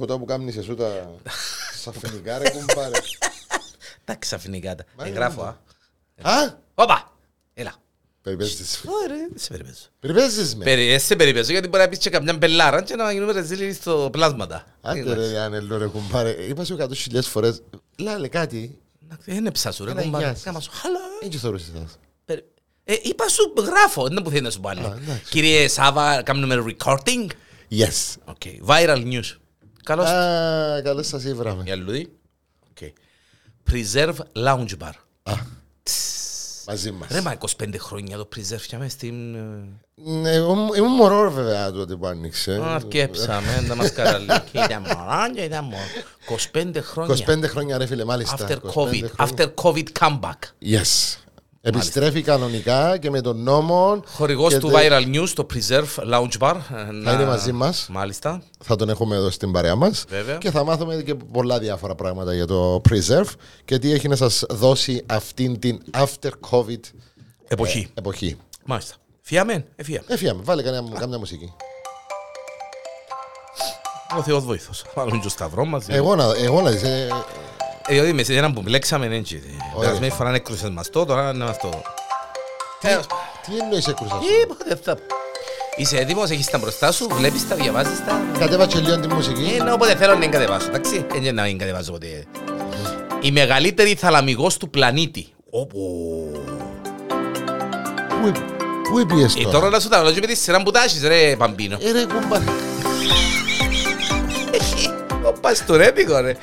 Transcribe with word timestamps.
Ποτέ 0.00 0.16
που 0.18 0.24
κάνεις 0.24 0.56
εσύ 0.56 0.74
τα 0.74 1.10
σαφενικά 1.82 2.38
ρε 2.38 2.50
κουμπάρε. 2.50 2.98
Τα 4.04 4.14
ξαφνικά 4.14 4.74
τα. 4.74 4.84
Μα 4.96 5.04
Ε, 5.04 5.08
είναι 5.08 5.16
γράφω, 5.16 5.40
μόνο. 5.40 5.56
α. 6.22 6.42
Α, 6.42 6.58
Όπα! 6.74 7.12
Έλα. 7.54 7.74
περιπέζεις. 8.22 8.80
Ωραία, 9.02 9.16
δεν 9.16 9.32
σε 9.34 9.48
περιπέζω. 9.50 9.78
Περιπέζεις 10.00 10.56
με. 10.56 10.64
Περι- 10.64 10.90
ε, 10.90 10.98
σε 10.98 11.16
περιπέζω 11.16 11.52
γιατί 11.52 11.68
μπορεί 11.68 11.82
να 11.82 11.88
πεις 11.88 11.98
και 11.98 12.10
καμιά 12.10 12.34
μπελάρα 12.36 12.82
και 12.82 12.94
να 12.94 13.12
γίνουμε 13.12 13.32
ρεζίλοι 13.32 13.72
στο 13.72 14.08
πλάσματα. 14.12 14.66
Άντε 14.80 15.14
ρε 15.14 15.38
Άνελο 15.38 15.76
ρε 15.78 15.86
κουμπάρε. 15.86 16.30
Είπα 16.30 16.64
σου 16.64 16.72
εκατό 16.74 16.94
χιλιάδες 16.94 17.28
φορές. 17.30 17.62
Λάλε 17.98 18.28
κάτι. 18.28 18.78
Εντάξει, 19.04 19.30
Είναι 19.34 19.50
ψάσου 19.50 19.84
ρε 19.84 19.90
Έλα, 19.90 20.02
κουμπάρε. 20.02 20.24
γεια 20.24 20.34
σας. 20.34 20.42
Κάμα 20.42 20.60
σου, 20.60 20.70
χαλά. 20.74 20.98
Έτσι 21.22 21.38
θεωρούσες 21.38 21.68
εσάς. 21.74 21.98
Περι- 22.24 22.44
Ε, 22.84 22.94
είπα 23.02 23.28
σου, 23.28 23.52
γράφω, 23.56 24.08
δεν 24.08 24.22
που 24.22 24.30
θέλει 24.30 24.42
να 24.42 24.50
σου 24.50 24.60
πω 24.60 24.68
άλλο. 24.68 24.86
Α, 24.86 24.96
εντάξει. 25.02 25.30
Κύριε 25.30 25.68
Σάβα, 25.68 26.22
κάνουμε 26.22 26.64
recording. 26.76 27.26
Yes. 27.70 28.14
Οκ. 28.24 28.40
Viral 28.66 29.04
news. 29.12 29.36
Καλώς. 29.84 30.08
Α, 30.08 30.80
καλώς 30.82 31.06
σας 31.06 31.24
ήβραμε. 31.24 31.62
Για 31.62 31.76
λουδί. 31.76 32.12
Οκ. 32.70 32.92
Preserve 33.70 34.16
Lounge 34.46 34.76
Bar. 34.82 34.92
Α, 35.22 35.32
μαζί 36.66 36.90
μας. 36.90 37.08
Ρε 37.10 37.20
μα 37.20 37.36
25 37.62 37.74
χρόνια 37.78 38.16
το 38.16 38.28
Preserve 38.36 38.64
για 38.68 38.78
μες 38.78 38.92
στην... 38.92 39.34
ε, 39.34 39.40
Ναι, 39.94 40.30
εγώ 40.32 40.52
ήμουν- 40.52 40.74
Ήμουν 40.76 40.92
μωρό 40.94 41.22
ρε, 41.22 41.28
βέβαια 41.28 41.72
τότε 41.72 41.96
που 41.96 42.06
άνοιξε. 42.06 42.52
Α, 42.52 42.74
Αρκέψαμε, 42.74 43.60
να 43.66 43.74
μας 43.74 43.92
καραλεί. 43.92 44.26
Και 44.52 44.58
ήταν 44.58 44.82
μωρά 44.82 45.30
και 45.34 45.40
ήταν 45.40 45.64
μωρά. 45.64 45.82
25 46.52 46.72
χρόνια. 46.82 47.16
25 47.26 47.42
χρόνια 47.48 47.78
ρε 47.78 47.86
φίλε, 47.86 48.04
μάλιστα. 48.04 48.36
After 48.48 48.56
25 48.56 48.56
COVID. 48.56 48.64
χρόνια. 48.72 49.10
After 49.18 49.46
COVID 49.62 49.84
comeback. 50.00 50.38
Yes. 50.62 51.16
Επιστρέφει 51.62 52.22
κανονικά 52.22 52.96
και 52.98 53.10
με 53.10 53.20
τον 53.20 53.42
νόμο. 53.42 54.02
Χορηγός 54.06 54.52
και 54.52 54.58
του 54.58 54.68
τε- 54.68 54.92
Viral 54.92 55.16
News, 55.16 55.28
το 55.34 55.46
Preserve 55.54 56.12
Lounge 56.14 56.38
Bar. 56.38 56.54
ε, 56.88 56.90
να- 56.92 57.12
είναι 57.12 57.24
μαζί 57.26 57.52
μας. 57.52 57.86
Μάλιστα. 57.90 58.42
Θα 58.64 58.76
τον 58.76 58.88
έχουμε 58.88 59.16
εδώ 59.16 59.30
στην 59.30 59.52
παρέα 59.52 59.74
μας 59.74 60.04
Βέβαια. 60.08 60.36
Και 60.36 60.50
θα 60.50 60.64
μάθουμε 60.64 61.02
και 61.02 61.14
πολλά 61.14 61.58
διάφορα 61.58 61.94
πράγματα 61.94 62.34
για 62.34 62.46
το 62.46 62.80
Preserve 62.90 63.30
και 63.64 63.78
τι 63.78 63.92
έχει 63.92 64.08
να 64.08 64.16
σας 64.16 64.44
δώσει 64.50 65.02
αυτήν 65.06 65.58
την 65.58 65.80
after 65.94 66.30
COVID 66.50 66.80
Εποχή. 67.48 67.88
εποχή. 67.94 68.36
Μάλιστα. 68.64 68.94
Φιάμε, 69.22 69.64
εφιάμε. 69.76 70.04
Έφυγαμε, 70.08 70.40
βάλε 70.44 70.62
καμιά, 70.62 70.82
καμιά 70.98 71.18
μουσική. 71.18 71.52
Ο 74.18 74.22
Θεός 74.22 74.44
βοήθος. 74.44 74.84
Βάλουμε 74.94 75.16
και 75.16 75.22
το 75.22 75.28
σταυρό 75.28 75.64
μας. 75.64 75.84
Εγώ 75.88 76.14
να, 76.16 76.24
εγώ 76.36 76.60
να 76.60 76.70
δεις, 76.70 76.82
ε, 76.82 76.86
Ε, 76.86 77.08
Διότι 77.90 78.12
με 78.12 78.24
έναν 78.28 78.52
που 78.52 78.62
μπλέξαμε 78.62 79.06
έτσι. 79.06 79.42
Ωραία. 79.74 79.88
Περασμένη 79.88 80.12
φορά 80.12 80.34
έκρουσες 80.34 80.70
μας 80.70 80.90
το, 80.90 81.04
τώρα 81.04 81.32
να 81.32 81.44
μας 81.44 81.58
το... 81.58 81.82
Τέλος. 82.80 83.06
τι 83.46 83.56
εννοείς 83.62 83.86
έκρουσα 83.86 84.14
σου. 84.14 84.40
Τίποτε 84.40 84.80
θα... 84.82 84.96
Είσαι 85.76 85.96
έτοιμος, 85.96 86.30
έχεις 86.30 86.46
τα 86.46 86.58
μπροστά 86.58 86.92
σου, 86.92 87.08
βλέπεις 87.10 87.48
τα, 87.48 87.54
διαβάζεις 87.54 88.04
τα. 88.04 88.20
Κατέβα 88.38 88.66
και 88.66 88.78
λίγο 88.78 89.00
τη 89.00 89.08
μουσική. 89.08 89.56
Ε, 89.58 89.62
ναι, 89.62 89.72
όποτε 89.72 89.96
θέλω 89.96 90.14
να 90.14 90.24
εγκατεβάσω, 90.24 90.66
εντάξει. 90.68 91.06
Δεν 91.20 91.34
να 91.34 91.44
εγκατεβάσω 91.46 91.92
ποτέ. 91.92 92.24
Η 93.20 93.30
μεγαλύτερη 93.30 93.94
θαλαμιγός 93.94 94.56
του 94.56 94.70
πλανήτη. 94.70 95.26
Όπου. 95.50 95.78
Πού, 98.22 98.32
πού 98.90 98.98
έπιες 98.98 99.34
Ε, 99.34 99.42
τώρα; 99.42 99.50
τώρα 99.50 99.68
να 99.68 99.80
σου 99.80 99.88
τα 99.88 100.02
λόγια 100.02 100.20
με 100.20 100.26
τη 100.26 100.36
σειρά 100.36 100.62
που 100.62 100.70
τα 100.70 100.82
έχεις, 100.82 101.02
ρε 101.02 101.36
Παμπίνο. 101.36 101.78
Ε, 101.80 101.92
ρε 101.92 102.04
κουμπάρε. 102.04 102.44
Ο 105.24 105.32
Παστορέτικο, 105.40 106.20
ρε. 106.20 106.36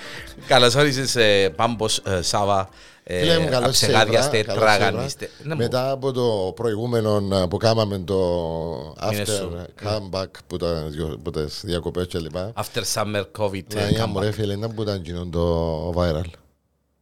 Καλώς 0.48 0.76
όρισες, 0.76 1.16
ε, 1.16 1.50
Πάμπος, 1.56 1.98
ε, 1.98 2.22
Σάβα. 2.22 2.70
ε, 3.04 3.20
Φίλε 3.20 3.40
μου, 3.40 3.50
καλώς 3.50 3.78
σε 3.78 3.86
είδα, 3.90 4.00
αψεγάδιαστε, 4.00 4.42
καλώς 4.42 4.64
σε 4.64 4.76
είδα. 4.76 4.78
τραγανίστε. 4.78 5.30
Ναι, 5.44 5.54
μου. 5.54 5.62
Μετά 5.62 5.92
από 5.92 6.12
το 6.12 6.52
προηγούμενο 6.56 7.36
ε, 7.36 7.46
που 7.50 7.58
κάναμε 7.58 7.98
το 8.00 8.16
Είναι 9.12 9.24
after 9.24 9.28
σου. 9.28 9.66
comeback 9.84 10.26
που, 10.48 10.58
τα, 10.58 10.90
που 11.24 11.32
τις 11.32 11.62
διακοπές 11.66 12.08
και 12.08 12.18
λοιπά. 12.20 12.54
After 12.56 12.82
summer 12.94 13.24
COVID. 13.38 13.76
ε, 13.76 13.80
Να 13.80 13.88
είμαι 13.88 14.04
comeback. 14.04 14.08
μου 14.08 14.20
ρε 14.20 14.32
φίλε, 14.32 14.56
να 14.56 14.70
που 14.70 14.82
ήταν 14.82 14.96
εκείνο 14.96 15.26
το 15.32 15.90
viral. 15.96 16.30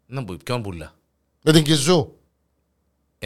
Να 0.06 0.22
μπουν, 0.22 0.40
ποιον 0.44 0.62
πουλά; 0.62 0.94
Με 1.44 1.52
την 1.52 1.64
Κιζού. 1.64 2.12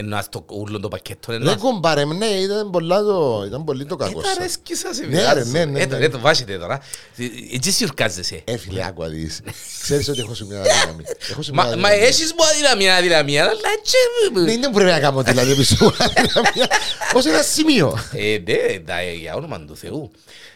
Εννοάς 0.00 0.28
το 0.28 0.44
ούλο 0.48 0.80
το 0.80 0.88
πακέτο, 0.88 1.20
Δεν 1.32 1.34
εννοάς. 1.36 1.56
κουμπάρε, 1.56 2.04
ναι, 2.04 2.26
ήταν, 2.26 2.70
πολλά 2.70 3.02
το, 3.02 3.44
ήταν 3.46 3.64
πολύ 3.64 3.84
το 3.86 3.96
Ε, 4.00 4.04
κακό 4.04 4.20
τα 4.20 4.28
σας. 4.28 4.36
αρέσκει 4.38 4.74
σας, 4.74 4.98
ε, 4.98 5.02
Ναι, 5.02 5.08
βιάζω. 5.08 5.34
ρε, 5.34 5.44
ναι, 5.44 5.64
ναι, 5.64 5.80
Ε, 5.80 5.86
το- 5.86 5.96
ναι. 5.98 6.04
ε, 6.04 6.08
το 6.08 6.18
βάζετε 6.18 6.58
τώρα. 6.58 6.80
Ε, 7.16 7.24
Έτσι 7.54 7.70
σιουρκάζεσαι. 7.70 8.40
Ε, 8.44 8.56
φίλε, 8.56 8.84
άκουα 8.86 9.08
δεις. 9.08 9.40
Ξέρεις 9.82 10.08
ότι 10.08 10.20
έχω 10.20 10.34
σου 10.34 10.46
μια 10.46 10.58
αδυναμία. 10.60 11.16
Έχω 11.30 11.42
σου 11.42 11.52
μια 11.52 11.62
Μα, 11.62 11.68
μα 11.68 11.74
αδυναμία. 11.74 12.06
έχεις 12.06 12.34
μου 12.38 12.44
αδυναμία, 12.52 12.96
αδυναμία, 12.96 13.42
αλλά 13.42 13.52
έτσι... 13.78 13.96
Ναι, 14.32 14.58
Δεν 14.60 14.70
πρέπει 14.72 14.90
να 14.90 15.00
κάνω 15.00 15.22
δηλαδή 15.22 15.54
πίσω 15.54 15.76
μου 15.80 15.92
αδυναμία. 15.98 16.68
Ως 17.14 17.26
ένα 17.26 17.42
σημείο. 17.42 17.98
Ε, 18.12 18.38
ναι, 18.46 18.78
τα- 18.78 19.02
για 19.02 19.34
όνομα 19.34 19.60
του 19.64 19.76
Θεού. 19.76 20.10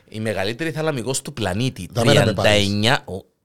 Η 0.09 0.21
μεγαλύτερη 0.21 0.71
θαλαμικός 0.71 1.23
του 1.23 1.33
πλανήτη. 1.33 1.89
Τα 1.95 2.05
μέρα 2.05 2.25
με 2.25 2.35
39... 2.37 2.97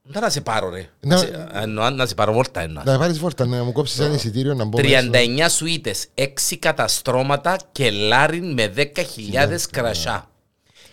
ο- 0.09 0.11
Δεν 0.11 0.21
να 0.21 0.29
σε 0.29 0.41
πάρω 0.41 0.69
ρε. 0.69 0.89
Να- 0.99 1.15
Να 1.15 1.21
σε- 1.21 1.47
εννοώ, 1.53 1.89
Να 1.89 2.05
σε 2.05 2.13
πάρω 2.15 2.33
βόλτα 2.33 2.61
εννοώ. 2.61 2.83
Να 2.83 2.97
πάρεις 2.97 3.19
βόρτα, 3.19 3.45
να 3.45 3.63
μου 3.63 3.71
κόψεις 3.71 3.99
ένα 3.99 4.13
εισιτήριο 4.15 4.53
να 4.53 4.65
μπω 4.65 4.77
μέσα. 4.81 5.09
39 5.09 5.49
σουίτες, 5.49 6.07
6 6.15 6.57
καταστρώματα 6.59 7.59
και 7.71 7.91
λάριν 7.91 8.53
με 8.53 8.67
10.000 8.67 9.67
κρασιά. 9.71 10.29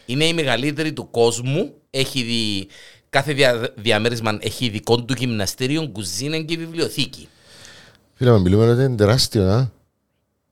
Είναι 0.07 0.25
η 0.25 0.35
μεγαλύτερη 0.35 0.93
του 0.93 1.11
κόσμου. 1.11 1.73
Έχει 1.91 2.23
δι... 2.23 2.69
Κάθε 3.11 3.33
δια... 3.33 3.73
διαμέρισμα 3.77 4.39
έχει 4.41 4.65
ειδικό 4.65 5.05
του 5.05 5.15
γυμναστήριο, 5.19 5.89
κουζίνα 5.89 6.41
και 6.43 6.57
βιβλιοθήκη. 6.57 7.29
Φίλε, 8.15 8.31
με 8.31 8.39
μιλούμε 8.39 8.69
ότι 8.71 8.83
είναι 8.83 8.97
τεράστιο, 8.97 9.43
να. 9.45 9.71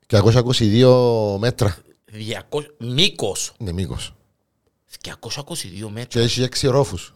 Και 0.06 0.18
222 0.22 1.36
μέτρα. 1.38 1.76
200... 2.50 2.60
Μήκος. 2.78 3.52
Είναι 3.58 3.72
μήκος. 3.72 4.14
222 5.04 5.88
μέτρα. 5.88 6.04
Και 6.08 6.20
έχει 6.20 6.48
6 6.60 6.68
ρόφους. 6.70 7.14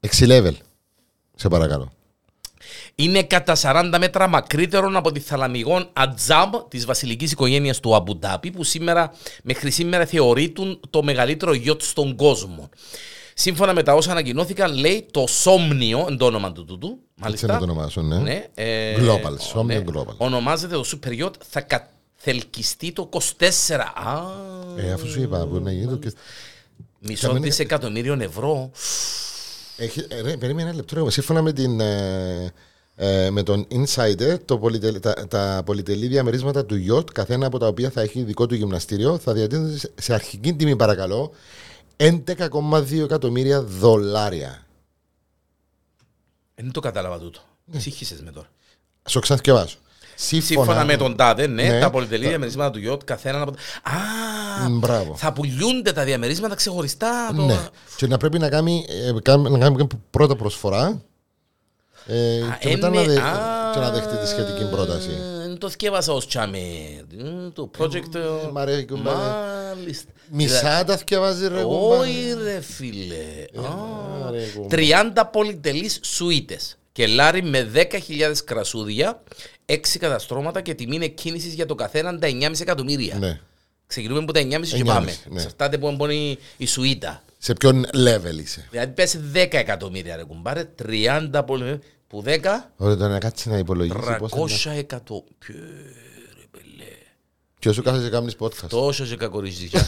6 0.00 0.26
level. 0.26 0.52
Σε 1.34 1.48
παρακαλώ. 1.48 1.92
Είναι 2.94 3.22
κατά 3.22 3.56
40 3.62 3.96
μέτρα 3.98 4.28
μακρύτερο 4.28 4.90
από 4.94 5.12
τη 5.12 5.20
θαλαμιγόν 5.20 5.88
Ατζάμπ 5.92 6.54
της 6.68 6.84
βασιλικής 6.84 7.32
οικογένειας 7.32 7.80
του 7.80 7.94
Αμπουντάπη, 7.94 8.50
που 8.50 8.64
σήμερα, 8.64 9.12
μέχρι 9.42 9.70
σήμερα 9.70 10.06
θεωρείται 10.06 10.62
το 10.90 11.02
μεγαλύτερο 11.02 11.52
γιότ 11.54 11.82
στον 11.82 12.16
κόσμο. 12.16 12.68
Σύμφωνα 13.34 13.72
με 13.74 13.82
τα 13.82 13.94
όσα 13.94 14.10
ανακοινώθηκαν, 14.10 14.74
λέει 14.74 15.06
το 15.10 15.26
Σόμνιο, 15.26 16.06
εν 16.08 16.16
το 16.16 16.24
όνομα 16.26 16.52
του 16.52 16.64
τούτου. 16.64 16.86
Έτσι 16.88 17.20
Μάλιστα. 17.20 17.46
να 17.46 17.58
το 17.58 17.64
ονομάσω, 17.64 18.02
ναι. 18.02 18.16
Ναι, 18.18 18.44
ε, 18.54 18.96
Global, 18.98 19.58
Somnium 19.60 19.64
ναι. 19.64 19.82
Global. 19.92 20.16
Ονομάζεται 20.16 20.74
το 20.74 20.84
Super 20.92 21.24
Yacht, 21.24 21.32
θα 21.48 21.60
καθελκιστεί 21.60 22.92
το 22.92 23.08
24. 23.12 23.92
Α, 23.94 24.22
Ε, 24.76 24.92
αφού 24.92 25.08
σου 25.08 25.20
είπα, 25.20 25.46
μπορεί 25.46 25.62
να 25.62 25.72
γίνει 25.72 25.86
το... 25.86 25.96
και- 25.96 26.12
μισό 26.98 27.26
Καμένε- 27.26 27.48
δισεκατομμύριο 27.48 28.16
ευρώ. 28.20 28.70
Έχει, 29.76 30.06
ε, 30.08 30.20
ρε, 30.20 30.36
περίμενε 30.36 30.68
ένα 30.68 30.76
λεπτό. 30.76 31.04
ρε. 31.04 31.10
Σύμφωνα 31.10 31.42
με, 31.42 31.52
την, 31.52 31.80
ε, 31.80 32.52
ε, 32.96 33.30
με 33.30 33.42
τον 33.42 33.66
Insider, 33.70 34.36
το 34.44 34.58
πολυτελ, 34.58 35.00
τα, 35.00 35.12
τα 35.28 35.62
πολυτελή 35.64 36.06
διαμερίσματα 36.06 36.64
του 36.64 36.84
Yacht, 36.90 37.12
καθένα 37.12 37.46
από 37.46 37.58
τα 37.58 37.66
οποία 37.66 37.90
θα 37.90 38.00
έχει 38.00 38.22
δικό 38.22 38.46
του 38.46 38.54
γυμναστήριο, 38.54 39.18
θα 39.18 39.32
διατίθεται 39.32 39.76
σε- 39.76 39.92
σε 40.00 40.14
αρχική 40.14 40.54
τιμή, 40.54 40.76
παρακαλώ, 40.76 41.30
11,2 41.96 43.02
εκατομμύρια 43.04 43.62
δολάρια. 43.62 44.66
Δεν 46.54 46.72
το 46.72 46.80
κατάλαβα 46.80 47.18
τούτο. 47.18 47.40
Σύγχυσες 47.76 48.22
με 48.22 48.30
τώρα. 48.30 48.48
Στο 49.02 49.20
ξαναθκευάσω. 49.20 49.78
Σύμφωνα 50.14 50.84
με 50.84 50.96
τον 50.96 51.16
ΤΑΔΕ, 51.16 51.46
ναι, 51.46 51.62
Ναι. 51.62 51.80
τα 51.80 51.90
πολυτελή 51.90 52.26
διαμερίσματα 52.28 52.70
του 52.70 52.78
ΙΟΤ, 52.78 53.00
καθέναν 53.04 53.42
από. 53.42 53.50
Α! 53.82 54.68
Μ, 54.68 54.78
μπράβο. 54.78 55.14
Θα 55.16 55.32
πουλιούνται 55.32 55.92
τα 55.92 56.04
διαμερίσματα 56.04 56.54
ξεχωριστά. 56.54 57.32
Το... 57.36 57.42
Ναι. 57.42 57.58
Και 57.96 58.06
να 58.06 58.16
πρέπει 58.16 58.38
να 58.38 58.48
κάνει, 58.48 58.84
ε, 58.88 59.12
κάν- 59.22 59.48
να 59.50 59.58
κάνει 59.58 59.86
πρώτα 60.10 60.36
προσφορά 60.36 61.02
ε, 62.06 62.40
Α, 62.42 62.56
και 62.60 62.68
μετά 62.68 62.86
ε, 62.86 62.90
να, 62.90 63.00
ναι, 63.00 63.06
δε, 63.06 63.20
α, 63.20 63.70
και 63.72 63.78
να 63.80 63.90
δεχτεί 63.90 64.16
τη 64.16 64.28
σχετική 64.28 64.64
πρόταση. 64.70 65.10
Δεν 65.46 65.58
το 65.58 65.68
θκεύασα 65.70 66.12
ως 66.12 66.26
τσάμε. 66.26 66.58
Μ, 67.18 67.48
Το 67.52 67.70
project. 67.78 68.14
ε, 68.14 68.50
μ' 68.52 68.58
αρέσει, 68.58 68.84
κουμπάρε. 68.86 69.18
Μάλιστα. 69.76 70.10
Μισά 70.30 70.84
τα 70.84 70.96
θκευάζει 70.96 71.48
ρε 71.48 71.62
κουμπάρε. 71.62 72.00
Όχι 72.00 72.34
ρε 72.44 72.60
φίλε. 72.60 73.14
Α, 73.66 74.30
ρε, 74.30 74.42
κουμπάρε. 74.54 74.82
30 75.16 75.22
πολυτελείς 75.32 75.98
σουίτες. 76.02 76.78
Και 76.92 77.06
λάρι 77.06 77.42
με 77.42 77.70
10.000 77.74 78.44
κρασούδια, 78.44 79.22
6 79.66 79.76
καταστρώματα 79.98 80.60
και 80.60 80.74
τιμή 80.74 81.04
εκκίνησης 81.04 81.54
για 81.54 81.66
το 81.66 81.74
καθέναν 81.74 82.20
τα 82.20 82.28
9,5 82.28 82.60
εκατομμύρια. 82.60 83.18
Ναι. 83.18 83.40
Ξεκινούμε 83.86 84.20
από 84.20 84.32
τα 84.32 84.40
9,5 84.40 84.46
και 84.66 84.76
9,5, 84.78 84.84
πάμε. 84.84 85.16
ναι. 85.28 85.34
Εξαρτάται 85.34 85.78
που 85.78 85.92
μπορεί 85.92 86.16
η, 86.16 86.38
η 86.56 86.66
σουίτα. 86.66 87.22
Σε 87.38 87.52
ποιον 87.52 87.86
level 87.86 88.38
είσαι; 88.42 88.68
Δηλαδή 88.70 88.92
πέσει 88.92 89.20
10 89.34 89.36
εκατομμύρια 89.50 90.16
ρε 90.16 90.24
κουμπάρε, 90.24 90.68
30 91.32 91.42
πολύ, 91.46 91.78
που 92.06 92.22
10, 92.26 92.28
Ωραία, 92.76 92.96
τώρα 92.96 93.08
να 93.08 93.18
κάτσεις 93.18 93.46
να 93.46 93.58
υπολογίσεις 93.58 94.00
πώς 94.18 94.62
θα 94.62 94.70
300 94.70 94.76
εκατομμύρια. 94.78 95.32
Και 97.58 97.70
όσο 97.70 97.82
κάθεσαι 97.82 98.08
κάνεις 98.08 98.36
podcast; 98.38 98.68
Τόσος 98.68 99.08
σε 99.08 99.16
κακορίζεις. 99.16 99.70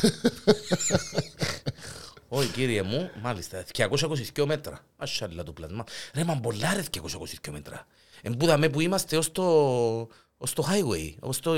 Όχι 2.28 2.48
κύριε 2.48 2.82
μου, 2.82 3.10
μάλιστα, 3.22 3.64
222 3.76 4.44
μέτρα. 4.46 4.80
Μασχαλά 4.98 5.42
το 5.42 5.52
πλασμά. 5.52 5.84
Ρε 6.14 6.24
μα 6.24 6.36
πολλά 6.36 6.74
ρε 6.74 6.82
222 6.90 7.50
μέτρα. 7.50 7.86
Εμπούδαμε 8.22 8.68
που 8.68 8.80
είμαστε 8.80 9.16
ως 9.16 9.32
το, 9.32 9.44
ως 10.36 10.52
το 10.52 10.66
highway, 10.70 11.14
ως 11.20 11.40
το... 11.40 11.52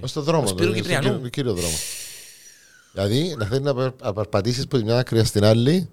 Ως 0.00 0.12
το 0.12 0.20
δρόμο, 0.22 0.42
Ως 0.42 0.50
το- 0.50 0.56
Σπύρου 0.56 0.70
στον 0.72 0.82
Κυπριανού. 0.82 1.12
κύριο- 1.14 1.28
κύριο 1.28 1.52
δρόμο. 1.54 1.74
Δηλαδή, 2.92 3.34
να 3.38 3.46
θέλει 3.46 3.60
να 3.62 3.74
περ- 3.74 4.02
να 4.02 4.12
περπατήσεις 4.12 4.64
από 4.64 4.78
τη 4.78 4.84
μια 4.84 4.98
άκρη 4.98 5.24
στην 5.24 5.44
άλλη, 5.44 5.88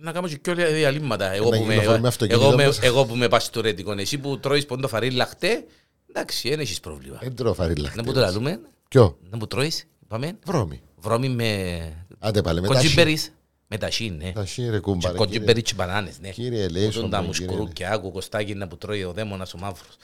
Να 0.00 0.12
κάνω 0.12 0.28
και 0.28 0.50
όλα 0.50 0.66
διαλύματα. 0.66 1.32
Εγώ 1.32 1.50
Να 1.50 1.56
που 1.58 1.64
με- 1.64 1.74
κυκλοφορεί 1.74 2.00
με 2.00 2.08
αυτοκίνητο 2.08 2.46
εγώ 2.46 2.56
με- 2.56 2.66
μέσα. 2.66 2.84
Εγώ 2.84 3.04
που 3.04 3.14
με 3.16 3.28
παστορέτικο, 3.28 3.92
εσύ 3.92 4.18
που 4.18 4.38
τρώεις 4.40 4.66
πόντο 4.66 4.88
φαρί 4.88 5.10
λαχτέ, 5.10 5.64
εντάξει, 6.08 6.48
δεν 6.48 6.60
έχεις 6.60 6.80
πρόβλημα. 6.80 7.18
Δεν 7.22 7.34
τρώω 7.36 7.54
φαρίλα. 7.54 7.92
Να 7.96 8.02
που 8.02 8.12
το 8.12 8.20
λαλούμε, 8.20 8.60
Ποιο, 8.88 9.18
να 9.30 9.38
που 9.38 9.46
τρώεις, 9.46 9.84
πάμε, 10.08 10.38
βρώμη. 10.44 10.80
Βρώμη 11.02 11.28
με 11.28 11.78
Άντε 12.18 12.42
πάλι, 12.42 12.60
με 12.60 12.66
τα 12.68 12.74
χι. 12.74 12.80
κοντζιμπέρις, 12.80 13.32
με 13.66 13.78
τα 13.78 13.90
σιν, 13.90 14.14
ναι. 14.22 14.32
Τα 14.32 14.44
χι 14.44 14.68
ρε 14.70 14.78
κούμπαρε. 14.78 15.12
Και 15.12 15.18
κοντζιμπέρι 15.18 15.62
και 15.62 15.72
μπανάνες, 15.76 16.14
ναι. 16.20 16.28
Κύριε 16.28 16.66
Που 16.66 16.72
Λέισον, 16.72 16.92
τον 17.02 17.10
τα 17.10 17.16
κύριε 17.18 17.26
μουσκουρούκια, 17.26 17.90
άκου 17.92 18.12
κοστάκι 18.12 18.54
να 18.54 18.66
που 18.68 18.76
τρώει 18.76 19.04
ο 19.04 19.12
δαίμονας 19.12 19.54
ο 19.54 19.58
μαύρος. 19.58 19.96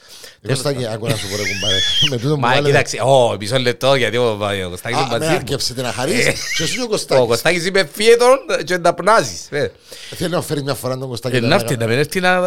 Κωστάκη, 0.47 0.85
άκου 0.87 1.07
να 1.07 1.15
σου 1.15 1.27
πω 1.29 1.35
ρε 1.35 1.41
κουμπάρε. 1.53 1.77
Με 2.09 2.17
τούτο 2.17 2.33
που 2.33 2.39
Μα 2.39 2.47
βάλετε- 2.47 2.65
κοίταξε, 2.67 2.97
ω, 3.01 3.37
μισό 3.39 3.57
λεπτό, 3.59 3.95
γιατί 3.95 4.17
ο 4.17 4.23
ο 4.65 4.69
Κωστάκης 4.69 4.97
Α, 4.97 5.01
είναι 5.01 5.11
με 5.11 5.17
μαζί 5.17 5.29
μου. 5.31 5.35
άρκεψε 5.35 5.73
να 5.77 5.91
χαρείς. 5.91 6.25
Ε. 6.27 6.33
Και 6.57 6.63
εσύ 6.63 6.79
ο 6.79 6.83
Ο 6.83 6.87
Κωστάκης. 6.87 7.25
Κωστάκης 7.27 7.65
είπε 7.65 7.89
φιέτον 7.93 8.37
και 8.65 8.77
να 8.77 8.93
πνάζεις. 8.93 9.47
ε. 9.51 9.71
Θέλει 10.15 10.29
να 10.31 10.41
φέρει 10.41 10.63
μια 10.63 10.73
φορά 10.73 10.97
τον 10.97 11.07
Κωστάκη. 11.09 11.35
Ε, 11.35 11.39
Να 11.39 11.55
έρθει, 11.55 11.77
να 11.77 11.87
μην 11.87 11.97
έρθει 11.97 12.19
να 12.19 12.39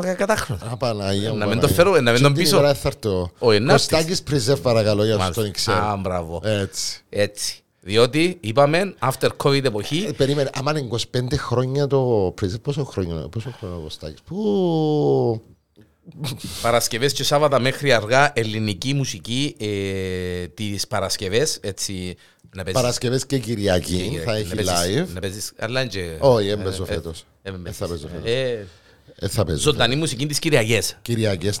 να 0.00 0.14
κατάχρονα. 0.14 0.70
Α, 0.72 0.76
Παναγία 0.76 1.30
μου, 1.30 1.36
Να 1.36 1.46
μην 1.46 1.58
Παναγία. 1.58 1.60
το 1.68 1.74
φέρω, 1.74 1.90
να 1.90 2.00
μην 2.00 2.14
Και 2.14 2.20
τον 2.22 2.34
την 2.34 2.42
πείσω. 2.42 2.56
ημέρα 2.56 2.74
θα 2.74 2.88
έρθω. 2.88 3.30
Όχι, 3.38 3.60
να 3.60 3.72
έρθεις. 3.72 3.88
Κωστάκης 3.88 4.22
Preserve 4.30 4.62
παρακαλώ 4.62 5.04
για 5.04 5.16
όσους 5.16 5.34
τον 5.34 5.44
Α, 5.44 5.50
ξέρουν. 5.50 6.00
μπράβο. 6.00 6.42
Έτσι. 7.08 7.59
Έτσι. 7.82 7.96
Διότι 7.96 8.36
είπαμε, 8.40 8.94
after 9.00 9.28
COVID 9.44 9.64
εποχή, 9.64 10.04
Ε, 10.08 10.12
Περίμενε, 10.12 10.50
άμα 10.54 10.70
είναι 10.78 10.88
25 11.12 11.36
χρόνια 11.36 11.86
το 11.86 12.26
Preserve, 12.42 12.62
πόσο 12.62 12.84
χρόνο, 12.84 13.28
πόσο 13.28 13.50
χρόνο 13.58 13.76
ο 13.76 13.80
Κωστάκης. 13.80 14.20
Πού... 14.24 15.42
Παρασκευές 16.62 17.12
και 17.12 17.24
Σάββατα 17.24 17.60
μέχρι 17.60 17.92
αργά 17.92 18.32
ελληνική 18.34 18.94
μουσική 18.94 19.56
ε, 19.58 20.46
τις 20.46 20.86
Παρασκευές, 20.86 21.58
έτσι 21.62 22.14
να 22.56 22.62
παίζεις. 22.62 22.80
Παρασκευές 22.80 23.26
και 23.26 23.38
Κυριακή 23.38 24.08
και- 24.12 24.18
θα 24.18 24.32
να 24.32 24.36
έχει 24.38 24.54
παίζεις- 24.54 24.72
live. 24.74 25.14
Να 25.14 25.20
παίζεις, 25.20 25.52
αλλά 25.58 25.86
και... 25.86 26.16
Όχι, 26.18 26.48
δεν 26.48 26.62
παίζω 26.62 26.82
ε, 26.82 26.86
φέτος. 26.86 27.24
ε, 27.42 27.50
Δεν 27.50 27.72
θα 27.72 27.86
παίζω 27.88 28.08
φέτος. 28.08 28.30
Ε, 29.16 29.24
Ε, 29.24 29.28
θα 29.28 29.44
παίζω. 29.44 29.58
Ζωντανή 29.58 29.96
μουσική 29.96 30.26
της 30.26 30.38
Κυριακές. 30.38 30.96
Κυριακές. 31.02 31.58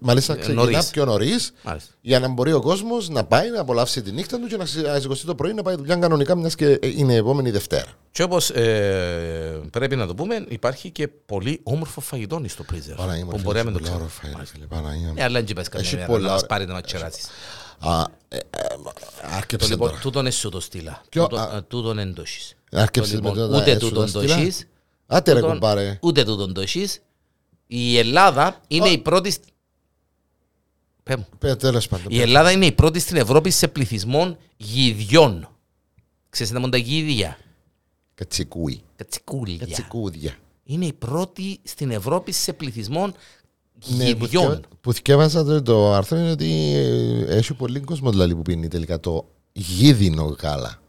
Μάλιστα 0.00 0.34
ξεκινά 0.36 0.62
νωρίς. 0.62 0.90
πιο 0.90 1.04
νωρίς 1.04 1.52
Μάλιστα. 1.62 1.92
για 2.00 2.20
να 2.20 2.28
μπορεί 2.28 2.52
ο 2.52 2.60
κόσμος 2.60 3.08
να 3.08 3.24
πάει 3.24 3.50
να 3.50 3.60
απολαύσει 3.60 4.02
τη 4.02 4.12
νύχτα 4.12 4.38
του 4.38 4.46
και 4.46 4.56
να 4.56 4.66
σι- 4.66 4.86
να 4.86 5.00
σηκωστεί 5.00 5.26
το 5.26 5.34
πρωί 5.34 5.52
να 5.54 5.62
πάει 5.62 5.74
δουλειά 5.76 5.96
κανονικά, 5.96 6.36
μιας 6.36 6.54
και 6.54 6.66
ε, 6.66 6.86
είναι 6.96 7.12
η 7.12 7.16
επόμενη 7.16 7.50
Δευτέρα. 7.50 7.86
Και 8.12 8.22
όπως 8.22 8.50
ε, 8.50 9.60
πρέπει 9.70 9.96
να 9.96 10.06
το 10.06 10.14
πούμε, 10.14 10.44
υπάρχει 10.48 10.90
και 10.90 11.08
πολύ 11.26 11.60
όμορφο 11.62 12.00
φαγητό 12.00 12.42
στο 12.46 12.62
πρίζερ. 12.62 12.94
Παναγία 12.94 13.24
μου, 13.24 13.30
Που 13.30 13.36
ρε 13.36 13.42
μπορεί 13.42 13.58
φίλε, 13.58 13.70
να 13.70 13.78
μην 13.78 13.82
το 13.84 13.90
πολλά 13.90 14.06
ξέρω. 14.06 14.28
ωραία, 14.30 14.38
ρε 14.44 14.44
φίλε, 14.52 14.64
Παναγία 14.66 15.08
μου. 15.08 15.14
Ε, 15.16 15.22
αλλά 15.24 15.42
δεν 15.42 15.54
πες 15.54 15.68
καμιά 15.68 15.86
Έχει 15.86 15.96
μέρα 15.96 16.06
πολλά 16.06 16.22
να 16.26 16.28
μας 16.32 16.36
ωραία- 16.36 16.48
πάρει 16.48 16.66
να 16.66 16.72
μας 16.72 16.82
τσεράσεις. 16.82 17.26
Α, 17.78 18.00
ε, 18.28 18.36
ε, 18.36 18.40
Το 18.50 18.92
Άρκεψε 19.36 19.68
λοιπόν, 19.68 19.88
τώρα. 19.88 20.00
τούτον 20.00 20.26
εσύ 20.26 20.48
το 20.48 20.60
στείλα. 20.60 21.02
Ποιο- 21.08 21.22
Τούτον- 21.22 21.38
α- 21.44 21.56
ε, 21.56 21.60
Τούτον 21.68 21.98
εν 21.98 22.14
το 22.14 22.22
έχεις. 22.22 22.54
Άρκεψες 22.72 23.14
Το 23.14 23.22
με 23.22 23.28
λοιπόν, 23.30 23.50
το 23.50 23.56
Ούτε 23.56 23.72
να- 23.74 23.80
σου 23.80 23.88
τούτον 23.88 24.06
τα 24.06 24.12
το 24.12 24.18
στείλα. 24.18 24.36
έχεις. 24.36 24.66
Άτε 25.06 25.32
ρε 25.32 25.40
τούτον- 25.40 25.52
κουμπάρε. 25.54 25.98
Ούτε 26.02 26.24
τούτον 26.24 26.52
το 26.54 26.60
έχεις. 26.60 27.00
Η 27.66 27.98
Ελλάδα 27.98 28.60
είναι 28.68 28.88
η 28.88 28.98
πρώτη... 28.98 29.30
σ- 29.30 29.40
Πέ 31.02 31.16
μου. 31.16 31.26
Πέ, 31.38 31.56
Τέλος 31.56 31.88
πάντων. 31.88 32.06
Η 32.08 32.20
Ελλάδα 32.20 32.50
είναι 32.50 32.66
η 32.66 32.72
πρώτη 32.72 32.98
στην 32.98 33.16
Ευρώπη 33.16 33.50
σε 33.50 33.68
πληθυσμό 33.68 34.36
γηδιών. 34.56 35.48
Ξέρεις 36.30 36.52
να 36.52 36.58
μόνο 36.60 36.72
τα 36.72 36.78
γίδια. 36.78 37.38
Κατσικούι. 38.14 38.82
Κατσικούλια. 38.96 39.56
Κατσικούδια. 39.56 40.36
Είναι 40.64 40.86
η 40.86 40.92
πρώτη 40.92 41.60
στην 41.62 41.90
Ευρώπη 41.90 42.32
σε 42.32 42.52
πληθυσμό 42.52 43.06
Ναι, 43.06 43.12
που 43.82 43.92
γηδιών. 44.24 44.28
θυκεύα- 44.28 44.60
Που 44.80 44.92
θυκεύασα 44.92 45.44
το, 45.44 45.62
το 45.62 45.92
άρθρο 45.92 46.18
είναι 46.18 46.30
ότι 46.30 46.72
ε, 46.74 47.36
έχει 47.36 47.54
πολύ 47.54 47.80
κόσμο 47.80 48.10
δηλαδή 48.10 48.34
που 48.34 48.42
πίνει 48.42 48.68
τελικά 48.68 49.00
το 49.00 49.28
γίδινο 49.52 50.36
γάλα. 50.42 50.81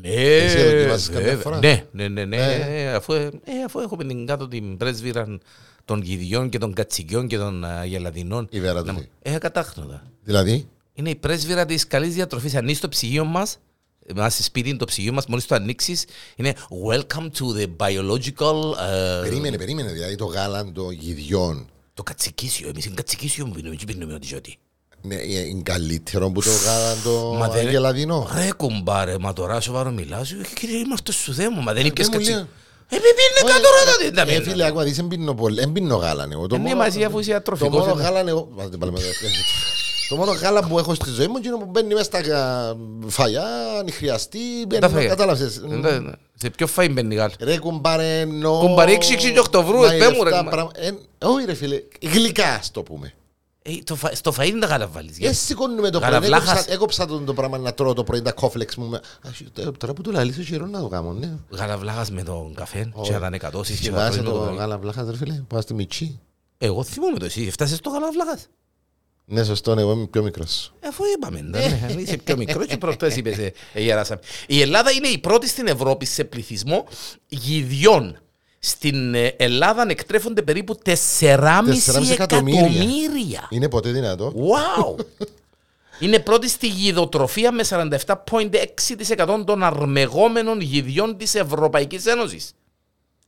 Ναι, 0.00 0.08
Εσύ 0.10 0.62
δοκιμάσεις 0.76 1.06
καμιά 1.08 1.22
βέβαια. 1.22 1.42
φορά; 1.42 1.58
ναι, 1.58 1.84
ναι, 1.92 2.08
ναι, 2.08 2.24
ναι. 2.24 2.36
Ε. 2.36 2.92
Αφού, 2.94 3.12
ε, 3.12 3.30
αφού 3.66 3.78
έχουμε 3.80 4.04
την 4.04 4.26
κάτω 4.26 4.48
την 4.48 4.76
πρέσβυρα 4.76 5.38
των 5.84 6.02
γηδιών 6.02 6.48
και 6.48 6.58
των 6.58 6.72
κατσικιών 6.72 7.26
και 7.26 7.36
των 7.36 7.64
uh, 7.64 7.86
γελαδινών. 7.86 8.46
Η 8.50 8.60
Βέρα 8.60 8.72
Να 8.82 8.84
του. 8.84 8.92
μου- 8.92 9.06
Ε, 9.22 9.38
κατάχνοτα. 9.38 10.02
Δηλαδή, 10.24 10.68
Είναι 10.94 11.10
η 11.10 11.14
πρέσβυρα 11.14 11.66
της 11.66 11.86
καλής 11.86 12.14
διατροφής. 12.14 12.54
Αν 12.54 12.66
είσαι 12.68 12.76
στο 12.76 12.88
ψυγείο 12.88 13.24
μας, 13.24 13.58
μα 14.14 14.30
στη 14.30 14.42
σπίτι, 14.42 14.76
το 14.76 14.84
ψυγείο 14.84 15.12
μας, 15.12 15.26
μόλις 15.26 15.46
το 15.46 15.54
ανοίξεις, 15.54 16.04
είναι 16.36 16.54
Welcome 16.88 17.28
to 17.38 17.56
the 17.58 17.66
biological. 17.76 18.76
ε, 18.90 19.20
περίμενε, 19.22 19.56
περίμενε. 19.56 19.92
Δηλαδή 19.92 20.14
το 20.14 20.24
γάλα 20.24 20.72
των 20.72 20.90
γυδιών 20.92 21.68
Το 21.94 22.02
κατσικίσιο. 22.02 22.68
Εμείς 22.68 22.84
είναι 22.84 22.94
κατσικίσιο 22.94 23.44
που 23.44 23.50
πίνουμε, 23.50 23.76
δεν 23.76 23.86
πίνουμε 23.86 24.14
ό,τι 24.14 24.26
ζώτη. 24.26 24.56
Ναι, 25.02 25.14
είναι 25.14 25.62
καλύτερο 25.62 26.30
που 26.30 26.40
το 26.42 26.50
γάλα 26.66 26.94
το 27.04 27.34
Μα 27.38 27.48
δεν- 27.48 27.66
αγελαδινό. 27.66 28.28
Ρε 28.34 28.52
κουμπάρε, 28.56 29.18
μα 29.18 29.32
τώρα 29.32 29.60
σοβαρό 29.60 29.90
μιλάς. 29.90 30.30
Ε, 30.30 30.36
Κύριε, 30.54 30.76
είμαστε 30.78 31.12
στο 31.12 31.32
θέμα, 31.32 31.60
μα 31.62 31.72
δεν 31.72 31.84
είναι 31.86 31.92
δεν 31.96 32.06
μου 32.06 32.12
κατσικίσιο. 32.12 32.34
λέει. 32.34 32.46
Ε, 32.92 32.96
μη 32.96 33.00
πίνει 33.00 33.52
κάτω 33.52 33.68
ρε 33.84 33.90
τότε. 33.92 34.10
τα 34.10 34.22
Ε, 34.22 34.24
πίνω. 34.24 34.50
φίλε, 34.50 34.66
άκουα, 34.66 34.84
δεις, 34.84 34.96
δεν 34.96 35.08
πίνω 35.08 35.34
πολύ, 35.34 35.60
δεν 35.60 35.72
πίνω 35.72 35.96
γάλα 35.96 36.26
εγώ. 36.32 36.46
Το 36.46 36.54
Ε, 36.54 36.58
ναι, 36.58 36.64
μόνο- 36.64 36.76
μαζί, 36.76 37.04
αφού 37.04 37.18
είσαι 37.18 37.30
Το 37.30 37.36
ατροφικός, 37.36 37.80
μόνο 37.86 37.92
είναι. 37.92 38.02
γάλα 38.02 38.28
εγώ... 38.28 38.48
Βάλτε 38.50 38.76
πάλι 38.76 38.92
με 38.92 38.98
το- 38.98 39.04
Το 40.08 40.16
μόνο 40.16 40.32
γάλα 40.32 40.62
που 40.64 40.78
έχω 40.78 40.94
στη 40.94 41.10
ζωή 41.10 41.26
μου 41.26 41.36
είναι 41.36 41.46
εκείνο 41.46 41.56
που 41.58 41.64
μπαίνει 41.70 41.94
μέσα 41.94 42.04
στα 42.04 42.18
α, 42.18 42.74
φαγιά, 43.06 43.44
αν 43.78 43.92
χρειαστεί, 43.92 44.38
μπαίνει, 44.68 44.80
Τα 44.80 44.88
φαγιά. 44.88 45.08
κατάλαβες. 45.08 45.56
Ε, 45.56 45.60
ναι, 45.66 45.98
ναι. 45.98 46.10
Σε 46.34 46.50
ποιο 46.50 46.66
φάι 46.66 46.88
μπαίνει 46.88 47.14
γάλα; 47.14 47.32
Ρε 47.40 47.58
κουμπάρε 47.58 48.24
νο... 48.24 48.58
Κουμπάρε, 48.58 48.92
έξι, 48.92 49.12
έξι 49.12 49.32
και 49.32 49.38
οκτωβρούες, 49.38 49.90
πέ 49.90 49.96
μου, 49.96 50.24
ρε, 50.24 50.30
Μαϊρευτά 50.30 50.42
μα. 50.44 50.50
πράγμα- 50.50 50.70
Ε, 50.74 50.90
Όχι 51.26 51.44
ρε 51.44 51.54
φίλε, 51.54 51.82
γλυκά 52.12 52.48
ας 52.48 52.70
το 52.70 52.82
πούμε. 52.82 53.12
Ε, 53.62 53.70
το 53.84 53.94
φα- 53.96 54.14
Στο 54.14 54.34
φαΐ 54.38 54.46
είναι 54.46 54.58
τα 54.60 54.66
γάλα 54.66 54.86
βάλεις. 54.86 55.18
γιατί. 55.18 55.34
Ε, 55.34 55.38
σηκώνουμε 55.38 55.90
το 55.90 55.98
πρωί. 55.98 56.10
Γαλαβλάχας. 56.10 56.50
Έκοψα- 56.50 56.72
Έκοψα 56.72 57.06
το 57.06 57.18
το 57.20 57.34
πράγμα 57.34 57.58
να 57.58 57.74
τρώω 57.74 57.92
το 57.94 58.04
πρωί 58.04 58.22
τα 58.22 58.32
κόφλεξ 58.32 58.76
μου. 58.76 58.86
με- 58.88 58.96
Α, 58.96 59.30
σι- 59.34 59.52
τε- 59.52 59.76
Τώρα 59.76 59.92
που 59.92 60.02
το 60.02 60.10
λαλείς 60.10 60.38
ο 60.38 60.42
χειρός 60.42 60.70
να 60.70 60.80
το 60.80 60.88
κάνω, 60.88 61.12
ναι. 61.12 61.32
Γαλαβλάχας 61.50 62.10
με 62.10 62.22
τον 62.22 62.54
καφέ 62.54 62.92
και 63.02 63.12
να 63.12 63.20
τα 63.20 63.30
νεκατώσεις 63.30 63.80
και 63.80 63.90
να 63.90 63.96
Θυμάσαι 63.96 64.10
τρώεις 64.18 64.28
με 64.28 64.32
το 64.34 64.38
το 64.38 64.44
πρωί. 64.46 64.56
γάλα 64.58 64.78
βλάχας 64.78 65.08
ρε 65.10 65.16
φίλε, 65.16 65.42
πάω 65.48 65.60
στη 65.60 65.74
Μιτσί. 65.74 66.20
Εγώ 66.58 66.82
θυμούμαι 66.82 67.18
το 67.18 67.24
εσύ, 67.24 67.50
φτάσεις 67.50 67.76
στο 67.76 67.90
γαλαβλάχας. 67.90 68.46
Ναι, 69.24 69.44
σωστό, 69.44 69.74
ναι, 69.74 69.80
εγώ 69.80 69.92
είμαι 69.92 70.06
πιο 70.06 70.22
μικρός. 70.22 70.72
Ε, 70.80 70.88
Αφού 70.88 71.02
είπαμε, 71.16 71.40
ναι, 71.40 71.80
είσαι 71.98 72.16
πιο 72.16 72.36
μικρός 72.36 72.66
και 72.66 72.76
προχτές 72.76 73.16
είπες, 73.16 73.38
ε, 73.38 73.52
ε, 73.72 73.82
γεράσαμε. 73.82 74.20
Η 74.46 74.60
Ελλάδα 74.60 74.90
είναι 74.90 75.08
η 75.08 75.18
πρώτη 75.18 75.48
στην 75.48 75.66
Ευρώπη 75.66 76.06
σε 76.06 76.24
πληθυσμό 76.24 76.86
γηδιών. 77.28 78.18
Στην 78.62 79.14
ε, 79.14 79.26
Ελλάδα 79.26 79.86
εκτρέφονται 79.88 80.42
περίπου 80.42 80.78
4,5 80.84 80.92
4,5 80.92 82.10
εκατομμύρια. 82.10 82.12
εκατομμύρια. 82.12 83.46
Είναι 83.50 83.68
ποτέ 83.68 83.90
δυνατό. 83.90 84.32
Wow! 84.36 84.94
Είναι 86.00 86.18
πρώτη 86.18 86.48
στη 86.48 86.66
γηδοτροφία 86.66 87.52
με 87.52 87.64
47,6% 87.68 89.42
των 89.46 89.62
αρμεγόμενων 89.62 90.60
γηδιών 90.60 91.16
της 91.16 91.34
Ευρωπαϊκής 91.34 92.06
Ένωσης. 92.06 92.52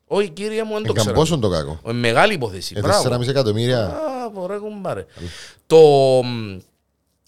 Όχι 0.07 0.29
κύριε 0.29 0.65
μου, 0.65 0.73
δεν 0.73 0.83
το 0.83 0.89
Εγκαν 0.91 1.05
ξέρω. 1.05 1.15
πόσο 1.19 1.39
το 1.39 1.49
κακό. 1.49 1.81
Ε, 1.87 1.93
Μεγάλη 1.93 2.35
υπόθεση. 2.35 2.75
Ε, 2.77 2.81
Μπράβο. 2.81 3.11
4,5 3.11 3.29
εκατομμύρια. 3.29 4.01
Μπράβο, 4.01 4.47
ρε 4.47 4.57
κουμπάρε. 4.59 5.07
Το 5.67 5.79
μ, 6.25 6.59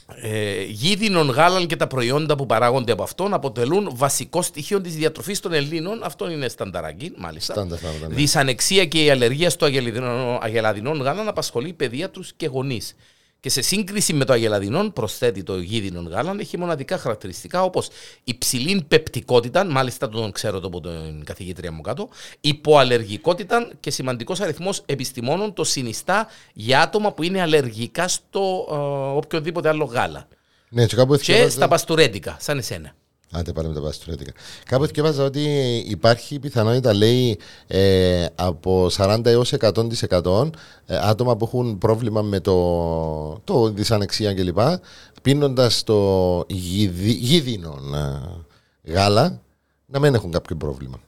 ε, 0.07 0.63
γίδινον 0.63 1.29
γάλαν 1.29 1.67
και 1.67 1.77
τα 1.77 1.87
προϊόντα 1.87 2.37
που 2.37 2.47
παράγονται 2.47 2.93
από 2.93 3.03
αυτόν 3.03 3.35
αποτελούν 3.35 3.91
βασικό 3.93 4.43
στοιχείο 4.43 4.81
της 4.81 4.95
διατροφής 4.95 5.41
των 5.41 5.53
Ελλήνων. 5.53 6.01
Αυτό 6.03 6.31
είναι 6.31 6.49
στανταράκι, 6.49 7.13
μάλιστα. 7.17 7.53
Στάντα 7.53 7.77
πράγματα, 7.77 8.09
ναι. 8.09 8.15
Δυσανεξία 8.15 8.85
και 8.85 9.05
η 9.05 9.11
αλλεργία 9.11 9.51
στο 9.51 9.65
αγελαδινό, 9.65 10.39
αγελαδινόν 10.43 11.01
γάλαν 11.01 11.29
απασχολεί 11.29 11.73
παιδίατρους 11.73 12.33
και 12.37 12.47
γονείς. 12.47 12.95
Και 13.45 13.51
σε 13.51 13.63
σύγκριση 13.63 14.13
με 14.13 14.25
το 14.25 14.33
αγελαδινόν, 14.33 14.93
προσθέτει 14.93 15.43
το 15.43 15.59
γίδινον 15.59 16.09
γάλαν, 16.09 16.39
έχει 16.39 16.59
μοναδικά 16.59 16.99
χαρακτηριστικά 16.99 17.63
όπως 17.63 17.89
υψηλή 18.25 18.85
πεπτικότητα, 18.89 19.65
μάλιστα 19.65 20.09
τον 20.09 20.33
ξέρω 20.33 20.61
το 20.61 20.67
από 20.67 20.81
την 20.81 21.25
καθηγήτρια 21.25 21.73
μου 21.73 21.81
κάτω, 21.81 22.09
υποαλλεργικότητα 22.41 23.71
και 23.81 23.91
σημαντικός 23.91 24.41
αριθμός 24.41 24.83
επιστημόνων 24.87 25.53
το 25.55 25.65
συνιστά 25.65 26.27
για 26.53 26.81
άτομα 26.83 27.13
που 27.13 27.23
είναι 27.23 27.41
αλλεργικά 27.41 28.09
στο 28.09 28.67
ε, 28.71 28.75
οποιοδήποτε 29.17 29.69
άλλο 29.69 29.85
γάλα. 29.85 30.29
Ναι, 30.69 30.87
και 30.87 30.97
κάπου 30.97 31.15
Και 31.17 31.21
εθιέβαζα- 31.33 31.51
στα 31.57 31.69
παστουρέτικα, 31.69 32.37
σαν 32.41 32.59
εσένα. 32.59 32.95
Άντε 33.37 33.53
πάλι 33.53 33.69
με 33.69 33.75
τα 33.75 33.81
παστρέτικα. 33.81 34.33
Κάπου 34.64 34.85
εθιέβαζα 34.85 35.25
ότι 35.25 35.43
υπάρχει 35.88 36.38
πιθανότητα, 36.38 36.95
λέει, 36.95 37.38
ε, 37.67 38.26
από 38.35 38.88
40 38.97 39.21
έως 39.25 39.53
100% 39.53 40.50
ε, 40.87 40.97
άτομα 40.97 41.37
που 41.37 41.45
έχουν 41.45 41.79
πρόβλημα 41.79 42.23
με 42.23 42.41
το, 42.41 43.41
το 43.45 43.69
δυσανεξία 43.71 44.35
κλπ. 44.35 44.59
Πίνοντας 45.23 45.83
το 45.83 46.45
γιδι, 46.49 47.12
γίδινο 47.12 47.79
ε, 48.85 48.93
γάλα, 48.93 49.41
να 49.87 49.99
μην 49.99 50.14
έχουν 50.14 50.31
κάποιο 50.31 50.57
πρόβλημα. 50.57 51.00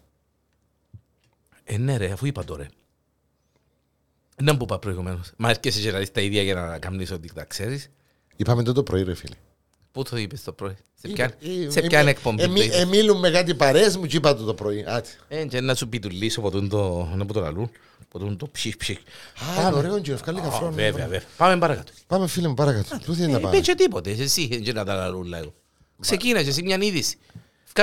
Ε, 1.64 1.76
ναι, 1.76 1.96
ρε, 1.96 2.12
αφού 2.12 2.26
είπα 2.26 2.44
τώρα. 2.44 2.66
Δεν 4.36 4.56
που 4.56 4.64
είπα 4.64 4.78
προηγουμένως. 4.78 5.32
Μα 5.36 5.50
έρχεσαι 5.50 5.80
και 5.80 5.92
να 5.92 5.98
δεις 5.98 6.12
τα 6.12 6.20
ίδια 6.20 6.42
για 6.42 6.54
να 6.54 6.78
κάνεις 6.78 7.10
ότι 7.10 7.32
τα 7.32 7.44
ξέρεις. 7.44 7.90
Είπαμε 8.36 8.62
το 8.62 8.72
το 8.72 8.82
πρωί, 8.82 9.02
ρε 9.02 9.14
φίλε. 9.14 9.36
Πού 9.96 10.02
το 10.02 10.16
είπες 10.16 10.42
το 10.42 10.52
πρωί; 10.52 10.76
Σε 11.00 11.06
Ε, 11.06 11.10
ποια, 11.12 11.24
ε, 11.24 11.70
σε 11.70 11.78
ε, 11.78 11.86
ποια 11.86 12.00
ε, 12.00 12.08
εκπομπή. 12.08 12.42
ε, 12.42 12.46
το 12.46 12.52
μι- 12.52 12.64
είπες; 12.64 12.80
ε, 12.80 12.84
Μίλουμε 12.84 13.30
κάτι 13.30 13.54
παρέες 13.54 13.96
μου 13.96 14.06
και 14.06 14.16
είπα 14.16 14.36
το 14.36 14.44
το 14.44 14.54
πρωί. 14.54 14.84
Άτε. 14.88 15.08
Ε, 15.28 15.44
και 15.44 15.60
να 15.60 15.74
σου 15.74 15.88
πει 15.88 15.98
του 15.98 16.08
λύσω 16.10 16.40
από 16.40 16.50
τον 16.50 16.68
το, 16.68 17.08
να 17.14 17.26
πω 17.26 17.32
το 17.32 17.40
λαλού, 17.40 17.70
από 18.08 18.18
τον 18.18 18.36
το 18.36 18.48
ψυχ 18.52 18.76
ψυχ. 18.76 18.96
Α, 19.58 19.68
είναι 19.68 19.76
ωραίο, 19.76 19.98
κύριε, 19.98 20.14
βγάλει 20.14 20.38
Α, 20.38 20.42
καφρό. 20.42 20.70
Βέβαια, 20.72 21.04
βέβαια. 21.04 21.22
Πάμε 21.36 21.58
παρακάτω. 21.58 21.92
Πάμε 22.06 22.26
φίλε 22.26 22.48
μου 22.48 22.54
παρακάτω. 22.54 22.98
Πού 23.06 23.12
θέλει 23.14 23.30
να 23.32 23.36
Ε, 23.36 23.40
πάμε. 23.40 23.56
Είπε 23.56 23.64
και 23.66 23.74
τίποτε, 23.74 24.10
εσύ, 24.10 24.60
δεν 24.62 24.74
να 24.74 24.84
τα 24.84 24.94
λαλούν 24.94 25.26
λέγω. 25.26 25.54
Ξεκίνησε 26.00 26.48
εσύ 26.48 26.62
μια 26.62 26.78
είδηση. 26.80 27.16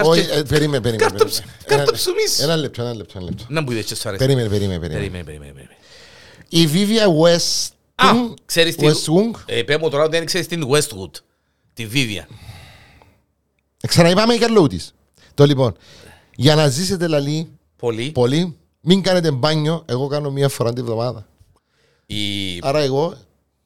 Όχι, 0.03 0.21
Κάρτε- 0.21 0.37
ε, 0.37 0.43
περίμενε, 0.43 0.81
περίμενε. 0.81 0.95
Κάρτα 1.09 1.25
περίμενε. 1.25 1.29
ψ- 1.29 1.65
κάρτα 1.65 1.83
Ένα- 1.83 1.91
ψωμίς. 1.91 2.39
Ένα 2.39 2.55
λεπτό, 2.55 2.81
ένα 2.81 2.93
λεπτό, 2.95 3.13
ένα 3.17 3.25
λεπτό. 3.25 3.43
Να 3.47 3.61
μου 3.61 3.71
είδες 3.71 3.85
και 3.85 3.95
σου 3.95 4.07
αρέσει. 4.09 4.23
Περίμενε, 4.25 4.49
περίμενε, 4.49 4.79
περίμενε. 4.79 4.99
Περίμενε, 4.99 5.23
περίμενε, 5.23 5.51
περίμενε. 5.51 5.77
Η 6.49 6.69
Vivian 6.73 7.23
West. 7.25 7.67
Α, 7.95 8.07
ξέρεις 8.45 8.75
τι... 8.75 8.85
Westwood. 8.87 9.39
Ε, 9.45 9.63
πέ 9.63 9.77
μου 9.77 9.89
τώρα 9.89 10.03
ότι 10.03 10.17
δεν 10.17 10.25
ξέρεις 10.25 10.47
την 10.47 10.63
Westwood. 10.71 11.11
Τη 11.73 11.87
Vivian. 11.93 12.33
Ξαναείπαμε 13.87 14.33
για 14.33 14.49
λόγου 14.49 14.67
της. 14.67 14.93
Το 15.33 15.45
λοιπόν, 15.45 15.75
για 16.35 16.55
να 16.55 16.67
ζήσετε 16.67 17.07
λαλή 17.07 17.51
Πολύ. 17.77 18.11
πολύ, 18.11 18.57
μην 18.81 19.01
κάνετε 19.01 19.31
μπάνιο. 19.31 19.83
Εγώ 19.87 20.07
κάνω 20.07 20.31
μία 20.31 20.49
φορά 20.49 20.73
την 20.73 20.81
εβδομάδα. 20.83 21.27
Η, 22.05 22.57
Άρα 22.61 22.79
εγώ, 22.79 23.17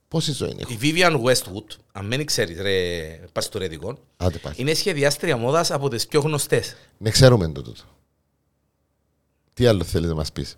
πόση 0.08 0.32
ζωή 0.32 0.56
έχω; 0.60 0.74
η 0.74 0.78
Vivian 0.82 1.22
Westwood, 1.24 1.76
αν 1.92 2.10
δεν 2.10 2.26
ξέρεις 2.26 2.62
ρε 2.62 3.02
παστορετικό, 3.32 3.98
Άντε 4.18 4.38
πάλι. 4.38 4.56
είναι 4.58 4.74
σχεδιάστρια 4.74 5.38
μόδας 5.38 5.72
από 5.72 5.90
τις 5.90 6.08
πιο 6.08 6.20
γνωστές. 6.20 6.76
Ναι, 6.98 7.10
ξέρουμε 7.10 7.48
το 7.48 7.62
τούτο. 7.62 7.82
Τι 9.54 9.66
άλλο 9.66 9.84
θέλετε 9.84 10.12
να 10.12 10.18
μας 10.18 10.32
πεις; 10.32 10.58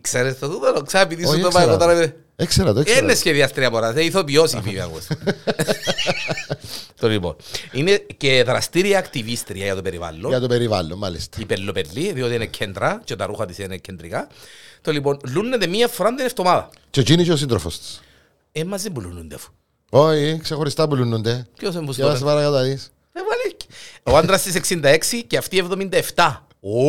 Ξέρεις 0.00 0.38
το 0.38 0.48
τούτο, 0.48 0.82
ξέρω 0.82 1.04
επειδή 1.04 1.22
σου 1.24 1.30
Όχι, 1.30 1.40
το 1.40 1.46
έξερα 1.46 1.66
πάω 1.66 1.76
το. 1.78 1.84
τώρα. 1.84 2.14
Έξερα 2.40 2.72
το, 2.72 2.80
έξερα 2.80 2.98
Είναι 2.98 3.12
το. 3.12 3.18
σχεδιάστρια 3.18 3.70
μόδας, 3.70 3.92
είναι 3.92 4.02
ηθοποιός 4.02 4.52
η 4.52 4.58
Vivian 4.64 4.86
Westwood. 4.86 5.34
Το 7.00 7.08
λοιπόν. 7.08 7.36
Είναι 7.72 8.06
και 8.16 8.42
δραστήρια 8.44 8.98
ακτιβίστρια 8.98 9.64
για 9.64 9.74
το 9.74 9.82
περιβάλλον. 9.82 10.30
Για 10.30 10.40
το 10.40 10.46
περιβάλλον, 10.46 10.98
μάλιστα. 10.98 11.38
Υπερλοπερλή, 11.40 12.12
διότι 12.12 12.34
είναι 12.34 12.46
κέντρα 12.46 13.00
και 13.04 13.16
τα 13.16 13.26
ρούχα 13.26 13.46
της 13.46 13.58
είναι 13.58 13.76
κεντρικά. 13.76 14.28
Το 14.80 14.92
λοιπόν, 14.92 15.18
λούνεται 15.32 15.66
μία 15.66 15.88
φορά 15.88 16.14
την 16.14 16.24
εβδομάδα. 16.24 16.70
Και 16.90 17.00
εκείνη 17.00 17.24
και 17.24 17.32
ο 17.32 17.36
σύντροφος 17.36 17.78
της. 17.78 18.00
Ε, 18.52 18.64
μαζί 18.64 18.90
που 18.90 19.00
λούνονται 19.00 19.34
αφού. 19.34 19.50
Όχι, 19.90 20.38
ξεχωριστά 20.42 20.88
που 20.88 20.96
λουνούνται. 20.96 21.46
Ποιος 21.58 21.74
είναι 21.74 21.84
που 21.84 21.92
Και 21.92 22.02
να 22.02 22.10
σε 22.10 22.16
στο 22.16 22.24
παρακαλώ 22.24 22.56
να 22.56 22.62
δεις. 22.62 22.92
Ε, 23.12 23.20
βάλε. 23.28 23.56
Ο 24.02 24.16
άντρας 24.16 24.42
της 24.42 24.54
66 24.54 25.24
και 25.26 25.36
αυτή 25.36 25.58
77. 26.14 26.46
Ω. 26.60 26.82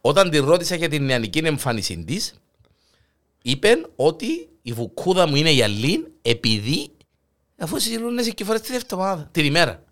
Όταν 0.00 0.30
την 0.30 0.44
ρώτησα 0.44 0.74
για 0.74 0.88
την 0.88 1.04
νεανική 1.04 1.38
εμφάνιση 1.38 2.04
της, 2.06 2.34
είπε 3.42 3.68
ότι 3.96 4.48
η 4.62 4.72
βουκούδα 4.72 5.26
μου 5.26 5.36
είναι 5.36 5.50
γυαλή 5.50 6.12
επειδή 6.22 6.90
αφού 7.58 7.78
συλλούνεσαι 7.78 8.30
και 8.30 8.44
φορές 8.44 8.60
την 8.60 8.74
εβδομάδα, 8.74 9.28
την 9.32 9.44
ημέρα. 9.44 9.82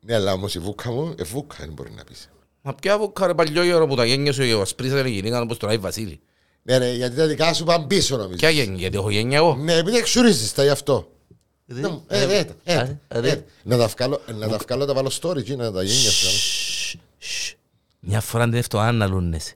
Ναι, 0.00 0.14
αλλά 0.14 0.32
όμως 0.32 0.54
η 0.54 0.58
βούκα 0.58 0.90
μου, 0.90 1.14
ε, 1.18 1.22
βούκα 1.22 1.56
δεν 1.58 1.72
μπορεί 1.72 1.90
να 1.96 2.04
πεις. 2.04 2.30
Μα 2.62 2.74
ποια 2.74 2.98
βουκά 2.98 3.26
ρε 3.26 3.34
παλιό 3.34 3.62
γέρο 3.64 3.86
που 3.86 3.94
τα 3.94 4.04
γένια 4.04 4.32
σου 4.32 4.42
και 4.42 4.54
ο 4.54 4.64
σπρίσανε 4.64 5.08
γυναίκα 5.08 5.40
όπως 5.40 5.56
τώρα 5.56 5.72
η 5.72 5.78
Βασίλη. 5.78 6.20
Ναι, 6.62 6.78
ρε, 6.78 6.92
γιατί 6.92 7.16
τα 7.16 7.26
δικά 7.26 7.54
σου 7.54 7.64
πάνε 7.64 7.86
πίσω 7.86 8.16
νομίζω. 8.16 8.36
Ποια 8.36 8.50
γένια, 8.50 8.78
γιατί 8.78 8.96
έχω 8.96 9.10
γένια 9.10 9.36
εγώ. 9.36 9.54
Ναι, 9.54 9.74
επειδή 9.74 9.96
εξουρίζεις 9.96 10.52
τα 10.54 10.62
γι' 10.62 10.68
αυτό. 10.68 11.12
Ε, 11.66 11.74
Ναι, 11.74 11.88
ε, 12.08 12.22
ε, 12.22 12.46
ε, 12.64 12.74
ε, 12.74 12.96
ε, 13.08 13.28
ε. 13.30 13.44
Να 13.62 13.76
τα 13.76 13.86
βγάλω, 13.86 14.20
να 14.38 14.48
τα 14.48 14.58
βγάλω, 14.66 14.84
τα 14.84 14.94
βάλω 14.94 15.10
story 15.20 15.36
εκεί, 15.36 15.56
να 15.56 15.72
τα 15.72 15.82
γένια 15.82 16.10
σου. 16.10 16.28
Σσ, 16.28 16.96
σσ. 17.18 17.54
Μια 18.00 18.20
φορά 18.20 18.44
την 18.44 18.54
εβδομάδα 18.54 18.92
να 18.92 19.06
λούνεσαι. 19.06 19.54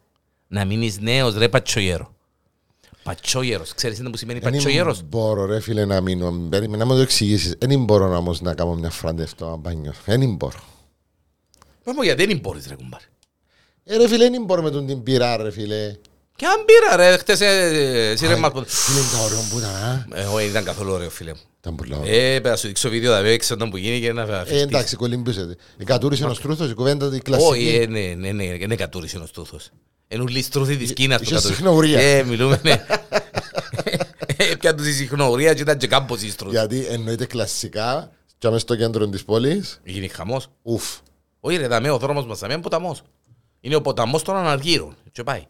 Να 0.48 0.64
μείνεις 0.64 0.98
νέος 1.00 1.34
ρε 1.34 1.48
πατσόγερο. 1.48 2.11
Πατσόγερος. 3.02 3.74
Ξέρεις 3.74 3.98
τι 3.98 4.10
που 4.10 4.16
σημαίνει 4.16 4.40
πατσόγερος; 4.40 4.96
Δεν 4.96 5.06
μπορώ 5.08 5.44
ρε 5.46 5.60
φίλε 5.60 5.84
να 5.84 6.00
μείνω, 6.00 6.30
περίμενε 6.50 6.76
να 6.84 6.84
μου 6.90 6.94
το 6.96 7.00
εξηγήσεις. 7.02 7.54
Δεν 7.58 7.84
μπορώ 7.84 8.16
όμως 8.16 8.40
να 8.40 8.54
κάνω 8.54 8.74
μια 8.74 8.90
φράντε 8.90 9.22
αυτό 9.22 9.56
μπάνιο. 9.62 9.92
Δεν 10.04 10.34
μπορώ. 10.34 10.60
Πάμε 11.84 12.04
γιατί 12.04 12.26
δεν 12.26 12.38
μπορείς 12.38 12.66
ρε 12.68 12.74
κουμπάρε; 12.74 13.04
Ε, 13.84 13.96
ρε 13.96 14.08
φίλε, 14.08 14.30
δεν 14.30 14.44
μπορώ 14.44 14.62
με 14.62 14.70
τον 14.70 14.86
την 14.86 15.02
πειρά 15.02 15.36
ρε 15.36 15.50
φίλε. 15.50 15.96
Και 16.36 16.46
αν 16.46 16.64
πήρα 16.64 16.96
ρε, 16.96 17.16
χτες 17.16 17.40
ε, 17.40 18.10
εσύ 18.10 18.26
ρε 18.26 18.36
Μάρκο. 18.36 18.64
Φίλε, 18.66 18.98
τα 19.12 19.18
ωραίο 19.24 19.38
που 19.50 19.58
ήταν, 19.58 19.70
α. 19.70 20.06
Ε, 20.14 20.24
Όχι, 20.24 20.36
δεν 20.42 20.50
ήταν 20.50 20.64
καθόλου 20.64 20.92
ωραίο 20.92 21.10
φίλε 21.10 21.30
μου. 21.32 21.40
Ήταν 21.60 21.74
πολύ 21.74 21.94
ωραίο. 21.94 22.14
Ε, 22.14 22.40
πέρα 22.40 22.56
σου 22.56 22.66
δείξω 22.66 22.88
βίντεο, 22.88 23.12
θα 23.16 23.22
παίξω 23.22 23.54
όταν 23.54 23.70
που 23.70 23.76
γίνει 23.76 24.00
και 24.00 24.12
να 24.12 24.22
Ε, 24.22 24.40
φυστείς. 24.44 24.62
εντάξει, 24.62 24.96
κολυμπήσετε. 24.96 25.56
Η 25.78 25.84
κατούρισε 25.84 26.24
ένας 26.24 26.40
τρούθος, 26.40 26.70
η 26.70 26.74
κουβέντα 26.74 27.04
την 27.10 27.12
Όχι, 27.14 27.22
κλασική. 27.22 27.68
ε, 27.82 27.86
ναι, 27.86 28.14
ναι, 28.18 28.32
ναι, 28.32 28.44
είναι 28.44 28.74
κατούρισε 28.76 29.18
ο 29.18 29.26
στούθος. 29.26 29.70
Είναι 30.12 30.22
ούλοι 30.22 30.42
στρούθοι 30.42 30.76
της 30.76 30.92
Κίνας 30.92 31.16
που 31.18 31.22
Είχε 31.24 31.34
κατούρισε. 31.34 31.54
συχνορία. 31.56 32.00
Ε, 32.00 32.22
μιλούμε, 32.22 32.60
ναι. 32.62 32.84
Ε, 34.36 34.54
Πια 34.58 34.74
τους 34.74 34.86
η 34.86 34.92
συχνορία 34.92 35.54
και 35.54 35.60
ήταν 35.60 35.78
και 35.78 35.86
κάμπος 35.86 36.22
η 36.22 36.30
στρούθη. 36.30 36.54
Γιατί 36.56 36.86
εννοείται 36.86 37.26
κλασικά, 37.26 38.10
και 38.38 38.46
μέσα 38.48 38.58
στο 38.60 38.76
κέντρο 38.76 39.08
της 39.08 39.24
πόλης, 39.24 39.80
Γίνει 39.84 40.08
χαμός. 40.08 40.46
ουφ. 40.62 40.84
Όχι 41.40 41.56
ρε, 41.56 41.66
δαμέ, 41.66 41.90
ο 41.90 41.98
δρόμος 41.98 42.26
μας 42.26 42.38
δαμέ 42.38 42.52
είναι 42.52 42.62
ποταμός. 42.62 43.02
Είναι 43.60 43.74
ο 43.74 43.80
ποταμός 43.80 44.22
των 44.22 44.36
αναργύρων. 44.36 44.96
Και 45.12 45.22
πάει. 45.22 45.42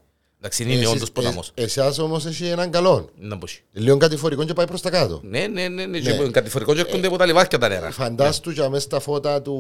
Εντάξει, 0.44 0.62
είναι 0.62 0.72
Εσείς- 0.72 0.88
όντως 0.88 1.12
ποταμός. 1.12 1.50
ε- 1.54 1.62
Εσάς 1.62 1.98
όμως 1.98 2.26
έχει 2.26 2.46
έναν 2.46 2.70
καλό. 2.70 3.08
Να 3.18 3.38
πω. 3.38 3.46
Λίγο 3.72 3.96
κατηφορικό 3.96 4.44
και 4.44 4.52
πάει 4.52 4.66
προς 4.66 4.80
τα 4.80 4.90
κάτω. 4.90 5.20
Ναι, 5.22 5.46
ναι, 5.46 5.68
ναι, 5.68 5.86
ναι. 5.86 5.98
Ναι. 5.98 5.98
και 6.00 6.28
Κατηφορικό 6.30 6.74
και 6.74 6.80
έρχονται 6.80 7.06
από 7.06 7.16
τα 7.16 7.26
λιβάρια 7.26 7.58
τα 7.58 7.68
νερά. 7.68 7.90
Φαντάστου 7.90 8.50
για 8.50 8.68
μέσα 8.68 8.82
στα 8.82 9.00
φώτα 9.00 9.42
του, 9.42 9.54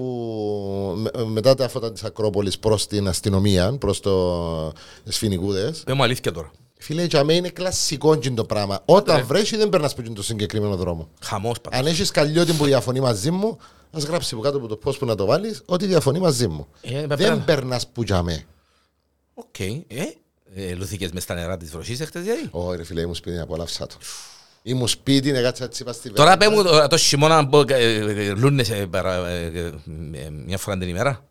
με- 0.96 1.24
μετά 1.24 1.54
τα 1.54 1.68
φώτα 1.68 1.92
της 1.92 2.04
Ακρόπολης 2.04 2.58
προς 2.58 2.86
την 2.86 3.08
αστυνομία, 3.08 3.76
προς 3.78 4.00
το 4.00 4.72
σφινικούδες. 5.04 5.82
Πες 5.84 5.94
μου 5.94 6.02
αλήθεια 6.02 6.32
τώρα. 6.32 6.50
Φίλε, 6.78 7.04
για 7.04 7.24
μένα 7.24 7.38
είναι 7.38 7.48
κλασικό 7.48 8.18
τζιν 8.18 8.34
το 8.34 8.44
πράγμα. 8.44 8.82
Όταν 8.84 9.26
βρέσει 9.26 9.56
δεν 9.56 9.68
περνάς 9.68 9.92
από 9.92 10.02
τζιν 10.02 10.14
το 10.14 10.22
συγκεκριμένο 10.22 10.76
δρόμο. 10.76 11.08
Χαμός 11.22 11.60
πατά. 11.60 11.76
Αν 11.76 11.86
έχεις 11.86 12.10
καλλιότη 12.10 12.52
που 12.52 12.64
διαφωνεί 12.64 13.00
μαζί 13.00 13.30
μου, 13.30 13.58
ας 13.90 14.04
γράψει 14.04 14.34
από 14.34 14.42
κάτω 14.42 14.56
από 14.56 14.66
το 14.66 14.76
post 14.76 14.98
που 14.98 15.06
να 15.06 15.14
το 15.14 15.24
βάλεις, 15.26 15.62
ότι 15.66 15.86
διαφωνεί 15.86 16.18
μαζί 16.18 16.48
μου. 16.48 16.66
Ε, 16.82 16.92
μα 16.92 17.00
δεν 17.06 17.16
πέρα- 17.16 17.36
περνάς 17.36 17.86
που 17.88 18.02
για 18.02 18.22
μέ. 18.22 18.44
Οκ. 19.34 19.60
Ε, 19.60 19.76
ε, 20.54 20.74
λουθήκες 20.74 21.10
μες 21.12 21.22
στα 21.22 21.34
νερά 21.34 21.56
της 21.56 21.70
βροχής 21.70 22.00
εχθές 22.00 22.22
δηλαδή. 22.22 22.48
Ω, 22.50 22.72
ρε 22.74 22.84
φίλε, 22.84 23.00
ήμουν 23.00 23.14
σπίτι, 23.14 23.38
απολαύσα 23.38 23.86
το. 23.86 23.94
Ήμουν 24.62 24.88
σπίτι, 24.88 25.30
έκατσα 25.30 25.64
έτσι 25.64 25.82
είπα 25.82 25.92
στη 25.92 26.10
Τώρα 26.10 26.36
βεράντα. 26.36 26.62
πες 26.62 26.72
μου 26.72 26.80
το- 26.80 26.86
το 26.88 26.96
χειμώνα 26.96 27.46
που 27.48 27.64
ε, 27.68 27.94
ε, 27.94 28.32
λούνεσαι 28.34 28.86
παρα- 28.90 29.28
ε, 29.28 29.44
ε, 29.54 29.58
ε, 30.18 30.30
μια 30.46 30.58
φορά 30.58 30.78
την 30.78 30.88
ημέρα. 30.88 31.24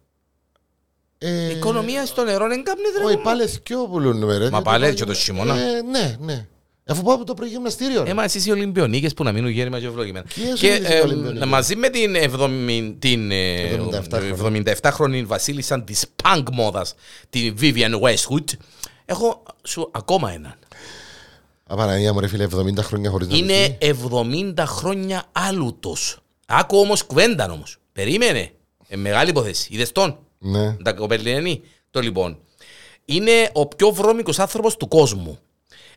Ε, 1.18 1.30
Η 1.48 1.56
οικονομία 1.56 2.06
στο 2.06 2.24
νερό 2.24 2.48
δεν 2.48 2.64
κάπνει 2.64 2.84
Όχι, 3.06 3.16
ρε. 3.16 3.22
πάλι 3.22 3.48
θκιό 3.48 3.88
πουλούν, 3.88 4.38
ρε. 4.38 4.50
Μα 4.50 4.62
πάλι 4.62 4.94
και 4.94 5.04
το 5.06 5.14
χειμώνα. 5.14 5.56
Ε, 5.60 5.82
ναι, 5.82 6.16
ναι. 6.20 6.46
Αφού 6.86 7.02
πάω 7.04 7.16
από 7.16 7.24
το 7.26 7.34
προγυμναστήριο. 7.34 8.04
ρε. 8.04 8.10
Ε, 8.10 8.14
μα 8.14 8.24
εσείς 8.24 8.46
οι 8.46 8.52
Ολυμπιονίκες 8.52 9.14
που 9.14 9.24
να 9.24 9.32
μείνουν 9.32 9.50
γέρημα 9.50 9.80
και 9.80 9.86
ευλογημένα. 9.86 10.26
Ποιες 10.36 10.60
Και 10.60 10.68
είναι 10.68 10.88
οι 10.88 10.92
ε, 10.94 11.00
Ολυμπιονίκες; 11.00 11.48
μαζί 11.48 11.76
με 11.76 11.90
την 11.90 12.16
70 12.16 12.96
την, 13.00 13.32
ε, 13.32 13.80
77χρονη. 14.12 14.64
77χρονη 14.82 15.24
βασίλισσα 15.26 15.82
της 15.84 16.06
punk 16.24 16.44
μόδας, 16.52 16.94
την 17.30 17.56
Vivian 17.62 18.00
Westwood, 18.02 18.46
έχω 19.12 19.44
σου 19.64 19.90
ακόμα 19.92 20.32
έναν. 20.32 20.56
Απαναγία 21.68 22.14
μου, 22.14 22.20
ρε 22.20 22.28
φίλε, 22.28 22.48
70 22.56 22.78
χρόνια 22.80 23.10
χωρίς 23.10 23.28
να 23.28 23.36
Είναι 23.38 23.78
λουθεί. 23.82 24.54
70 24.58 24.64
χρόνια 24.66 25.24
άλουτος. 25.32 26.18
Άκου 26.46 26.78
όμως 26.78 27.04
κουβέντα 27.04 27.52
όμως. 27.52 27.78
Περίμενε. 27.94 28.52
Ε, 28.88 28.96
μεγάλη 28.96 29.30
υπόθεση. 29.30 29.68
Είδες 29.74 29.92
τον; 29.92 30.18
Ναι. 30.38 30.74
Τα 30.84 30.94
κοπελινή. 30.94 31.62
Το 31.92 32.00
λοιπόν. 32.00 32.38
Είναι 33.06 33.50
ο 33.54 33.68
πιο 33.68 33.92
βρώμικος 33.92 34.40
άνθρωπος 34.40 34.78
του 34.78 34.88
κόσμου. 34.88 35.40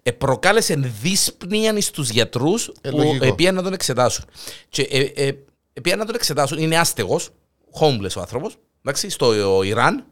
Ε, 0.03 0.11
προκάλεσε 0.11 0.75
δύσπνοια 1.03 1.81
στους 1.81 2.11
γιατρούς 2.11 2.73
Ε, 2.81 2.91
που 2.91 2.97
λογικό. 2.97 3.25
ε, 3.25 3.33
πήγαν 3.33 3.55
να 3.55 3.63
τον 3.63 3.73
εξετάσουν. 3.73 4.25
Και 4.69 4.83
ε, 4.83 5.01
ε, 5.01 5.27
ε, 5.73 5.81
πήγαν 5.81 5.99
να 5.99 6.05
τον 6.07 6.15
εξετάσουν. 6.15 6.59
Είναι 6.59 6.77
άστεγος, 6.79 7.31
homeless 7.81 8.17
ο 8.17 8.21
άνθρωπος, 8.21 8.57
εντάξει, 8.85 9.11
στο 9.11 9.63
Ιράν, 9.63 10.05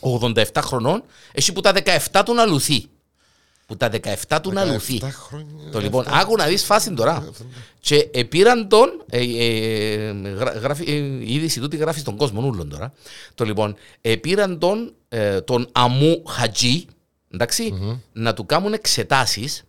87 0.00 0.44
χρονών, 0.60 1.02
έχει 1.32 1.52
που 1.52 1.60
τα 1.60 1.72
17 2.12 2.22
του 2.24 2.34
να 2.34 2.44
λουθεί. 2.44 2.84
Που 3.66 3.76
τα 3.76 3.90
17 4.28 4.38
του 4.42 4.52
να 4.52 4.64
λουθεί. 4.64 5.00
17 5.02 5.08
χρόνια. 5.10 5.70
Το 5.72 5.80
λοιπόν, 5.80 6.04
άκου 6.08 6.36
να 6.36 6.46
δεις 6.46 6.64
φάση 6.64 6.92
τώρα. 6.92 7.28
Και 7.80 8.08
ε, 8.12 8.22
πήραν 8.22 8.68
τον, 8.68 9.04
ε, 9.10 9.18
ε, 9.20 10.10
γρα- 10.12 10.52
γράφει, 10.58 10.84
ε, 10.90 10.92
η 10.94 11.34
είδηση 11.34 11.60
τούτη 11.60 11.76
γράφει 11.76 12.00
στον 12.00 12.16
κόσμο 12.16 12.46
ούλον 12.46 12.68
τώρα. 12.68 12.92
Το 13.34 13.44
λοιπόν, 13.44 13.76
ε, 14.00 14.16
πήραν 14.16 14.58
τον, 14.58 14.92
ε, 15.08 15.40
τον 15.40 15.68
Αμού 15.72 16.22
Χατζή, 16.26 16.84
εντάξει, 17.30 17.74
να 18.12 18.34
του 18.34 18.46
κάνουν 18.46 18.72
εξετάσεις 18.72 19.62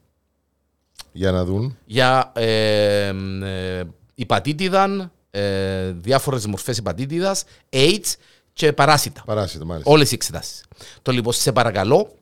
Για 1.11 1.31
να 1.31 1.45
δουν. 1.45 1.77
για 1.85 2.31
ε, 2.35 3.07
ε, 3.43 3.83
υπατήτηδα, 4.15 5.11
ε, 5.31 5.91
διάφορες 5.91 6.45
μορφές 6.45 6.77
υπατήτηδας, 6.77 7.43
AIDS 7.69 8.13
και 8.61 8.73
παράσιτα. 8.73 9.23
Παράσιτο, 9.25 9.65
μάλιστα. 9.65 9.91
Όλες 9.91 10.11
οι 10.11 10.13
εξετάσεις. 10.13 10.63
Το 11.01 11.11
λοιπόν, 11.11 11.33
σε 11.33 11.51
παρακαλώ, 11.51 12.13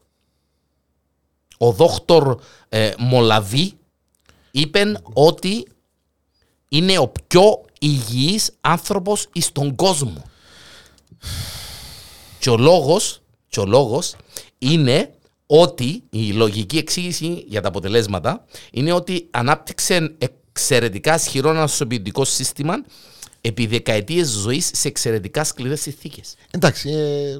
ο 1.57 1.71
δόκτωρ 1.71 2.39
ε, 2.69 2.91
Μολαβή 2.97 3.73
είπε 4.51 5.01
ότι 5.13 5.67
είναι 6.67 6.97
ο 6.97 7.07
πιο 7.07 7.65
υγιής 7.79 8.51
άνθρωπος 8.61 9.27
στον 9.39 9.75
κόσμο. 9.75 10.23
Και 12.39 12.49
ο 12.49 12.57
λόγος, 12.57 13.21
και 13.47 13.59
ο 13.59 13.65
λόγος 13.65 14.15
είναι 14.57 15.13
ότι 15.45 16.03
η 16.09 16.31
λογική 16.31 16.77
εξήγηση 16.77 17.43
για 17.47 17.61
τα 17.61 17.67
αποτελέσματα 17.67 18.45
είναι 18.71 18.91
ότι 18.91 19.27
ανάπτυξε 19.31 20.15
εξαιρετικά 20.17 21.15
ισχυρό 21.15 21.49
ανασωπητικό 21.49 22.25
σύστημα 22.25 22.73
επί 23.41 23.65
δεκαετίες 23.65 24.27
ζωής 24.27 24.69
σε 24.73 24.87
εξαιρετικά 24.87 25.43
σκληρές 25.43 25.81
συνθήκες. 25.81 26.33
Εντάξει, 26.51 26.89
ε, 26.89 27.37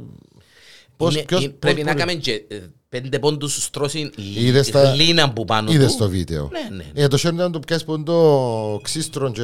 πώς, 0.98 1.14
Είναι- 1.14 1.24
ποιος, 1.24 1.44
είναι- 1.44 1.50
πρέπει 1.52 1.76
πώς 1.76 1.86
να 1.86 1.92
μπορεί- 1.94 2.06
κάνουμε 2.06 2.24
και 2.24 2.56
ε, 2.56 2.60
πέντε 2.90 3.20
πόντους 3.20 3.64
στρώσιν 3.64 4.12
Είδες 4.36 4.70
τα- 4.70 4.94
λίνα 4.94 5.34
που 5.34 5.46
πάνω 5.46 5.72
Είδες 5.72 5.92
του. 5.92 5.98
το 5.98 6.10
βίντεο. 6.10 6.50
Ναι, 6.52 6.76
ναι. 6.76 7.04
Ε, 7.04 7.08
το 7.08 7.18
σέρνει 7.18 7.38
να 7.38 7.50
το 7.50 7.60
πιάσεις 7.60 7.86
που 7.86 7.94
είναι 7.94 8.04
το 8.04 8.80
ξύστρο 8.84 9.32
και 9.32 9.42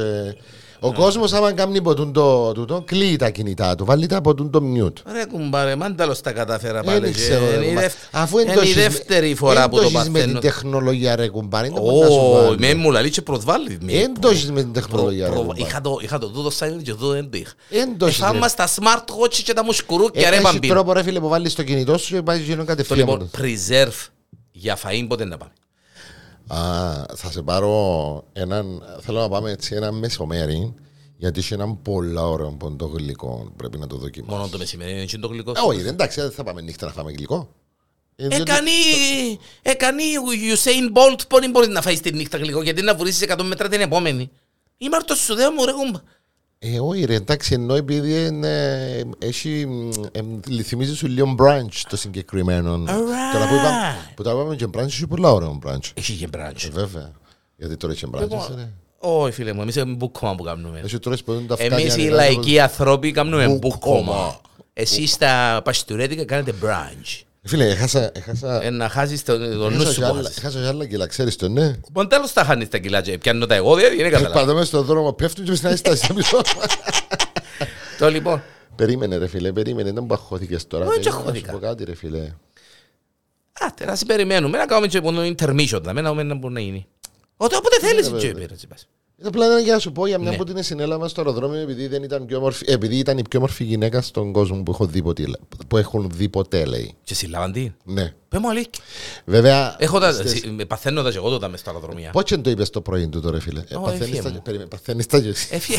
Ο 0.79 0.93
κόσμος 0.93 1.33
άμα 1.33 1.51
κάνει 1.53 1.81
ποτούν 1.81 2.13
το 2.13 2.51
τούτο, 2.51 2.83
κλείει 2.85 3.15
τα 3.15 3.29
κινητά 3.29 3.75
του, 3.75 3.85
βάλει 3.85 4.05
τα 4.07 4.21
ποτούν 4.21 4.49
το 4.51 4.59
mute. 4.75 5.11
Ρε 5.11 5.25
κουμπάρε, 5.25 5.75
μάνταλος 5.75 6.21
τα 6.21 6.31
καταφέρα 6.31 6.81
Δεν 6.81 6.93
πάλι. 7.01 7.05
και 7.05 7.11
ξέρω, 7.19 7.45
ρε, 7.49 7.55
Είναι 7.55 7.65
η 7.65 7.67
κουμπά. 7.67 7.79
δεύ- 7.81 7.93
Αφού 8.11 8.39
είναι 8.39 8.49
η 8.49 8.53
εντός- 8.53 8.73
δεύτερη 8.73 9.35
φορά 9.35 9.69
που 9.69 9.75
το 9.75 9.81
εντός 9.81 9.93
με 9.93 10.01
την 10.03 10.13
παθαίνω. 10.13 10.39
τεχνολογία 10.39 11.15
ρε 11.15 11.27
κουμπάρε. 11.27 11.69
δεν 11.69 11.81
μπορεί 11.81 11.99
να 11.99 12.05
σου 12.05 12.19
Ω, 12.19 12.31
βάλει. 12.43 12.57
με 12.59 12.73
μου 12.73 12.91
λαλεί 12.91 13.09
και 13.09 13.21
προσβάλλει. 13.21 13.77
με. 13.81 13.91
Έντος 13.93 14.45
με 14.45 14.61
την 14.61 14.71
Προ- 14.71 14.83
τεχνολογία 14.83 15.25
ρε 15.25 15.31
προ- 15.31 15.41
κουμπάρε. 15.41 15.61
Είχα 15.61 15.81
το- 15.81 15.99
Είχα 16.01 16.17
το 16.17 16.27
τούτο 16.29 16.49
silent 16.59 16.81
και 16.83 16.91
τούτο 16.91 17.07
δεν 17.07 17.29
το 17.29 17.37
είχα. 17.37 17.51
Έντος, 17.69 18.09
Ε, 18.19 18.21
Θα 18.23 18.31
ρε. 18.31 18.37
είμαστε 18.37 18.67
στα 18.67 18.81
smartwatch 18.83 19.33
και 19.43 19.53
τα 19.53 19.63
μουσκουρούκια 19.63 20.29
ρε 20.29 20.35
Έχεις 20.35 20.51
μπαμπίνο. 20.51 20.73
τρόπο 20.73 20.93
ρε 20.93 21.03
φίλε 21.03 21.19
που 21.19 21.27
βάλεις 21.27 21.51
στο 21.51 21.63
κινητό 21.63 21.97
σου 21.97 22.13
και 22.13 22.21
πάει 22.21 22.39
γίνον 22.39 22.59
Το 22.59 22.65
κατευθείαν. 22.65 22.99
λοιπόν, 22.99 23.17
μόνο. 23.17 23.29
preserve 23.37 24.07
για 24.51 24.77
φαΐν 24.83 25.05
πότε 25.07 25.25
να 25.25 25.37
πάμε. 25.37 25.51
Α, 26.47 26.57
θα 27.15 27.31
σε 27.31 27.41
πάρω 27.41 28.23
έναν, 28.33 28.83
θέλω 29.01 29.19
να 29.19 29.29
πάμε 29.29 29.51
έτσι 29.51 29.75
ένα 29.75 29.91
μεσομέρι, 29.91 30.73
γιατί 31.17 31.39
έχει 31.39 31.53
έναν 31.53 31.81
πολλά 31.81 32.27
ωραίο 32.27 32.51
ποντό 32.51 32.85
γλυκό, 32.85 33.51
πρέπει 33.57 33.77
να 33.77 33.87
το 33.87 33.95
δοκιμάσω. 33.97 34.37
Μόνο 34.37 34.49
το 34.49 34.57
μεσημέρι 34.57 34.91
είναι 34.91 35.05
και 35.05 35.17
το 35.17 35.27
γλυκό. 35.27 35.51
Ε, 35.51 35.59
όχι, 35.65 35.81
ρε, 35.81 35.89
εντάξει, 35.89 36.21
δεν 36.21 36.31
θα 36.31 36.43
πάμε 36.43 36.61
νύχτα 36.61 36.85
να 36.85 36.91
φάμε 36.91 37.11
γλυκό. 37.11 37.49
Ε, 38.15 38.27
δεν- 38.27 38.41
Έκανε, 38.41 38.69
έκανε 39.61 40.01
ο 40.03 40.53
Usain 40.53 40.97
Bolt 40.97 41.19
πόνοι 41.27 41.47
μπορείς 41.47 41.67
να 41.69 41.81
φάεις 41.81 41.99
τη 41.99 42.11
νύχτα 42.13 42.37
γλυκό 42.37 42.61
γιατί 42.61 42.81
να 42.81 42.95
βουρήσεις 42.95 43.21
100 43.21 43.43
μέτρα 43.43 43.67
την 43.67 43.81
επόμενη. 43.81 44.29
Είμαι 44.77 44.95
αρτός 44.95 45.17
σου 45.19 45.35
δέο 45.35 45.51
μου 45.51 45.65
ρε 45.65 45.71
κουμπά. 45.71 45.99
Ε, 46.73 46.79
όχι 46.79 47.05
ρε, 47.05 47.13
εντάξει, 47.15 47.53
ενώ 47.53 47.75
επειδή 47.75 48.25
είναι, 48.25 49.03
έχει, 49.19 49.65
μ, 49.65 49.89
ε, 50.11 50.21
μ, 50.21 50.39
θυμίζει 50.63 50.95
σου 50.95 51.07
λίγο 51.07 51.35
brunch 51.39 51.81
το 51.89 51.97
συγκεκριμένο. 51.97 52.77
Τώρα 53.33 53.47
που 53.47 53.55
είπαμε, 53.55 53.95
που 54.15 54.23
τώρα 54.23 54.39
είπαμε 54.41 54.55
και 54.55 54.65
brunch, 54.73 54.85
έχει 54.87 55.07
πολλά 55.07 55.31
ωραίο 55.31 55.59
brunch. 55.65 55.91
Έχει 55.93 56.13
και 56.13 56.25
Ε, 56.25 56.27
μπράτσο. 56.27 56.69
βέβαια, 56.71 57.11
γιατί 57.57 57.77
τώρα 57.77 57.93
έχει 57.93 58.05
brunch, 58.13 58.55
ρε. 58.55 58.69
Όχι 58.99 59.31
φίλε 59.33 59.53
μου, 59.53 59.61
εμείς 59.61 59.75
έχουμε 59.75 59.95
μπουκόμα 59.95 60.35
που 60.35 60.43
κάνουμε. 60.43 60.81
Έχει 60.83 60.99
τώρα 60.99 61.17
που 61.25 61.31
είναι 61.31 61.41
τα 61.47 61.55
φτάνια, 61.55 61.77
Εμείς 61.77 61.95
οι 61.95 62.03
ρε, 62.03 62.09
λαϊκοί 62.09 62.59
άνθρωποι 62.59 63.11
κάνουμε 63.11 63.47
Μπουκόμα. 63.47 63.59
μπουκόμα. 63.69 64.39
Εσείς 64.73 65.17
τα 65.17 65.61
παστουρέτικα 65.63 66.25
κάνετε 66.25 66.53
brunch. 66.61 67.21
Φίλε, 67.47 67.65
έχασα, 67.69 68.11
έχασα, 68.13 68.63
Ε, 68.63 68.69
να 68.69 68.89
χάσεις 68.89 69.23
το 69.23 69.37
το 69.37 69.69
νου 69.69 69.75
έχασα 69.75 69.91
σου 69.91 69.93
και 69.93 69.99
που 70.01 70.05
άλλα- 70.07 70.21
χάσεις. 70.21 70.37
έχασα 70.37 70.59
και 70.59 70.65
άλλα 70.67 70.87
κιλά, 70.87 71.07
ξέρεις 71.07 71.35
το, 71.35 71.49
ναι. 71.49 71.75
Μόνο 71.93 72.07
τέλος 72.07 72.33
τα 72.33 72.43
χάνεις 72.43 72.69
τα 72.69 72.77
κιλά 72.77 73.01
και 73.01 73.17
πιάνω 73.17 73.45
τα 73.45 73.55
εγώ, 73.55 73.75
δηλαδή 73.75 73.95
δεν 73.95 74.11
καταλάβω. 74.11 74.33
Πάντα 74.33 74.53
μέσα 74.53 74.65
στον 74.65 74.85
δρόμο 74.85 75.13
πέφτουν 75.13 75.45
και 75.45 75.51
με 75.51 75.55
στην 75.57 75.69
αίσθηση 75.69 76.13
πίσω. 76.13 76.41
Το 77.99 78.09
λοιπόν, 78.09 78.43
Περίμενε 78.75 79.17
ρε 79.17 79.27
φίλε, 79.27 79.51
περίμενε, 79.51 79.91
δεν 79.91 80.03
μου 80.07 80.13
αχώθηκες 80.13 80.67
τώρα. 80.67 80.85
Όχι, 80.85 80.93
Περίμενε 80.99 81.15
να 81.17 81.21
αχώθηκα. 81.23 81.51
σου 81.51 81.59
πω 81.59 81.65
κάτι 81.65 81.83
ρε 81.83 81.95
φίλε. 81.95 82.19
α, 82.19 83.73
τώρα 83.79 83.95
σε 83.95 84.05
περιμένουμε 84.05 84.57
να 84.57 84.65
κάνουμε 84.65 84.87
και 84.87 85.01
μόνο 85.01 85.21
intermission, 85.21 85.81
να 85.81 85.93
μην 85.93 86.27
να 86.27 86.35
μπορεί 86.35 86.53
να 86.53 86.59
γίνει. 86.59 86.87
Ό,τι 87.37 87.55
όποτε 87.55 87.79
θέλεις 87.79 88.09
βέβαια. 88.09 88.27
και 88.31 88.35
πήρες, 88.39 88.63
είπες. 88.63 88.81
Είναι 88.81 89.04
απλά 89.23 89.45
ένα 89.45 89.59
για 89.59 89.73
να 89.73 89.79
σου 89.79 89.91
πω 89.91 90.07
για 90.07 90.17
μια 90.19 90.29
Ναι. 90.31 90.37
που 90.37 90.43
την 90.43 90.63
συνέλαβα 90.63 91.07
στο 91.07 91.21
αεροδρόμιο 91.21 91.59
επειδή, 91.59 91.87
δεν 91.87 92.03
ήταν 92.03 92.25
πιο 92.25 92.39
μορφή, 92.39 92.65
επειδή 92.67 92.97
ήταν 92.97 93.17
η 93.17 93.21
πιο 93.29 93.39
μορφή 93.39 93.63
γυναίκα 93.63 94.01
στον 94.01 94.31
κόσμο 94.31 94.63
που, 94.63 94.71
έχω 94.71 94.85
δει 94.85 95.01
ποτέ, 95.01 95.23
που 95.67 95.77
έχουν 95.77 96.09
δει 96.13 96.29
ποτέ, 96.29 96.65
λέει. 96.65 96.95
Και 97.03 97.13
συλλάβαν 97.15 97.51
τι. 97.51 97.71
Ναι. 97.83 98.13
Πες 98.29 98.39
μου 98.39 98.49
αλήθεια. 98.49 98.83
Βέβαια. 99.25 99.75
Έχω 99.79 99.99
τα, 99.99 100.11
στις- 100.11 100.31
σι- 100.31 100.65
παθαίνω 100.65 101.01
τα 101.03 101.11
και 101.11 101.17
εγώ 101.17 101.29
τότε 101.29 101.47
μες 101.47 101.59
στα 101.59 101.69
αεροδρομία. 101.71 102.11
Πώς 102.11 102.23
και 102.23 102.37
το 102.37 102.49
είπες 102.49 102.69
το 102.69 102.81
πρωί 102.81 103.07
του 103.07 103.21
τώρα, 103.21 103.39
φίλε; 103.39 103.63
Ε, 103.67 103.75
Ω, 103.75 103.79
παθαίνεις 103.79 104.09
ευχέ 104.17 104.21
τα- 104.21 104.29
μου. 104.33 104.41
περίμενε, 104.43 104.69
Παθαίνεις 104.69 105.05
τα 105.05 105.19
και 105.19 105.27
εσύ. 105.29 105.47
Έφυγε. 105.51 105.77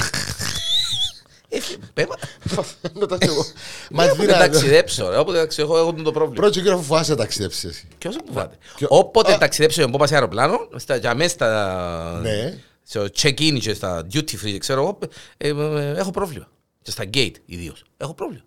Έφυγε. 1.48 1.76
Πέμα. 1.94 2.14
Παθαίνω 2.54 3.06
τα 3.06 3.18
και 3.18 3.26
εγώ. 3.26 3.44
Μα 3.90 4.04
Μα 4.04 4.12
δεν 4.12 4.16
δίνα- 4.26 4.38
ταξιδέψω, 4.38 5.08
ρε. 5.10 5.18
Όποτε 5.18 5.38
ταξιδεύω, 5.38 5.78
έχω 5.78 5.92
το 5.92 6.10
πρόβλημα. 6.12 6.34
Πρώτο 6.34 6.50
κύριο 6.60 6.76
φοβάσαι 6.76 7.10
να 7.10 7.16
ταξιδέψεις 7.16 7.64
εσύ. 7.64 7.88
Ποιος 7.98 8.16
που 8.16 8.32
φάτε. 8.32 8.56
Ποιο- 8.76 8.88
Όποτε 8.90 9.32
Α. 9.32 9.38
ταξιδέψω 9.38 9.80
εγώ 9.80 9.90
πάω 9.90 10.06
σε 10.06 10.14
αεροπλάνο, 10.14 10.68
στα, 10.76 10.96
για 10.96 11.14
μέσα 11.14 11.28
στα... 11.28 12.18
Ναι. 12.22 12.58
Στο 12.88 13.04
check-in 13.18 13.58
και 13.60 13.74
στα 13.74 14.06
duty 14.12 14.30
free, 14.44 14.56
ξέρω 14.58 14.80
εγώ, 14.82 14.98
ε, 15.36 15.48
ε, 15.48 15.98
έχω 15.98 16.10
πρόβλημα. 16.10 16.48
Και 16.82 16.90
στα 16.90 17.04
gate 17.14 17.32
ιδίως. 17.46 17.82
Έχω 17.96 18.14
πρόβλημα. 18.14 18.42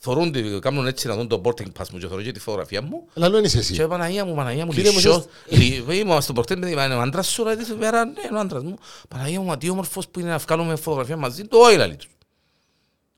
Θωρούν, 0.00 0.32
τη- 0.32 0.58
κάνουν 0.58 0.86
έτσι 0.86 1.06
να 1.06 1.14
δουν 1.16 1.28
το 1.28 1.40
boarding 1.44 1.66
pass 1.80 1.88
μου 1.92 1.98
και 1.98 2.06
θωρούν 2.06 2.24
και 2.24 2.32
τη 2.32 2.40
φωτογραφία 2.40 2.82
μου. 2.82 3.08
Λαλό 3.14 3.38
είσαι 3.38 3.58
εσύ. 3.58 3.72
Και 3.72 3.86
Παναγία 3.86 4.24
μου, 4.24 4.34
Παναγία 4.34 4.66
μου, 4.66 4.72
Κύριε 4.72 4.90
μου, 4.90 4.96
λυσό. 4.96 5.24
εσείς- 5.48 5.82
Είμαι 5.98 6.20
στον 6.20 6.34
πορτέ, 6.34 6.56
με 6.56 6.70
είναι 6.70 6.94
ο 6.94 7.00
άντρας 7.00 7.26
σου, 7.28 7.44
ρε, 7.44 7.56
τη 7.56 7.74
μέρα, 7.74 8.04
ναι, 8.04 8.20
είναι 8.28 8.36
ο 8.38 8.40
άντρας 8.40 8.62
μου. 8.62 8.78
Παναγία 9.08 9.40
μου, 9.40 9.46
μα 9.46 9.58
τι 9.58 9.68
όμορφος 9.70 10.08
που 10.08 10.20
είναι 10.20 10.28
να 10.28 10.38
βγάλουμε 10.38 10.76
φωτογραφία 10.76 11.16
μαζί 11.16 11.42
του, 11.44 11.58
όχι 11.60 11.76
λαλί 11.76 11.96
τους. 11.96 12.08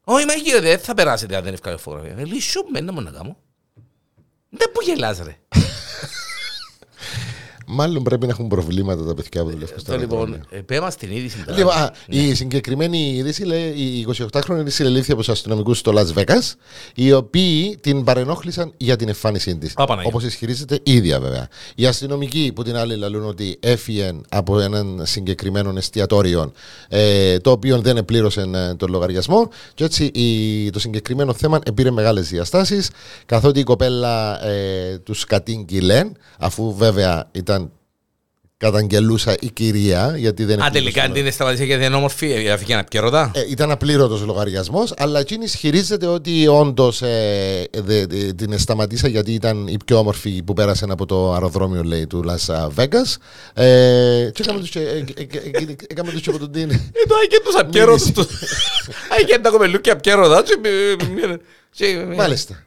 Όχι, 0.04 0.24
μα 0.24 0.34
κύριε, 0.34 0.60
δεν 0.60 0.78
θα 0.78 0.94
περάσετε 0.94 1.36
αν 1.36 1.44
δεν 1.44 1.56
βγάλω 1.62 1.78
φωτογραφία. 1.78 2.16
Ε, 2.18 2.24
Λυσό, 2.24 2.64
με, 2.72 2.80
να 2.80 2.92
μου 2.92 3.00
να 3.00 3.10
κάνω. 3.10 3.36
Δεν 4.50 4.70
που 4.72 4.80
γελάς, 4.82 5.18
ρε. 5.18 5.36
Μάλλον 7.72 8.02
πρέπει 8.02 8.26
να 8.26 8.32
έχουν 8.32 8.48
προβλήματα 8.48 9.04
τα 9.04 9.14
παιδιά 9.14 9.42
που 9.42 9.50
δουλεύουν 9.50 9.78
στο 9.78 9.92
Το 9.92 9.98
λοιπόν, 9.98 10.18
αεροδρόμιο. 10.18 10.44
ε, 10.50 10.58
πέμα 10.60 10.90
στην 10.90 11.10
είδηση. 11.10 11.44
τώρα. 11.44 11.58
Λοιπόν, 11.58 11.72
α, 11.74 11.92
η 12.06 12.34
συγκεκριμένη 12.34 12.98
είδηση 13.16 13.44
λέει 13.44 13.68
η 13.68 14.06
28χρονη 14.32 14.62
συλλελήφθη 14.66 15.12
από 15.12 15.20
τους 15.20 15.28
αστυνομικούς 15.30 15.78
στο 15.78 15.92
Las 15.94 16.18
Vegas, 16.18 16.52
οι 16.94 17.12
οποίοι 17.12 17.78
την 17.80 18.04
παρενόχλησαν 18.04 18.72
για 18.76 18.96
την 18.96 19.08
εμφάνισή 19.08 19.56
της. 19.56 19.72
Α, 19.76 19.84
Παναγία. 19.84 20.08
Όπως 20.08 20.24
ισχυρίζεται 20.24 20.78
η 20.82 20.92
ίδια 20.92 21.20
βέβαια. 21.20 21.48
Οι 21.74 21.86
αστυνομικοί 21.86 22.52
που 22.54 22.62
την 22.62 22.76
άλλη 22.76 22.96
λαλούν 22.96 23.24
ότι 23.28 23.56
έφυγε 23.60 24.12
από 24.28 24.60
έναν 24.60 25.00
συγκεκριμένο 25.04 25.72
εστιατόριο 25.76 26.52
ε, 26.88 27.38
το 27.38 27.50
οποίο 27.50 27.78
δεν 27.80 27.96
επλήρωσε 27.96 28.40
ε, 28.54 28.74
τον 28.74 28.90
λογαριασμό 28.90 29.48
και 29.74 29.84
έτσι 29.84 30.04
η, 30.04 30.70
το 30.70 30.78
συγκεκριμένο 30.78 31.32
θέμα 31.32 31.58
πήρε 31.74 31.90
μεγάλες 31.90 32.28
διαστάσεις 32.28 32.90
καθότι 33.26 33.60
η 33.60 33.62
κοπέλα 33.62 34.44
ε, 34.46 34.98
τους 34.98 35.24
κατήγγειλε 35.24 36.10
αφού 36.38 36.74
βέβαια 36.74 37.28
ήταν 37.32 37.59
καταγγελούσα 38.64 39.34
η 39.40 39.50
κυρία 39.50 40.14
γιατί 40.16 40.44
δεν 40.44 40.62
Α, 40.62 40.66
επλήρωσε 40.66 40.92
τελικά 40.92 41.08
το- 41.14 41.22
την 41.22 41.32
σταματήσε 41.32 41.64
γιατί 41.64 41.84
είναι 41.84 41.94
όμορφη, 41.94 42.30
ε, 42.32 42.50
αφήκε 42.50 42.72
ένα 42.72 42.84
πιερωτά. 42.84 43.30
ε, 43.34 43.40
ήταν 43.50 43.70
απλήρωτο 43.70 44.22
λογαριασμό, 44.24 44.84
αλλά 44.96 45.20
εκείνη 45.20 45.44
ισχυρίζεται 45.44 46.06
ότι 46.06 46.46
όντω 46.48 46.92
ε, 47.00 47.64
δε- 47.80 48.06
δε- 48.06 48.32
την 48.32 48.58
σταματήσα 48.58 49.08
γιατί 49.08 49.32
ήταν 49.32 49.66
η 49.66 49.76
πιο 49.86 49.98
όμορφη 49.98 50.42
που 50.42 50.52
πέρασε 50.52 50.86
από 50.88 51.06
το 51.06 51.32
αεροδρόμιο 51.32 51.82
λέει, 51.82 52.06
του 52.06 52.24
Las 52.26 52.54
Vegas. 52.76 53.16
Ε, 53.54 54.30
και 54.32 54.42
έκαμε 54.42 54.60
τους 54.60 54.70
και- 54.70 54.78
ε, 54.80 55.04
ε, 55.16 55.22
ε, 55.22 55.38
ε, 55.50 55.76
έκαμε 55.88 56.10
τους 56.12 56.20
και 56.20 56.30
από 56.30 56.38
τον 56.38 56.52
την. 56.52 56.70
Ε, 56.70 56.76
το 57.08 57.14
άγγεν 57.22 57.42
τους 57.44 57.54
απιέρωτους 57.58 58.10
τους. 58.12 58.26
Άγγεν 59.20 59.42
τα 59.42 59.50
κοπελούκια 59.50 59.92
απιέρωτα. 59.92 60.42
Μάλιστα. 62.16 62.64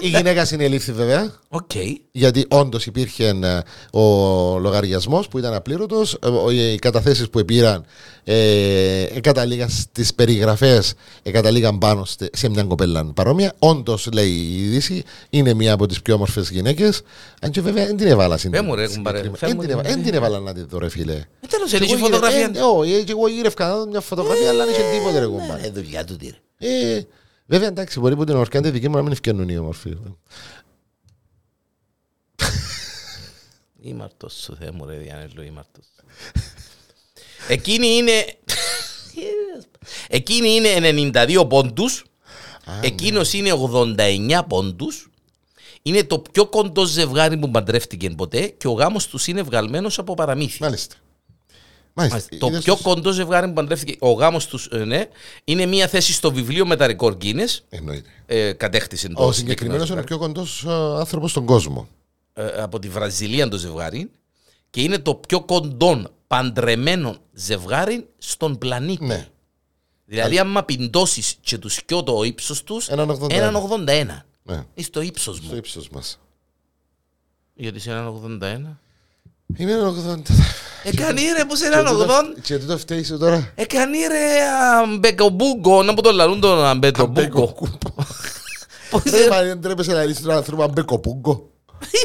Η 0.00 0.08
γυναίκα 0.08 0.44
συνελήφθη 0.44 0.92
βέβαια. 0.92 1.32
Οκ. 1.48 1.70
Γιατί 2.12 2.44
όντω 2.48 2.78
υπήρχε 2.86 3.26
ε, 3.28 3.60
ο 3.98 4.58
λογαριασμό 4.58 5.24
που 5.30 5.38
ήταν 5.38 5.54
απλήρωτο. 5.54 6.02
Οι 6.52 6.76
καταθέσει 6.78 7.30
που 7.30 7.44
πήραν 7.44 7.84
ε, 8.24 9.04
καταλήγαν 9.20 9.68
στι 9.68 10.06
περιγραφέ, 10.14 10.82
καταλήγαν 11.30 11.78
πάνω 11.78 12.04
στε- 12.04 12.36
σε 12.36 12.48
μια 12.48 12.62
κοπέλα 12.62 13.04
παρόμοια. 13.14 13.52
Όντω, 13.58 13.98
λέει 14.12 14.28
η 14.30 14.62
είδηση, 14.64 15.02
είναι 15.30 15.54
μία 15.54 15.72
από 15.72 15.86
τι 15.86 15.96
πιο 16.04 16.14
όμορφε 16.14 16.40
γυναίκε. 16.50 16.90
Αν 17.40 17.50
και 17.50 17.60
βέβαια 17.60 17.86
δεν 17.86 17.96
την 17.96 18.06
έβαλα 18.06 18.36
στην 18.36 18.50
Πες 18.50 18.60
μου, 18.60 18.74
ρε, 18.74 18.86
κουμπάρε, 18.88 19.16
συγκεκριμένη- 19.22 19.36
φέρ 19.38 19.48
Δεν 19.48 19.56
μου 19.56 19.62
την 19.62 19.70
την- 19.70 19.78
έβαλα- 19.78 19.94
Δεν 19.94 20.04
την 20.04 20.14
έβαλα 20.14 20.38
να 20.40 20.52
τη 20.54 20.62
δω, 20.68 20.78
ρε 20.78 20.88
φίλε. 20.88 21.12
Ε, 21.12 21.46
Τέλος, 21.48 21.72
είναι 21.72 21.80
Και 21.80 21.86
και 21.86 21.92
εγώ 21.92 22.06
γύρε- 22.06 22.14
φωτογραφία. 22.14 22.50
ε, 22.54 22.60
Όχι, 22.62 23.04
και 23.04 23.12
εγώ 23.12 23.28
γύρευκα 23.28 23.66
να 23.68 23.76
δω 23.76 23.86
μια 23.86 24.00
φωτογραφία, 24.00 24.48
αλλά 24.48 24.64
δεν 24.64 24.72
είχε 24.74 24.82
τίποτε, 24.98 25.18
ρε 25.18 25.26
κουμπάρε. 25.26 25.66
Ε, 25.66 25.70
δουλειά 25.70 26.04
του 26.04 26.16
τι 26.16 26.26
ρε. 26.26 26.36
Ε, 26.96 27.06
Βέβαια, 27.50 27.68
εντάξει, 27.68 28.00
μπορεί 28.00 28.16
που 28.16 28.24
την 28.24 28.36
ορκάντε 28.36 28.70
δική 28.70 28.88
μου 28.88 28.96
να 28.96 29.02
μην 29.02 29.12
ευκαινούν 29.12 29.48
οι 29.48 29.58
όμορφοι. 29.58 29.96
Είμαι 33.80 34.02
αρτός 34.04 34.34
σου, 34.34 34.56
Θεέ 34.56 34.70
μου 34.70 34.86
ρε 34.86 34.96
Διανέλο, 34.96 35.42
είμαι 35.42 35.58
αρτός. 35.58 35.84
Εκείνη 37.48 37.86
είναι... 37.86 38.12
Εκείνη 40.08 40.48
είναι 40.48 41.10
92 41.12 41.48
πόντους, 41.48 42.04
εκείνος 42.82 43.32
είναι 43.32 43.52
89 43.72 44.40
πόντους, 44.48 45.10
είναι 45.82 46.04
το 46.04 46.18
πιο 46.18 46.46
κοντό 46.46 46.84
ζευγάρι 46.84 47.36
που 47.38 47.50
παντρεύτηκε 47.50 48.10
ποτέ 48.10 48.46
και 48.46 48.68
ο 48.68 48.72
γάμος 48.72 49.06
τους 49.06 49.26
είναι 49.26 49.42
βγαλμένος 49.42 49.98
από 49.98 50.14
παραμύθι. 50.14 50.62
Μάλιστα. 50.62 50.96
Μάλιστα. 52.08 52.36
Το 52.38 52.50
πιο 52.50 52.76
κοντό 52.76 53.10
ζευγάρι 53.12 53.46
που 53.46 53.52
παντρεύτηκε 53.52 53.96
ο 53.98 54.12
γάμος 54.12 54.46
τους, 54.46 54.66
ε, 54.66 54.84
ναι, 54.84 55.04
είναι 55.44 55.66
μία 55.66 55.88
θέση 55.88 56.12
στο 56.12 56.32
βιβλίο 56.32 56.66
με 56.66 56.76
τα 56.76 56.86
ρεκόρ 56.86 57.16
Guinness. 57.20 57.58
Εννοείται. 57.68 58.08
Ε, 58.26 58.52
κατέκτησε 58.52 59.08
το. 59.08 59.24
Ο 59.24 59.32
συγκεκριμένος 59.32 59.88
είναι 59.88 60.00
ο 60.00 60.04
πιο 60.04 60.18
κοντός 60.18 60.64
ε, 60.64 60.70
άνθρωπος 60.72 61.30
στον 61.30 61.44
κόσμο. 61.44 61.88
Ε, 62.32 62.62
από 62.62 62.78
τη 62.78 62.88
Βραζιλία 62.88 63.48
το 63.48 63.56
ζευγάρι. 63.56 64.10
Και 64.70 64.82
είναι 64.82 64.98
το 64.98 65.14
πιο 65.14 65.40
κοντόν 65.40 66.10
παντρεμένο 66.26 67.16
ζευγάρι 67.32 68.08
στον 68.18 68.58
πλανήτη. 68.58 69.04
Ναι. 69.04 69.28
Δηλαδή, 70.04 70.38
αν 70.38 70.46
άμα 70.46 70.62
πιντώσεις 70.62 71.36
και 71.40 71.58
τους 71.58 71.84
πιο 71.84 72.02
το 72.02 72.22
ύψος 72.22 72.62
τους, 72.64 72.88
έναν 72.88 73.10
81. 73.54 74.24
Ναι. 74.42 74.64
Είσαι 74.74 74.90
το 74.90 75.00
ύψος 75.00 75.40
μου. 75.40 75.46
Στο 75.46 75.56
ύψος 75.56 75.88
μας. 75.88 76.20
Γιατί 77.54 77.78
σε 77.78 77.92
81. 77.92 78.78
Είμαι 79.56 79.72
80. 80.06 80.18
Εκανή 80.82 81.22
ρε 81.22 81.66
έναν 81.66 81.86
80. 81.86 82.40
Και 82.42 82.58
τούτο 82.58 82.78
φταίει 82.78 83.02
τώρα. 83.02 83.52
Εκανή 83.54 83.98
ρε 83.98 84.40
αμπεκομπούγκο. 84.82 85.82
Να 85.82 85.94
που 85.94 86.00
το 86.00 86.12
λαλούν 86.12 86.40
τον 86.40 86.64
αμπεκομπούγκο. 86.64 87.56
Ε, 89.04 89.28
μα 89.30 89.42
δεν 89.42 89.60
τρέπεσαι 89.60 89.92
να 89.92 90.04
δεις 90.04 90.20
τον 90.20 90.30
άνθρωπο 90.30 90.62
αμπεκοπούγκο. 90.62 91.50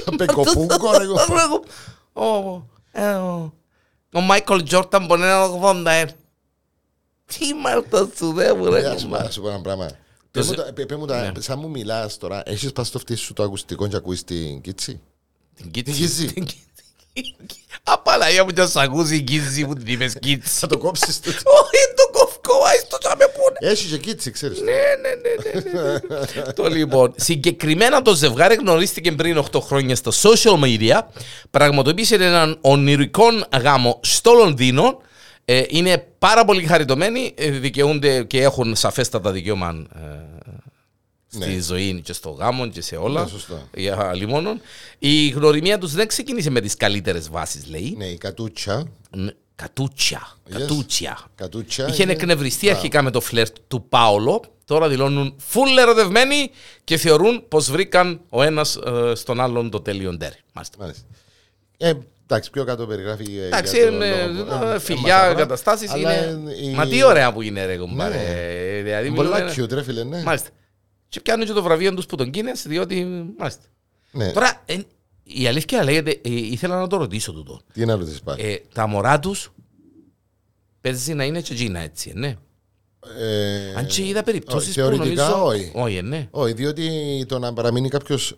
Αμπεκοπούγκο 0.05 0.97
ρε. 0.97 1.05
Ε, 2.91 3.13
ο 4.12 4.21
Μάικλ 4.21 4.58
Τζόρταν 4.63 5.08
έναν 5.12 5.60
80 5.63 5.86
ε. 5.86 6.05
Τι 7.25 7.53
μάρτας 7.53 8.08
σου 8.17 8.34
δε 8.34 8.53
μου 8.53 8.65
ρε. 8.65 8.79
Ε, 8.79 8.86
ας 8.88 9.39
πω 9.39 9.49
ένα 9.49 9.62
πράγμα. 9.62 9.89
Μου 10.97 11.05
τα, 11.05 11.31
ναι. 11.31 11.41
σαν 11.41 11.60
μου 11.60 11.69
μιλάς 11.69 12.17
τώρα, 12.17 12.43
έχεις 12.45 12.71
πας 12.71 12.91
σου 13.15 13.34
το 13.34 13.43
ακουστικό 13.43 13.88
και 13.88 13.95
ακούεις 13.95 14.23
την 14.23 14.62
κίτσι; 14.62 15.01
Την. 16.34 16.47
Την 17.15 17.23
κίτση. 17.23 17.36
Την 17.38 17.45
κίτση. 17.47 17.63
Απαλαία 17.84 18.43
μου 18.43 18.49
και 18.49 18.65
σ' 18.65 18.75
ακούσει 18.75 19.15
η 19.15 19.21
κίτση 19.21 19.65
που 19.65 19.73
την 19.73 19.88
είπες 19.88 20.13
κίτση. 20.19 20.49
Θα 20.60 20.67
το 20.67 20.78
κόψεις 20.78 21.19
το. 21.19 21.30
Όχι 21.30 21.84
το 21.95 22.19
κοφκό, 22.19 22.63
άις 22.63 22.88
το 22.88 22.97
τσάμε 22.97 23.25
πούνε. 23.36 23.71
Έχεις 23.71 23.91
και 23.91 23.97
κίτσι, 23.97 24.32
ξέρεις. 24.32 24.62
Ναι, 24.62 24.71
ναι, 24.71 25.10
ναι, 25.10 25.71
ναι, 25.71 25.91
ναι. 26.43 26.51
Το 26.54 26.67
λοιπόν, 26.67 27.13
συγκεκριμένα 27.17 28.01
το 28.01 28.15
ζευγάρι 28.15 28.56
γνωρίστηκε 28.56 29.12
πριν 29.12 29.43
8 29.51 29.60
χρόνια 29.62 29.95
στα 29.95 30.12
social 30.12 30.63
media, 30.63 30.99
πραγματοποίησε 31.51 32.15
έναν 32.15 32.58
ονειρικό 32.62 33.25
γάμο 33.62 33.99
στο 34.04 34.34
Λονδίνο. 34.34 35.01
Ε, 35.45 35.63
είναι 35.67 36.08
πάρα 36.19 36.45
πολύ 36.45 36.63
χαριτωμένοι, 36.65 37.34
ε, 37.38 37.49
δικαιούνται 37.49 38.23
και 38.23 38.41
έχουν 38.41 38.75
σαφέστατα 38.75 39.32
δικαίωμα 39.32 39.86
ε, 39.95 39.99
στη 41.41 41.53
Ναι. 41.53 41.61
ζωή 41.61 42.01
και 42.01 42.13
στο 42.13 42.29
γάμο 42.29 42.67
και 42.67 42.81
σε 42.81 42.95
όλα. 42.95 43.21
Ναι, 43.23 43.27
σωστά. 43.29 43.67
Για 43.75 44.11
λιμόνων. 44.15 44.61
Η 44.99 45.27
γνωριμία 45.29 45.77
τους 45.77 45.91
δεν 45.93 46.07
ξεκίνησε 46.07 46.49
με 46.49 46.61
τις 46.61 46.75
καλύτερες 46.75 47.29
βάσεις, 47.29 47.67
λέει. 47.67 47.93
Ναι, 47.97 48.05
η 48.05 48.17
κατούτσα. 48.17 48.83
Ναι, 49.15 49.31
Κατούτσια. 49.55 50.21
Yes. 50.47 50.51
Κατούτσια. 50.57 51.17
Κατούτσα. 51.35 51.87
Είχε 51.87 52.03
είναι- 52.03 52.11
εκνευριστεί 52.11 52.69
αρχικά 52.69 53.01
με 53.01 53.11
το 53.11 53.21
φλερτ 53.21 53.55
του 53.67 53.85
Πάολο. 53.89 54.41
Τώρα 54.65 54.87
δηλώνουν 54.89 55.35
φουλ 55.37 55.77
ερωτευμένοι 55.77 56.51
και 56.83 56.97
θεωρούν 56.97 57.47
πως 57.47 57.71
βρήκαν 57.71 58.19
ο 58.29 58.43
ένας 58.43 58.79
στον 59.13 59.39
άλλον 59.39 59.69
το 59.69 59.79
τέλειο 59.81 60.11
ντέρι. 60.13 60.35
Μάλιστα. 60.53 60.77
Μάλιστα. 60.79 61.03
Ε, 61.77 61.93
εντάξει, 62.23 62.49
πιο 62.49 62.63
κάτω 62.63 62.85
περιγράφει. 62.87 63.37
ε, 63.37 63.45
Εντάξει, 63.45 63.75
για 63.77 63.87
το 63.87 63.93
είναι, 63.95 64.25
λόγο- 64.27 64.65
ε, 64.71 64.73
ε, 64.75 64.79
φιλιά, 64.79 65.03
έμαθα 65.15 65.25
τώρα. 65.27 65.33
καταστάσεις 65.39 65.89
Αλλά 65.91 66.13
είναι. 66.29 66.51
η- 66.61 66.69
Μα 66.73 66.87
τι 66.87 67.03
ωραία 67.03 67.33
που 67.33 67.41
είναι, 67.41 67.65
ρε 67.65 67.77
κουμπάρε. 67.77 68.15
Ναι. 68.15 68.81
Δηλαδή, 68.81 69.11
Πολλά 69.11 69.37
μιλούμε- 69.43 69.55
cute, 69.57 69.71
ρε 69.73 69.83
φίλε, 69.83 70.03
ναι. 70.03 70.21
Μάλιστα. 70.23 70.49
Και 71.15 71.21
πιάνουν 71.21 71.45
και 71.45 71.54
το 71.54 71.63
βραβείο 71.63 71.93
τους 71.93 72.06
που 72.06 72.15
τον 72.15 72.32
κίνες, 72.32 72.65
διότι. 72.67 73.06
Μάλιστα. 73.38 73.63
Ναι. 74.12 74.32
Τώρα, 74.32 74.62
ε, 74.65 74.78
η 75.23 75.47
αλήθεια 75.47 75.84
λέγεται, 75.84 76.10
ε, 76.12 76.30
ήθελα 76.30 76.80
να 76.80 76.88
το 76.88 76.97
ρωτήσω 76.97 77.34
τούτο. 77.34 77.60
Τι 77.73 77.86
να 77.86 77.95
ρωτήσεις 77.95 78.21
πάλι. 78.21 78.41
Ε, 78.41 78.56
τα 78.73 78.88
μωρά 78.88 79.19
τους 79.19 79.51
παίζει 80.82 81.13
να 81.13 81.23
είναι 81.23 81.41
και 81.41 81.54
εκείνα 81.54 81.80
έτσι, 81.80 82.12
ε, 82.15 82.19
ναι. 82.19 82.36
Ε, 83.19 83.75
Αν 83.75 83.86
και 83.86 84.08
είδα 84.08 84.23
περιπτώσεις 84.23 84.78
όχι, 84.78 84.80
που 84.80 84.95
θεωρητικά 84.95 85.28
νομίζω. 85.28 85.45
όχι. 85.45 85.71
Όχι, 85.73 85.95
ε, 85.95 86.01
ναι. 86.01 86.28
Όχι, 86.32 86.54
διότι 86.54 87.25
το 87.28 87.39
να 87.39 87.54
παραμείνει 87.54 87.89
κάποιος 87.89 88.38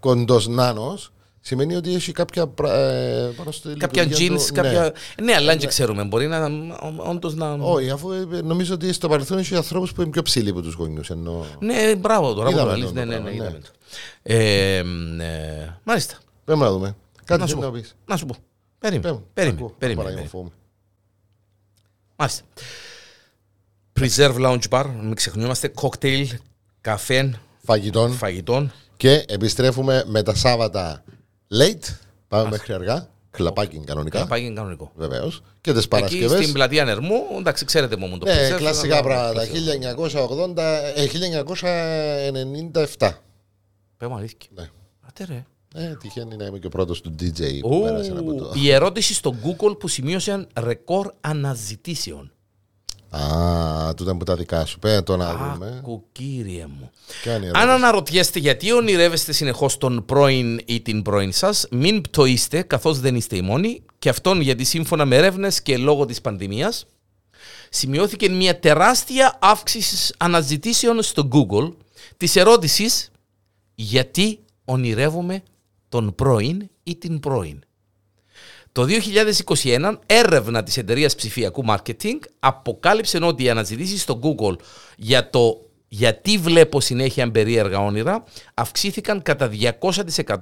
κοντός 0.00 0.46
νάνος 0.46 1.12
σημαίνει 1.46 1.74
ότι 1.76 1.94
έχει 1.94 2.12
κάποια. 2.12 2.46
πρα- 2.46 2.74
Ε, 2.74 3.32
πάνω 3.36 3.50
στη 3.50 3.68
Κάποια 3.78 4.02
λειτουργία 4.02 4.32
jeans, 4.36 4.46
του- 4.46 4.52
κάποια. 4.54 4.92
Ναι, 5.22 5.34
αλλά 5.34 5.56
δεν 5.56 5.68
ξέρουμε. 5.68 6.04
Μπορεί 6.04 6.26
να. 6.26 6.48
Όντως 6.96 7.34
να. 7.34 7.52
Όχι, 7.52 7.90
αφού 7.90 8.12
ε, 8.12 8.24
νομίζω 8.42 8.74
ότι 8.74 8.92
στο 8.92 9.08
παρελθόν 9.08 9.38
έχει 9.38 9.54
ανθρώπους 9.56 9.92
που 9.92 10.00
είναι 10.02 10.10
πιο 10.10 10.22
ψηλοί 10.22 10.50
από 10.50 10.62
τους 10.62 10.74
γονιούς. 10.74 11.10
Ενώ... 11.10 11.46
Ναι, 11.58 11.94
μπράβο 11.96 12.34
τώρα 12.34 12.48
που 12.50 12.54
Είδαμε 12.54 12.70
το 12.72 12.76
λες. 12.78 12.86
το 12.88 12.94
Ναι, 12.94 13.04
ναι, 13.04 13.10
πράγμα, 13.10 13.24
ναι, 13.30 13.36
ναι. 13.36 13.42
είδαμε 13.44 13.58
το. 13.58 13.68
Ε, 14.22 14.76
ε, 14.76 15.78
Μάλιστα. 15.84 16.16
Πρέπει 16.44 16.60
να 16.60 16.70
δούμε. 16.70 16.96
Κάτι 17.24 17.40
Να 17.40 17.46
σου 17.46 17.52
θέλεις 17.54 17.66
να 17.68 17.72
πω. 17.72 17.78
πεις. 17.80 17.94
Να 18.06 18.16
σου 18.16 18.26
πω. 18.26 18.34
Περίμενε. 18.78 19.20
Περίμενε. 19.34 19.70
Περίμενε. 19.78 20.28
Μάλιστα. 22.16 22.42
Preserve 24.00 24.36
Lounge 24.36 24.68
Bar, 24.70 24.84
μην 25.02 25.14
ξεχνιόμαστε. 25.14 25.68
Κόκτέιλ, 25.68 26.28
καφέ, 26.80 27.38
Φαγητών. 27.64 28.12
φαγητών. 28.12 28.72
Και 28.96 29.24
επιστρέφουμε 29.28 30.04
με 30.06 30.22
τα 30.22 30.34
Σάββατα 30.34 31.04
late. 31.52 31.94
Πάμε 32.28 32.48
μέχρι 32.50 32.72
αργά. 32.72 33.08
Κλαπάκι 33.30 33.80
κανονικά. 33.84 34.18
Να 34.18 34.26
πάει 34.26 34.48
και 34.48 34.54
κανονικό. 34.54 34.92
Βεβαίως. 34.96 35.40
Και 35.60 35.70
τις 35.72 35.80
Εκεί 35.80 35.88
Παρασκευές. 35.88 36.40
στην 36.40 36.52
πλατεία 36.52 36.84
Νερμού, 36.84 37.22
εντάξει, 37.38 37.64
ξέρετε 37.64 37.96
μόνο 37.96 38.18
το 38.18 38.26
Ναι, 38.26 38.32
Preserve, 38.32 38.56
κλασικά 38.56 38.94
αλλά- 38.96 39.02
πράγματα. 39.06 39.42
Preserve. 39.42 39.52
1980, 39.52 40.92
ε, 40.96 41.06
1997. 41.06 43.22
Πες 43.96 44.08
μου 44.08 44.14
αλήθεια. 44.16 44.48
Ναι. 44.54 44.68
Άτε 45.08 45.24
ρε. 45.24 45.44
Ε, 45.74 45.94
τυχαίνει 46.00 46.36
να 46.36 46.44
είμαι 46.44 46.58
και 46.58 46.66
ο 46.66 46.70
πρώτος 46.70 47.00
του 47.00 47.14
DJ 47.20 47.58
που 47.60 47.76
Ου, 47.76 47.82
πέρασε 47.82 48.10
από 48.10 48.34
το. 48.34 48.52
Η 48.54 48.70
ερώτηση 48.70 49.14
στο 49.14 49.34
Google 49.44 49.78
που 49.78 49.88
σημείωσε 49.88 50.46
ρεκόρ 50.60 51.12
αναζητήσεων. 51.20 52.30
Α, 53.16 53.94
τούτα 53.94 54.16
που 54.16 54.24
τα 54.24 54.36
δικά 54.36 54.64
σου. 54.64 54.78
Πέρα 54.78 55.02
το 55.02 55.16
να 55.16 55.32
δούμε. 55.36 55.74
Άκου 55.78 56.04
κύριε 56.12 56.66
μου. 56.66 56.90
Κάνει 57.22 57.46
Αν 57.46 57.54
ερώτηση. 57.54 57.74
αναρωτιέστε 57.74 58.38
γιατί 58.38 58.72
ονειρεύεστε 58.72 59.32
συνεχώς 59.32 59.78
τον 59.78 60.04
πρώην 60.04 60.60
ή 60.64 60.80
την 60.80 61.02
πρώην 61.02 61.32
σας, 61.32 61.66
μην 61.70 62.00
πτωείστε 62.00 62.62
καθώς 62.62 63.00
δεν 63.00 63.14
είστε 63.14 63.36
οι 63.36 63.42
μόνοι, 63.42 63.82
και 63.98 64.08
αυτόν 64.08 64.40
γιατί 64.40 64.64
σύμφωνα 64.64 65.04
με 65.04 65.16
έρευνες 65.16 65.62
και 65.62 65.76
λόγω 65.76 66.04
της 66.04 66.20
πανδημίας, 66.20 66.86
σημειώθηκε 67.70 68.28
μια 68.28 68.58
τεράστια 68.58 69.38
αύξηση 69.40 70.14
αναζητήσεων 70.16 71.02
στο 71.02 71.28
Google 71.32 71.72
της 72.16 72.36
ερώτησης 72.36 73.10
γιατί 73.74 74.38
ονειρεύομαι 74.64 75.42
τον 75.88 76.14
πρώην 76.14 76.68
ή 76.82 76.96
την 76.96 77.20
πρώην. 77.20 77.60
Το 78.76 78.86
2021 79.62 79.98
έρευνα 80.06 80.62
της 80.62 80.76
εταιρείας 80.76 81.14
ψηφιακού 81.14 81.64
marketing 81.68 82.18
αποκάλυψε 82.38 83.18
ότι 83.22 83.44
οι 83.44 83.50
αναζητήσεις 83.50 84.02
στο 84.02 84.20
Google 84.22 84.56
για 84.96 85.30
το 85.30 85.60
γιατί 85.88 86.38
βλέπω 86.38 86.80
συνέχεια 86.80 87.30
περίεργα 87.30 87.78
όνειρα 87.78 88.24
αυξήθηκαν 88.54 89.22
κατά 89.22 89.50
200% 89.80 90.36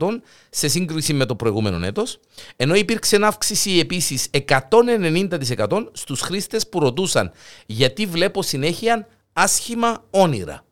σε 0.51 0.69
σύγκριση 0.69 1.13
με 1.13 1.25
το 1.25 1.37
προηγούμενο 1.37 1.87
έτος, 1.87 2.21
ενώ 2.57 2.75
υπήρξε 2.75 3.19
αύξηση 3.23 3.79
επίσης 3.79 4.31
190% 4.49 5.89
στους 5.93 6.21
χρήστες 6.21 6.69
που 6.69 6.81
ρωτούσαν 6.81 7.33
γιατί 7.67 8.07
βλέπω 8.07 8.43
συνέχεια 8.43 9.07
άσχημα 9.33 10.05
όνειρα. 10.11 10.65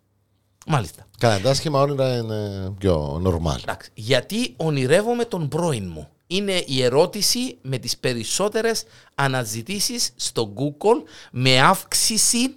Μάλιστα. 0.66 1.06
Καλά, 1.18 1.40
τα 1.40 1.50
άσχημα 1.50 1.80
όνειρα 1.80 2.16
είναι 2.16 2.70
πιο 2.78 3.22
normal. 3.26 3.62
Εντάξει. 3.62 3.90
Γιατί 3.94 4.54
ονειρεύομαι 4.56 5.24
τον 5.24 5.48
πρώην 5.48 5.90
μου. 5.94 6.08
Είναι 6.32 6.62
η 6.66 6.82
ερώτηση 6.82 7.58
με 7.62 7.78
τις 7.78 7.98
περισσότερες 7.98 8.84
αναζητήσεις 9.14 10.10
στο 10.16 10.52
Google 10.56 11.02
με 11.32 11.60
αύξηση 11.60 12.54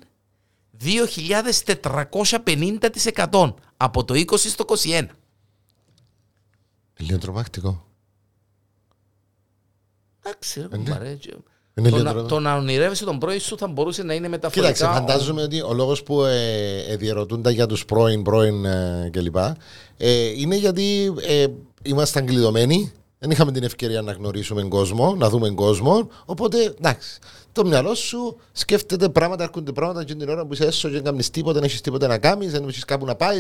2.450% 0.84 3.54
από 3.78 4.04
το 4.06 4.14
20 4.14 4.24
στο 4.38 4.66
21. 4.68 5.06
Λίγο 6.98 7.18
τρομακτικό. 7.18 7.86
Εντάξει, 10.24 10.60
ρε, 10.60 10.68
ναι. 10.68 10.78
κουμπάρε. 10.78 11.18
Είναι 11.78 11.90
Το 11.90 11.96
λίγο 11.96 11.98
να, 11.98 12.04
τρομακτικό. 12.04 12.28
το 12.28 12.40
να 12.40 12.56
ονειρεύεσαι 12.56 13.06
τον 13.06 13.20
πρώην 13.20 13.40
σου 13.40 13.58
θα 13.58 13.68
μπορούσε 13.68 14.04
να 14.04 14.14
είναι 14.14 14.28
μεταφορικά. 14.28 14.72
Κοίταξε, 14.72 15.00
φαντάζομαι 15.00 15.42
ότι 15.42 15.62
ο 15.62 15.74
λόγος 15.74 16.04
που 16.04 16.24
ε, 16.24 16.84
ε, 16.88 16.96
διερωτούνται 16.96 17.52
για 17.52 17.66
τους 17.66 17.86
πρώην, 17.86 18.24
πρώην 18.24 18.66
ε, 18.66 19.10
κλπ. 19.12 19.36
Ε, 19.98 20.40
είναι 20.40 20.56
γιατί 20.56 21.14
ε, 21.22 21.46
ήμασταν 21.84 22.26
κλειδωμένοι. 22.26 22.92
Δεν 23.26 23.34
είχαμε 23.34 23.52
την 23.52 23.64
ευκαιρία 23.64 24.02
να 24.02 24.12
γνωρίσουμε 24.12 24.64
κόσμο, 24.64 25.16
να 25.16 25.30
δούμε 25.30 25.50
κόσμο. 25.50 26.10
Οπότε, 26.26 26.64
εντάξει, 26.78 27.20
το 27.52 27.66
μυαλό 27.66 27.96
σου 27.96 28.40
σκέφτεται 28.52 29.10
πράγματα, 29.10 29.44
έρχονται 29.44 29.72
πράγματα 29.72 30.04
και 30.04 30.16
την 30.16 30.30
ώρα 30.30 30.46
που 30.46 30.54
είσαι 30.54 30.66
έσω 30.66 30.88
και 30.88 30.94
δεν 30.94 31.04
κάνει 31.04 31.24
τίποτα, 31.24 31.54
δεν 31.54 31.64
έχει 31.64 31.82
τίποτα 31.82 32.08
να 32.08 32.18
κάνει, 32.18 32.48
δεν 32.48 32.68
έχει 32.68 32.86
κάπου 32.86 33.06
να 33.06 33.16
πάει, 33.16 33.40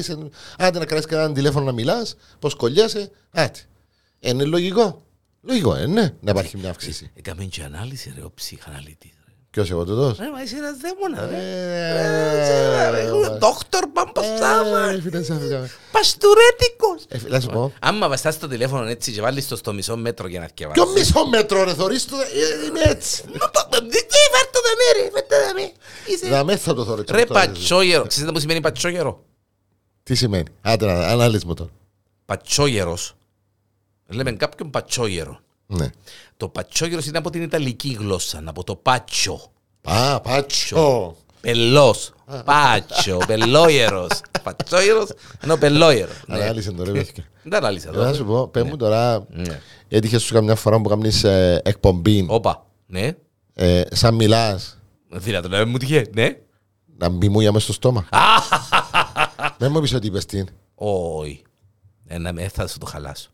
άντε 0.58 0.80
να 0.80 0.86
κρατήσει 0.86 1.08
κανέναν 1.08 1.34
τηλέφωνο 1.34 1.65
να 1.65 1.71
μιλά, 1.71 2.06
πώ 2.39 2.50
κολλιάσαι. 2.50 3.12
Άτε. 3.32 3.60
Ε, 4.19 4.30
Είναι 4.30 4.43
λογικό. 4.43 5.02
Λογικό, 5.41 5.76
ε, 5.76 5.86
ναι, 5.86 6.13
να 6.19 6.32
υπάρχει 6.32 6.58
μια 6.58 6.69
αύξηση. 6.69 7.12
Έκαμε 7.13 7.43
και 7.43 7.63
ανάλυση 7.63 8.13
ρε 8.15 8.24
ο 8.24 8.32
ψυχαναλυτής. 8.36 9.12
Ρε. 9.56 9.62
Ποιος 9.62 9.72
εγώ 9.72 9.86
το 9.86 9.96
δώσω. 9.96 10.24
Ρε, 10.24 10.30
μα 10.32 10.41
είσαι 10.41 10.56
ένας 10.56 10.78
δαίμονας 10.78 11.30
ρε. 11.30 11.38
Ε, 13.00 13.38
Δόκτωρ 13.38 13.88
Παμπασάβα. 13.88 14.89
Ε, 14.89 15.02
φίλε, 15.02 15.24
σε 15.24 15.34
άφηγα. 15.34 15.70
Παστουρέτικος. 15.91 17.04
Ε, 17.08 17.18
Να 17.28 17.39
σου 17.39 17.48
πω. 17.50 17.74
Άμα 17.80 18.08
βαστάς 18.10 18.39
το 18.39 18.48
τηλέφωνο 18.48 18.86
έτσι 18.88 19.12
και 19.12 19.22
βάλεις 19.22 19.48
το 19.48 19.56
στο 19.56 19.74
μισό 19.74 19.98
μέτρο 19.98 20.28
για 20.28 20.39
να 20.39 20.46
Ποιο 20.56 20.65
θυκευάσεις. 20.74 20.94
μισό 21.13 21.28
μέτρο 21.28 21.63
ρε 21.63 21.74
θωρείς 21.74 22.06
το 22.06 22.15
ε, 22.18 22.65
Είναι 22.68 22.82
έτσι 22.84 23.22
Τι 23.22 23.30
φέρ 24.34 24.46
το 24.52 24.60
δαμέ 24.65 25.04
ρε, 25.04 25.10
φέρ 25.12 25.22
το 25.22 25.36
δαμέ. 25.48 25.72
Είσαι- 26.08 26.28
Να 26.28 26.44
με 26.44 26.56
θα 26.58 26.74
το 26.74 26.86
θωρείς 26.86 27.06
Ρε 27.10 27.26
πατσόγερο. 27.26 28.06
Ξέρετε 28.08 28.32
που 28.32 28.39
σημαίνει 28.39 28.62
πατσόγερο; 28.62 29.24
Τι 30.04 30.15
σημαίνει; 30.15 30.48
Άντε 30.62 30.86
να 30.86 31.08
ανάλυση 31.08 31.46
μου 31.46 31.54
τώρα 31.54 31.70
Πατσόγερος. 32.26 33.15
Λέμε 34.08 34.32
κάποιον 34.32 34.70
πατσόγερο. 34.70 35.39
Ναι 35.67 35.89
Το 36.38 36.49
πατσόγερος 36.49 37.06
είναι 37.06 37.17
από 37.17 37.30
την 37.30 37.41
Ιταλική 37.41 37.97
γλώσσα, 37.99 38.41
από 38.45 38.63
το 38.63 38.75
πάτσο. 38.75 39.51
Α 39.82 40.21
πάτσο 40.21 41.15
Πελός. 41.41 42.13
Πάτσο, 42.45 43.17
πελόγερος. 43.28 44.08
Πατσόγερος 44.43 45.10
ενώ 45.41 45.58
πελόγερος. 45.58 46.23
Ναι. 46.28 46.36
Ανάλυση 46.36 46.73
τώρα 46.73 46.91
παιδιά 46.91 47.23
Δεν 47.43 47.54
ανάλυσα 47.56 47.91
Να 47.91 48.13
σου 48.13 48.21
εδώ. 48.21 48.34
πω 48.34 48.47
Πες 48.47 48.63
μου 48.63 48.75
τώρα 48.78 49.25
Ναι. 49.30 49.62
Έτυχες 49.88 50.23
σου 50.23 50.34
καμιά 50.34 50.56
φορά 50.56 50.82
που 50.82 50.89
κάνεις 50.89 51.23
ε, 51.23 51.62
εκπομπή; 51.65 52.25
Όπα. 52.30 52.65
Ναι. 52.86 53.12
ε, 53.54 53.82
Σαν 53.91 54.15
μιλάς; 54.15 54.80
Δυνατόν 55.10 55.51
να 55.51 55.58
μην 55.58 55.69
μου 55.69 55.78
τυχε. 55.78 56.06
Ναι. 56.15 56.38
Να 56.97 57.10
μπει 57.10 57.30
μούια 57.30 57.51
μες 57.51 57.63
στο 57.63 57.73
στόμα 57.73 58.08
Δεν 59.58 59.71
μου 59.71 59.78
είπες 59.78 59.93
ότι 59.93 60.08
είπες 60.08 60.25
την 60.25 60.47
Όχι. 60.75 61.41
Ένα 62.08 62.34
με 62.34 62.47
θα 62.47 62.67
σου 62.67 62.78
το 62.78 62.86
χαλάσω. 62.86 63.30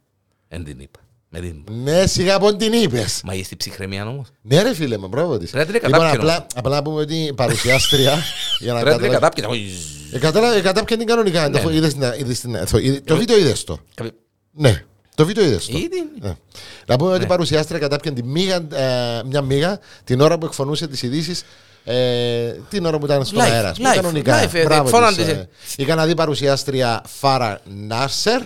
Δεν 0.47 0.63
την 0.63 0.79
είπα. 0.79 0.99
Με 1.33 1.39
την... 1.39 1.63
Ναι, 1.83 2.05
σιγά 2.05 2.35
από 2.35 2.55
την 2.55 2.73
είπες. 2.73 3.21
Μα 3.23 3.33
είσαι 3.33 3.43
στην 3.43 3.57
ψυχραιμία 3.57 4.07
όμως. 4.07 4.27
Ναι, 4.41 4.61
ρε 4.61 4.73
φίλε, 4.73 4.97
με 4.97 5.07
μπράβο 5.07 5.37
της. 5.37 5.51
Πρέπει 5.51 5.71
να 5.71 5.79
την 5.79 5.87
Λοιπόν, 5.87 6.01
κατάπιε, 6.05 6.19
απλά, 6.31 6.45
απλά 6.55 6.75
να 6.75 6.81
πούμε 6.81 7.01
ότι 7.01 7.15
η 7.15 7.33
παρουσιάστρια. 7.33 8.13
για 8.59 8.73
να 8.73 8.79
Πρέπει 8.79 8.95
να 8.95 9.01
την 9.01 9.11
καταλάβει. 9.11 9.41
κατάπιε. 9.41 9.67
Ε, 10.11 10.19
κατάλαβε, 10.19 10.57
ε, 10.57 10.61
κατάπιε 10.61 10.97
την 10.97 11.07
κανονικά. 11.07 11.49
Ναι. 11.49 11.59
Το- 11.59 11.69
είδες 11.69 11.93
την- 11.93 12.13
είδες 12.17 12.39
την- 12.39 12.55
ε, 12.55 12.63
το- 12.71 12.77
είδε- 12.77 13.03
Το 13.05 13.15
βίντεο 13.17 13.37
είδες 13.37 13.63
το; 13.63 13.79
Ναι, 14.51 14.83
το 15.15 15.25
βίντεο 15.25 15.45
είδες 15.45 15.65
το. 15.65 15.77
Ήδη. 15.77 16.03
Ναι. 16.21 16.35
Να 16.85 16.95
πούμε 16.95 17.09
ότι 17.09 17.19
Ναι. 17.19 17.25
η 17.25 17.27
παρουσιάστρια 17.27 17.79
κατάπιαν 17.79 18.13
τη 18.13 18.23
μίγα, 18.23 18.55
ε, 18.55 19.21
μια 19.25 19.41
μίγα 19.41 19.79
την 20.03 20.21
ώρα 20.21 20.37
που 20.37 20.45
εκφωνούσε 20.45 20.87
τις 20.87 21.01
ειδήσεις. 21.01 21.43
Ε, 21.83 22.51
την 22.69 22.85
ώρα 22.85 22.97
που 22.99 23.05
ήταν 23.05 23.25
στον 23.25 23.39
Live, 23.39 23.43
αέρα. 23.43 23.69
ας 23.69 23.77
πούμε, 23.77 23.89
live, 23.91 23.95
κανονικά. 23.95 24.43
live, 24.43 24.53
ε, 24.53 24.63
Μπράβο 24.63 24.83
εκφώναν 24.87 25.15
της, 25.15 25.23
τις, 25.25 25.33
ε. 25.33 25.49
Είχα 25.75 25.95
να 25.95 26.05
δει 26.05 26.15
παρουσιάστρια 26.15 27.01
Φάρα 27.19 27.59
Νάρσερ. 27.65 28.41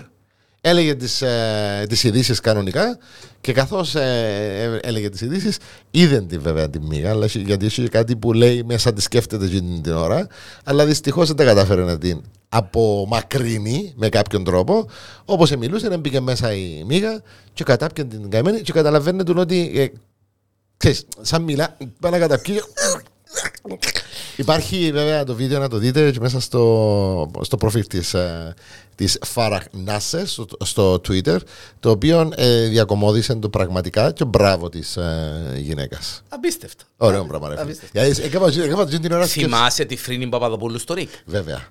Έλεγε 0.68 0.96
τις, 0.96 1.22
ε, 1.22 1.86
τις 1.90 2.04
ειδήσεις 2.04 2.40
κανονικά 2.40 2.98
και 3.42 3.54
καθώς 3.54 3.96
ε, 3.96 4.80
ε, 4.82 4.88
έλεγε 4.88 5.10
τις 5.10 5.22
ειδήσεις, 5.22 5.58
είδε 5.92 6.22
τη 6.22 6.38
βέβαια 6.38 6.70
τη 6.70 6.80
μίγα, 6.80 7.10
αλλά 7.10 7.26
έχει- 7.26 7.40
γιατί 7.40 7.66
έχει 7.66 7.90
κάτι 7.90 8.16
που 8.16 8.34
λέει 8.34 8.64
μέσα 8.64 8.94
της 8.94 9.04
σκέφτεται 9.04 9.46
εκείνη 9.46 9.82
την 9.82 9.92
ώρα, 9.94 10.28
αλλά 10.64 10.86
δυστυχώς 10.86 11.28
δεν 11.28 11.36
τα 11.36 11.44
κατάφερε 11.44 11.84
να 11.84 11.98
την 11.98 12.22
απομακρύνει 12.50 13.94
με 13.96 14.10
κάποιον 14.10 14.44
τρόπο. 14.44 14.90
Όπως 15.26 15.52
μιλούσε, 15.56 15.90
δεν 15.90 16.00
μπήκε 16.00 16.20
μέσα 16.20 16.54
η 16.54 16.84
μίγα 16.88 17.22
και 17.54 17.64
κατάπιαν 17.64 18.10
την 18.10 18.30
καημένη 18.30 18.62
και 18.62 18.72
καταλαβαίνετε 18.72 19.40
ότι 19.40 19.72
ε, 19.76 19.88
ξέρεις, 20.78 21.06
σαν 21.22 21.42
μιλά, 21.42 21.78
πάει 22.00 22.12
να 22.12 22.18
καταπιεί. 22.20 22.62
Υπάρχει 24.38 24.92
βέβαια 24.92 25.24
το 25.24 25.36
βίντεο 25.36 25.60
να 25.60 25.70
το 25.70 25.78
δείτε 25.78 26.12
και 26.12 26.20
μέσα 26.20 26.40
στο, 26.40 27.32
στο 27.42 27.58
προφίλ 27.58 27.88
της, 27.88 28.14
ε, 28.14 28.54
της 28.96 29.20
Farah 29.36 29.60
Nasser 29.88 30.22
στο, 30.26 30.46
στο 30.64 30.94
Twitter 31.08 31.38
το 31.80 31.90
οποίο 31.90 32.32
ε, 32.36 32.68
διακομώδησε 32.68 33.36
το 33.36 33.50
πραγματικά 33.50 34.12
και 34.12 34.26
μπράβο 34.26 34.70
της 34.70 34.98
ε, 34.98 35.54
γυναίκας. 35.58 36.22
Απίστευτο. 36.30 36.84
Ωραίο 36.98 37.26
πράγμα 37.26 37.48
ρε 37.48 37.54
φίλε. 37.56 37.64
Απίστευτο. 37.66 38.00
Γιατί 38.02 38.22
έκανα- 38.24 38.64
έκανα 38.64 38.86
την 38.88 39.12
ώρα 39.12 39.28
σκέψη. 39.28 39.50
Θυμάσαι 39.50 39.86
τη 39.86 39.96
Φρίνη 39.96 40.28
Παπαδοπούλου 40.28 40.80
στο 40.80 40.94
ΡΙΚ. 40.94 41.10
Βέβαια. 41.26 41.68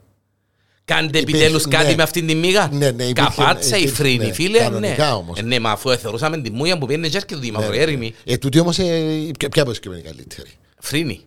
Κάντε 0.85 1.19
Υπήρχε- 1.19 1.29
επιτέλους 1.41 1.69
κάτι 1.69 1.87
ναι. 1.87 1.95
με 1.95 2.03
αυτήν 2.03 2.27
τη 2.27 2.35
μίγα. 2.35 2.69
Ναι, 2.73 2.91
ναι, 2.91 3.05
υπήρχε- 3.05 3.13
Καπάτσα 3.37 3.77
η 3.77 3.81
υπήρχε- 3.81 3.97
Φρίνη, 4.03 4.27
ναι, 4.27 4.33
φίλε. 4.33 4.59
κανονικά 4.59 5.07
ναι. 5.07 5.13
όμως. 5.13 5.39
Ε, 5.39 5.43
Ναι, 5.43 5.59
μα 5.59 5.71
αφού 5.71 5.91
θεωρούσαμε 5.97 6.41
τη 6.41 6.51
μούια 6.51 6.79
που 6.79 6.87
πήγαινε 6.87 7.09
και 7.09 7.21
του 7.27 7.39
Δήμαρχου, 7.39 7.73
έρημη. 7.73 8.15
Ε, 8.25 8.37
τούτη 8.37 8.59
όμως 8.59 8.79
ε, 8.79 9.31
ποια, 9.39 9.49
ποια 9.49 9.63
αποσκευή 9.63 9.99
είναι 9.99 10.05
η 10.09 10.11
καλύτερη; 10.11 10.49
Φρίνη. 10.79 11.21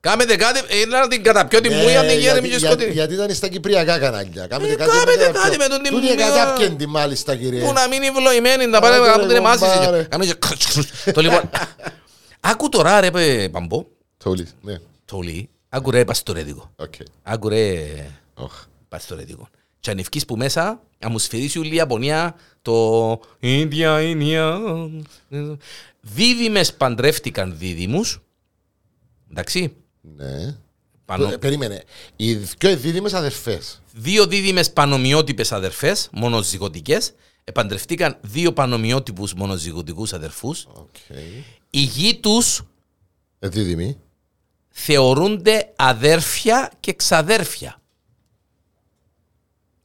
Κάμετε 0.00 0.36
κάτι, 0.36 0.60
ε, 0.82 0.86
να 0.86 1.08
την 1.08 1.22
καταπιώ 1.22 1.60
τη 1.60 1.68
μούια, 1.68 2.00
Ε, 2.02 2.08
την 2.08 2.18
γέρεμη 2.18 2.40
και 2.40 2.46
γιατί, 2.48 2.58
για- 2.58 2.58
σκοτεινή. 2.70 2.92
γιατί 2.92 3.14
ήταν 3.14 3.34
στα 3.34 3.48
κυπριακά 3.48 3.98
κανάλια. 3.98 4.46
Κάμετε 4.46 4.72
Ε, 4.72 4.76
κάτι, 4.76 4.90
κάμετε 4.90 5.16
με 5.16 5.24
κάτι 5.24 5.38
κάποιο- 5.38 5.58
με 5.58 5.66
τον 5.66 5.82
την 5.82 5.92
Τούτη 5.92 6.06
μίγα. 6.06 6.28
κατάπιεντη 6.28 6.86
μάλιστα 6.86 7.36
κύριε. 7.36 7.64
Που 7.66 7.72
να 7.72 7.88
μην 7.88 8.02
είναι 8.02 8.16
ευλογημένη, 8.18 8.66
να 8.66 8.80
πάρει 8.80 8.94
Άντε, 8.94 9.04
να 9.06 9.10
κάνουν 9.12 9.26
ρε, 9.26 9.32
την 9.34 9.36
εμάσεις. 9.44 9.60
κομπάρε. 9.68 10.02
και- 10.02 10.08
Κάμε 10.08 10.24
και- 11.04 11.12
Το 11.12 11.20
λοιπόν. 11.20 11.50
Άκου 12.40 12.68
τώρα 12.68 13.00
ρε 13.00 13.10
πε, 13.10 13.48
Παμπό, 13.52 13.84
Τόλι, 14.24 14.48
ναι. 14.62 14.76
το 15.04 15.20
λέει, 15.20 15.48
άκου 15.68 15.90
ρε 15.90 16.04
παστορέδικο. 16.04 16.72
Οκ. 16.76 16.94
Άκου 17.22 17.48
ρε 17.48 17.84
Οχ. 18.34 18.64
παστορέδικο. 18.88 19.48
Και 19.80 19.90
αν 19.90 19.98
ευκείς 19.98 20.24
που 20.24 20.36
μέσα, 20.36 20.82
να 20.98 21.08
μου 21.08 21.18
σφυρίσεις 21.18 21.56
όλη 21.56 21.68
η 21.72 21.74
Ιαπωνία 21.74 22.34
το 22.62 23.20
Ινδια, 23.40 24.00
Ινδια. 24.02 24.58
Δίδυμες 26.00 26.74
παντρεύτηκαν 26.74 27.54
δίδυμους. 27.58 28.20
Εντάξει. 29.30 29.76
Ναι. 30.16 30.56
Πανω... 31.04 31.32
Ε, 31.32 31.36
Περίμενε. 31.36 31.82
Οι 32.16 32.34
δυο 32.34 32.76
δίδυμες 32.76 33.12
αδερφές. 33.14 33.82
Δύο 33.92 34.26
δίδυμες 34.26 34.70
πανομοιότυπες 34.72 35.52
αδερφές, 35.52 36.08
μονοζυγωτικές, 36.12 37.12
επαντρευτήκαν 37.44 38.16
δύο 38.20 38.52
πανομοιότυπους 38.52 39.34
μονοζυγωτικούς 39.34 40.12
αδερφούς. 40.12 40.66
Οκ. 40.72 41.16
Οι 41.70 41.80
γη 41.80 42.16
τους 42.16 42.62
Ε, 43.38 43.48
δίδυμοι. 43.48 43.98
θεωρούνται 44.68 45.72
αδέρφια 45.76 46.72
και 46.80 46.92
ξαδέρφια. 46.92 47.80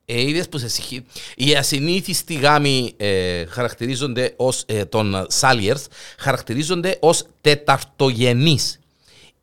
Ε, 0.05 0.21
είδες 0.21 0.49
που 0.49 0.57
σε 0.57 0.67
συγχύ... 0.67 1.05
Οι 1.35 1.55
ασυνήθιστοι 1.55 2.33
γάμοι 2.33 2.93
ε, 2.97 3.45
χαρακτηρίζονται 3.45 4.33
ως, 4.37 4.63
ε, 4.65 4.85
των 4.85 5.25
Σάλιερς 5.29 5.85
χαρακτηρίζονται 6.17 6.97
ως 7.01 7.25
τεταρτογενείς. 7.41 8.79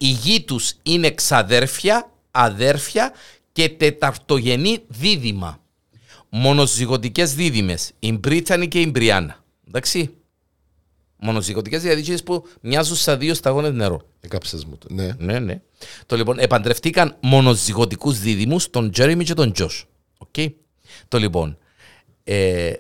Οι 0.00 0.06
γη 0.06 0.40
τους 0.40 0.74
είναι 0.82 1.10
ξαδέρφια, 1.10 2.12
αδέρφια 2.30 3.12
και 3.52 3.68
τεταρτογενή 3.68 4.78
δίδυμα. 4.88 5.60
Μονοζυγωτικές 6.28 7.34
δίδυμες, 7.34 7.92
η 7.98 8.12
Μπρίτσανη 8.12 8.68
και 8.68 8.80
η 8.80 8.88
Μπριάννα. 8.90 9.44
Εντάξει. 9.68 10.10
Μονοζυγωτικές 11.16 11.82
δηλαδή 11.82 12.00
εκείνες 12.00 12.22
που 12.22 12.46
μοιάζουν 12.60 12.96
σαν 12.96 13.18
δύο 13.18 13.34
σταγόνες 13.34 13.72
νερό. 13.72 14.00
Εκάψες 14.20 14.64
μου 14.64 14.76
το. 14.78 14.86
Ναι. 14.90 15.14
Ναι, 15.18 15.38
ναι. 15.38 15.60
Το 16.06 16.16
λοιπόν, 16.16 16.38
επαντρευτήκαν 16.38 17.16
μονοζυγωτικούς 17.20 18.18
δίδυμους, 18.18 18.70
τον 18.70 18.90
Τζέρεμι 18.90 19.24
και 19.24 19.34
τον 19.34 19.52
Τζος. 19.52 19.86
Οκ. 20.18 20.34
Το 21.08 21.18
λοιπόν. 21.18 21.58
Ε, 22.24 22.72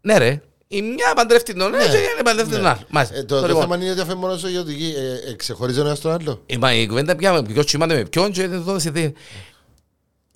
ναι, 0.00 0.18
ρε. 0.18 0.42
Η 0.72 0.82
μια 0.82 1.12
παντρεύτηκε 1.16 1.58
τον 1.58 1.74
ένα 1.74 1.84
και 1.84 1.96
η 1.96 2.06
άλλη 2.14 2.22
παντρεύτηκε 2.24 2.56
τον 2.56 2.66
άλλο. 2.66 2.80
Μάλιστα. 2.88 3.16
Ε, 3.16 3.22
το, 3.22 3.34
Το 3.34 3.40
το 3.40 3.46
λοιπόν, 3.46 3.62
θέμα 3.62 3.76
είναι 3.76 3.90
ότι 3.90 4.00
αφού 4.00 4.16
μονοζυγωτικοί 4.16 4.94
ε, 4.96 5.30
ε, 5.30 5.34
ξεχωρίζει 5.34 5.78
ο 5.78 5.82
ένας 5.82 6.00
τον 6.00 6.12
άλλο. 6.12 6.42
ε, 6.46 6.56
μα 6.56 6.74
η 6.74 6.86
κουβέντα 6.86 7.16
πια 7.16 7.42
ποιος 7.42 7.66
τσιμάται 7.66 7.94
με 7.94 8.04
ποιον 8.04 8.32
και 8.32 8.48
δεν 8.48 8.64
το 8.64 8.70
έδωσε 8.70 8.90
τι. 8.90 9.12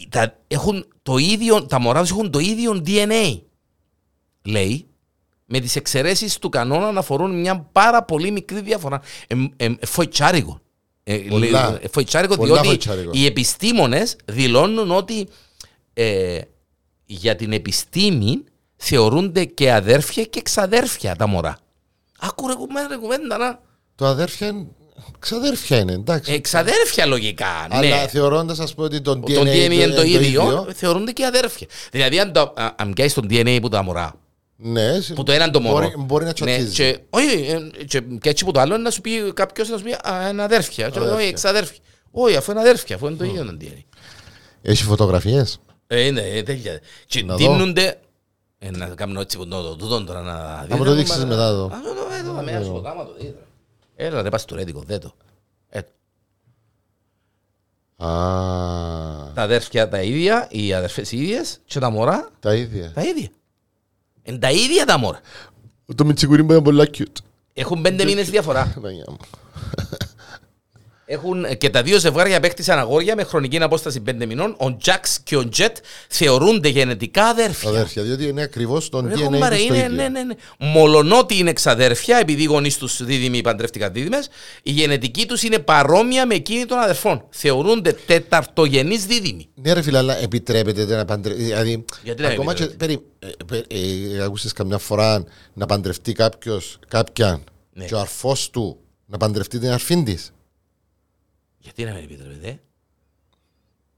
Τα, 0.09 0.39
έχουν 0.49 0.87
το 1.03 1.17
ίδιο, 1.17 1.67
τα 1.67 1.79
μωρά 1.79 2.01
τους 2.01 2.11
έχουν 2.11 2.31
το 2.31 2.39
ίδιο 2.39 2.83
DNA. 2.87 3.41
Λέει, 4.45 4.87
με 5.45 5.61
τις 5.61 5.77
εξαιρέσεις 5.77 6.39
του 6.39 6.49
κανόνα 6.49 6.93
να 6.93 6.99
αφορούν 6.99 7.41
μια 7.41 7.69
πάρα 7.73 8.03
πολύ 8.03 8.31
μικρή 8.31 8.61
διαφορά. 8.61 9.01
Ε, 9.27 9.35
ε, 9.57 9.65
ε, 9.81 9.87
φοητσάρικο. 9.87 10.61
Ε, 11.05 11.17
Πολλά. 11.17 11.39
λέει, 11.71 11.79
ε, 11.83 11.89
φοητσάρικο 11.89 12.37
Πολλά 12.37 12.53
διότι 12.53 12.69
φοητσάρικο. 12.69 13.11
οι 13.15 13.27
επιστήμονες 13.27 14.17
δηλώνουν 14.25 14.91
ότι 14.91 15.29
ε, 15.93 16.41
για 17.05 17.37
την 17.37 17.53
επιστήμη 17.53 18.45
θεωρούνται 18.85 19.45
και 19.45 19.73
αδέρφια 19.73 20.25
και 20.25 20.43
ξαδέρφια 20.43 21.17
τα 21.17 21.27
μωρά. 21.27 21.59
Άκου 22.21 22.47
ρε 22.49 22.55
κουβέντα, 22.55 22.97
κουβέντα 23.01 23.39
να. 23.39 23.61
Το 23.95 24.07
αδέρφια 24.07 24.47
είναι. 24.47 24.67
Ξαδέρφια 25.19 25.79
είναι, 25.79 25.93
εντάξει. 25.93 26.33
Ε, 26.33 26.39
ξαδέρφια 26.39 27.07
λογικά, 27.07 27.67
ναι. 27.69 27.77
Αλλά 27.77 27.97
θεωρώντας, 28.09 28.59
ας 28.59 28.75
πούμε, 28.75 28.87
ότι 28.87 29.01
το 29.01 29.11
DNA, 29.13 29.35
Το 29.35 29.41
DNA 29.41 29.71
είναι 29.71 29.87
το 29.87 30.03
ίδιο, 30.03 30.21
ίδιο, 30.21 30.67
θεωρούνται 30.75 31.13
και 31.13 31.25
αδέρφια. 31.27 31.67
Δηλαδή, 31.91 32.21
αν, 32.21 32.33
το, 32.33 32.41
α, 32.41 32.75
αν 32.77 32.93
πιάσεις 32.93 33.15
τον 33.15 33.27
DNA 33.31 33.59
που 33.61 33.69
τα 33.69 33.83
μωρά, 33.83 34.15
ναι, 34.57 35.01
που 35.01 35.23
το 35.23 35.33
ένα 35.33 35.51
το 35.51 35.61
μωρό. 35.61 35.79
μπορεί, 35.79 35.95
μπορεί 35.99 36.23
να 36.25 36.29
ναι, 36.29 36.35
τσοτίζει. 36.35 36.75
και, 36.75 36.99
όχι, 37.11 37.47
ε, 37.79 37.85
και, 37.85 38.01
και 38.21 38.29
έτσι 38.29 38.45
που 38.45 38.51
το 38.53 38.61
άλλο 38.61 38.77
να 38.77 38.91
σου 38.91 39.01
πει 39.01 39.33
κάποιος 39.35 39.69
να 39.69 39.77
σου 39.77 39.85
πει 39.85 39.93
α, 39.93 40.29
είναι 40.31 40.43
αδέρφια. 40.43 40.89
Και, 40.89 40.99
Αδέρφια. 40.99 41.19
όχι, 41.19 41.29
εξαδέρφια. 41.29 41.79
Όχι, 42.11 42.37
αφού 42.37 42.51
είναι 42.51 42.61
αδέρφια, 42.61 42.97
αφού 42.97 43.07
είναι 43.07 43.17
το 43.17 43.25
ίδιο 43.25 43.45
το 43.45 43.57
DNA. 43.61 43.83
Έχει 44.63 44.83
φωτογραφίες; 44.85 45.59
Ε, 45.87 46.11
ναι, 46.11 46.21
ε, 46.23 46.43
τέλεια. 46.43 46.81
Και 47.07 47.23
Να 47.23 47.37
δω. 47.37 47.39
δίνονται. 47.53 47.99
Ε, 48.67 48.71
να 48.71 48.87
κάνουμε 48.87 49.21
έτσι 49.21 49.37
που 49.37 49.47
το 49.47 49.63
το 49.63 49.77
τούτο 49.77 50.05
τώρα 50.05 50.21
να 50.23 50.63
δείτε. 50.63 50.77
μου 50.77 50.85
το 50.85 50.95
δείξεις 50.95 51.25
μετά 51.25 51.47
εδώ. 51.47 51.65
Α, 51.65 51.69
το, 51.69 52.15
ε, 52.19 52.23
το, 52.23 52.43
με 52.43 52.57
άσχο, 52.57 52.81
κάμα 52.81 53.05
το 53.05 53.15
δείτε. 53.19 53.47
Έλα 53.97 54.23
ρε 54.23 54.29
πας 54.29 54.45
του 54.45 54.55
ρέτικο, 54.55 54.83
δε 54.87 54.99
το. 54.99 55.15
Ε, 55.69 55.79
Α, 55.79 55.83
τα 59.35 59.43
αδέρφια 59.43 59.89
τα 59.89 60.03
ίδια, 60.03 60.47
οι 60.51 60.75
αδερφές 60.75 61.13
οι 61.13 61.17
ίδιες 61.23 61.61
και 61.65 61.79
τα 61.79 61.91
μωρά 61.91 62.29
τα 62.41 62.55
ίδια. 62.55 62.93
τα 62.93 63.03
ίδια. 63.03 63.29
Είναι 64.23 64.39
τα 64.39 64.51
ίδια 64.51 64.85
τα 64.87 64.99
μωρά. 64.99 65.21
Το 65.95 66.05
μιτσικουρί 66.05 66.43
μου 66.43 66.51
ήταν 66.51 66.63
πολύ 66.63 66.91
cute. 66.99 67.23
Έχουν 67.53 67.83
πέντε 67.83 68.05
μήνες 68.05 68.31
διαφορά. 68.31 68.75
Παναγιά 71.07 71.31
μου. 71.31 71.45
Έχουν, 71.45 71.59
και 71.59 71.71
τα 71.71 71.83
δύο 71.83 71.99
ζευγάρια 71.99 72.41
παίχτησαν 72.41 72.79
αγόρια 72.79 73.15
με 73.15 73.23
χρονική 73.25 73.57
απόσταση 73.63 74.01
πέντε 74.01 74.27
μηνών. 74.27 74.55
Ο 74.59 74.77
Τζαξ 74.77 75.21
και 75.25 75.37
ο 75.37 75.49
Τζετ 75.49 75.77
θεωρούνται 76.09 76.69
γενετικά 76.69 77.25
αδέρφια. 77.25 77.69
Αδέρφια, 77.69 78.03
διότι 78.03 78.27
είναι 78.29 78.43
ακριβώς 78.43 78.89
τον 78.89 79.09
Ρε 79.09 79.15
DNA 79.15 79.23
κομπάρε, 79.23 79.57
τους 79.57 79.67
το 79.67 79.75
είναι, 79.75 79.85
ίδιο. 79.85 79.95
ναι, 79.97 80.09
ναι, 80.09 80.23
ναι. 80.23 80.35
Μολονότι 80.59 81.39
είναι 81.39 81.53
ξαδέρφια, 81.53 82.19
επειδή 82.19 82.43
οι 82.43 82.47
γονείς 82.47 82.79
τους 82.79 83.05
δίδυμοι 83.05 83.41
παντρεύτηκαν 83.41 83.93
δίδυμες, 83.93 84.29
η 84.63 84.71
γενετική 84.71 85.27
τους 85.27 85.43
είναι 85.43 85.59
παρόμοια 85.59 86.27
με 86.27 86.35
εκείνη 86.35 86.65
των 86.67 86.79
αδερφών. 86.79 87.25
Θεωρούνται 87.31 87.93
τεταρτογενείς 88.07 89.07
δίδυμοι. 89.07 89.49
Ναι, 89.55 89.73
ρε 89.73 89.83
φίλε, 89.83 89.99
αλλά 89.99 90.17
επιτρέπεται 90.23 90.97
να 90.97 91.05
παντρευτεί. 91.05 91.43
Δηλαδή, 91.43 91.85
Γιατί 92.03 92.23
να 92.23 92.29
ακόμα 92.29 92.55
και. 92.55 92.63
επιτρέπεται; 92.63 93.03
Περί, 93.47 93.63
ε, 93.69 94.15
ε, 94.15 94.17
ε, 94.19 94.23
άκουσες 94.23 94.53
καμιά 94.53 94.79
φορά 94.79 95.25
να 95.55 95.67
παντρευτεί 95.67 96.13
κάποιος, 96.13 96.79
κάποιαν 96.89 97.45
Ναι. 97.73 97.85
και 97.85 97.95
ο 97.95 97.99
αρφός 97.99 98.51
του 98.51 98.77
να 99.07 99.17
παντρευτεί 99.17 99.59
την 99.59 99.71
αρφή 99.71 100.03
της; 100.03 100.33
Γιατί 101.65 101.85
να 101.85 101.93
μην 101.93 102.03
επιτρέπεται. 102.05 102.61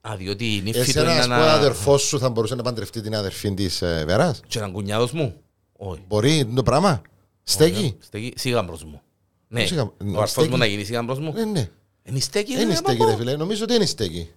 Α, 0.09 0.17
διότι 0.17 0.57
η 0.57 0.61
νύφη 0.63 0.73
του 0.73 0.79
Εσένα, 0.79 1.11
είναι 1.11 1.21
ας 1.21 1.25
πούμε, 1.27 1.37
ένα. 1.37 1.53
αδερφός 1.53 2.03
σου 2.03 2.19
θα 2.19 2.31
μπορούσε 2.31 2.55
να 2.55 2.63
παντρευτεί 2.63 3.01
την 3.01 3.15
αδερφή 3.15 3.55
της 3.55 3.83
ε, 3.83 4.05
Βεράς; 4.07 4.41
Και 4.49 4.59
έναν 4.59 4.73
κουνιάδος 4.73 5.13
μου; 5.13 5.41
Όχι. 5.77 6.01
Μπορεί 6.09 6.39
είναι 6.39 6.55
το 6.55 6.63
πράγμα; 6.63 7.03
Στέκει; 7.43 7.97
Στέκει 8.01 8.33
σίγαμπρος 8.37 8.85
μου. 8.85 9.01
Ναι, 9.49 9.67
Σίγα- 9.67 9.83
ο 9.83 9.93
αρφός 10.07 10.31
στέκει; 10.31 10.49
μου 10.49 10.57
να 10.57 10.67
γίνει 10.67 10.85
σίγαμπρος 10.85 11.19
μου; 11.19 11.33
Ναι, 11.33 11.45
ναι. 11.45 11.71
Είναι 12.03 12.19
στέκει, 12.21 12.53
Δεν 12.53 12.61
είναι 12.63 12.71
ρε, 12.71 12.77
στέκει, 12.77 12.97
παππού. 12.99 13.11
ρε 13.11 13.17
φίλε. 13.17 13.37
Νομίζω 13.37 13.65
ότι 13.65 13.75
είναι 13.75 13.87
στέκει. 13.87 14.31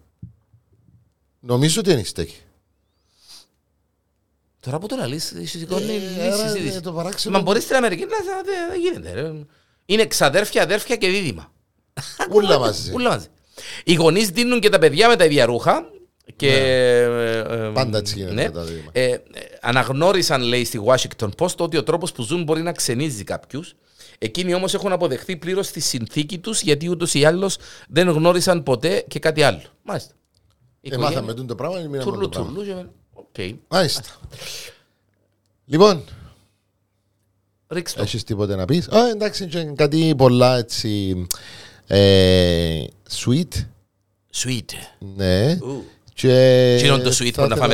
Νομίζω 1.39 1.79
ότι 1.79 1.91
είναι 1.91 2.03
στέκει. 2.03 2.35
Τώρα 4.59 4.79
που 4.79 4.87
το 4.87 4.95
λαλείς, 4.95 5.33
σηκώνει 5.43 5.91
Ε, 5.91 6.25
η 6.25 6.31
άρα, 6.31 6.47
συζήτηση. 6.49 6.75
ε, 6.77 6.79
το 6.79 6.91
παράξενο- 6.93 7.37
Μα 7.37 7.43
μπορείς 7.43 7.63
στην 7.63 7.75
Αμερική 7.75 8.05
να 8.05 8.09
να- 8.35 8.41
δεν 8.43 8.69
δεν 8.69 8.79
γίνεται. 8.79 9.13
ρε. 9.13 9.31
Είναι 9.85 10.05
ξαδέρφια, 10.07 10.63
αδέρφια 10.63 10.95
και 10.95 11.07
δίδυμα. 11.09 11.51
Ούλα 12.35 12.59
μαζί. 12.59 12.91
Ούλα 12.93 13.09
μαζί. 13.09 13.27
Οι 13.83 13.93
γονείς 13.93 14.29
δίνουν 14.29 14.59
και 14.59 14.69
τα 14.69 14.79
παιδιά 14.79 15.07
με 15.07 15.15
τα 15.15 15.25
ίδια 15.25 15.45
ρούχα. 15.45 15.89
Και, 16.35 16.47
ε, 16.53 17.03
ε, 17.03 17.57
Ναι. 17.57 17.71
Πάντα 17.71 17.97
έτσι 17.97 18.13
γίνεται 18.15 18.33
ναι. 18.35 18.43
με 18.43 18.49
τα 18.51 18.63
δίδυμα. 18.63 18.89
Ε, 18.91 19.03
ε, 19.11 19.19
αναγνώρισαν, 19.61 20.41
λέει, 20.41 20.65
στη 20.65 20.81
Washington 20.85 21.29
Post 21.37 21.55
ότι 21.57 21.77
ο 21.77 21.83
τρόπος 21.83 22.11
που 22.11 22.23
ζουν 22.23 22.43
μπορεί 22.43 22.61
να 22.61 22.71
ξενίζει 22.71 23.23
κάποιους. 23.23 23.75
Εκείνοι 24.17 24.53
όμως 24.53 24.73
έχουν 24.73 24.91
αποδεχθεί 24.91 25.35
πλήρως 25.37 25.67
τη 25.71 25.79
συνθήκη 25.79 26.37
τους 26.39 26.61
γιατί 26.61 26.89
ούτως 26.89 27.13
ή 27.13 27.25
άλλως 27.25 27.57
δεν 27.89 28.09
γνώρισαν 28.09 28.63
ποτέ 28.63 29.05
και 29.07 29.19
κάτι 29.19 29.43
άλλο. 29.43 29.61
Μάλιστα. 29.83 30.13
Η 30.81 30.93
Ε, 30.93 30.97
μάθαμε 30.97 31.33
τούτο 31.33 31.45
το 31.47 31.55
πράγμα, 31.55 31.79
ή 31.79 31.83
μείναμε 31.87 32.03
Τουρλού, 32.03 32.21
το 32.21 32.29
πράγμα. 32.29 32.49
τουρλού. 32.51 32.65
και- 32.65 32.85
Οκ. 33.13 33.55
Μάλιστα. 33.67 34.01
Λοιπόν, 35.65 36.03
Ρίξ 37.67 37.93
το. 37.93 38.01
έχεις 38.01 38.23
τίποτε 38.23 38.55
να 38.55 38.65
πεις; 38.65 38.87
Α, 38.87 39.09
εντάξει, 39.09 39.45
και 39.47 39.63
κάτι 39.63 40.13
πολλά 40.17 40.57
έτσι... 40.57 41.27
Ε, 41.91 42.83
sweet, 43.09 43.65
Sweet. 44.35 44.69
ναι. 45.15 45.51
Ου. 45.61 45.83
Και 46.13 46.75
Τι 46.81 46.87
είναι 46.87 46.97
το 46.97 47.09
sweet 47.09 47.13
θα 47.13 47.31
που 47.31 47.39
να 47.39 47.45
ήθελα- 47.45 47.55
φάμε 47.55 47.73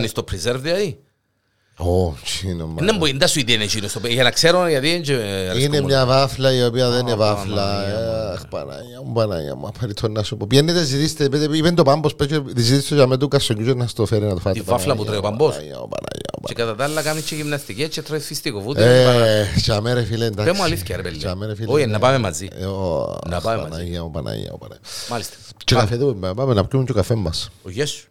Δεν 2.78 2.96
μπορεί 2.98 3.14
να 3.14 3.28
sweet 3.28 3.48
είναι 3.50 3.64
εκείνο 3.64 3.88
στο 3.88 4.00
για 4.08 4.24
να 4.24 4.32
ξέρω 4.32 4.68
γιατί 4.68 4.88
δεν 4.92 5.02
και 5.02 5.14
αρέσκω 5.14 5.58
Είναι 5.60 5.76
μόνο. 5.82 5.86
μια 5.86 6.06
βάφλα 6.06 6.54
η 6.54 6.64
οποία 6.64 6.90
δεν 6.90 7.00
είναι 7.00 7.12
Ω, 7.12 7.16
βάφλα. 7.18 7.64
Παναγία 7.66 7.96
μου. 8.00 8.30
Ε, 8.30 8.34
Αχ, 8.34 8.48
Παναγία 8.48 9.02
μου, 9.06 9.14
Παναγία 9.14 9.56
μου. 9.56 9.68
Απαραίτητο 9.68 10.08
να 10.08 10.24
σου 10.24 10.38
πω. 10.38 10.48
Πιένετε, 10.48 10.84
ζητήστε, 10.84 11.30
πείτε, 11.30 11.58
είπε 11.58 11.72
το 11.72 11.84
πάμπος, 11.84 12.16
πέτσε, 12.16 12.44
ζητήστε 12.58 12.96
για 12.96 13.08
με 13.08 13.18
του 13.18 13.28
κασονιού 13.28 13.66
και 13.66 13.74
να 13.74 13.88
στο 13.88 14.06
φέρει 14.06 14.26
να 14.26 14.34
το 14.34 14.40
φάτε. 14.40 14.60
Τη 14.60 14.66
βάφλα 14.66 14.96
που 14.96 15.04
Παναγία 15.04 15.22
τρώει 15.22 15.32
ο 15.32 15.32
μου, 15.32 15.38
πάμπος. 15.38 15.56
Παναγία 15.56 15.80
μου, 15.80 15.88
Παναγία 15.88 16.30
μου, 16.42 16.48
Και 16.48 16.54
κατά 16.54 16.76
τα 16.76 16.84
άλλα 16.84 17.02
κάνει 17.02 17.22
και 17.22 17.36
γυμναστική 17.36 17.88
και 17.88 18.02
τρώει 18.02 18.20
φυστικό 18.20 18.62
βούτε. 18.62 19.00
Ε, 19.02 19.46
τσαμέ 19.62 19.94
ρε 19.94 20.04
φίλε, 20.04 20.26
εντάξει. 20.26 20.50
Πες 20.52 20.60
μου 20.60 20.64
αλήθεια 20.66 20.96
ρε 20.96 21.02
παιδί. 21.02 21.18
Τσαμέ, 21.18 21.46
ρε 21.46 21.56
φίλε, 21.56 21.72
Όχι, 21.72 21.86
ναι. 21.86 21.92
να 21.92 22.00
πάμε 22.00 22.18
μαζί. 22.18 22.48
Ε, 22.60 22.66
ω, 22.66 23.18
Να 23.30 23.42
πάμε 23.42 23.58
μαζί. 23.58 23.70
Παναγία 23.70 24.04
μου, 24.04 24.12
Παναγία 24.12 24.50
μου, 24.52 24.58
Παναγία. 24.58 24.86
Μάλιστα. 25.10 25.36
Και 25.64 25.76
καφέ 25.76 25.98
του, 25.98 26.18
πάμε 26.36 26.54
να 26.54 26.66
πιούμε 26.66 26.86
και 26.86 26.92
το 26.92 26.98
καφέ 26.98 27.16
μας. 27.16 27.50
Ο 27.64 27.70
Γέσου. 27.70 28.04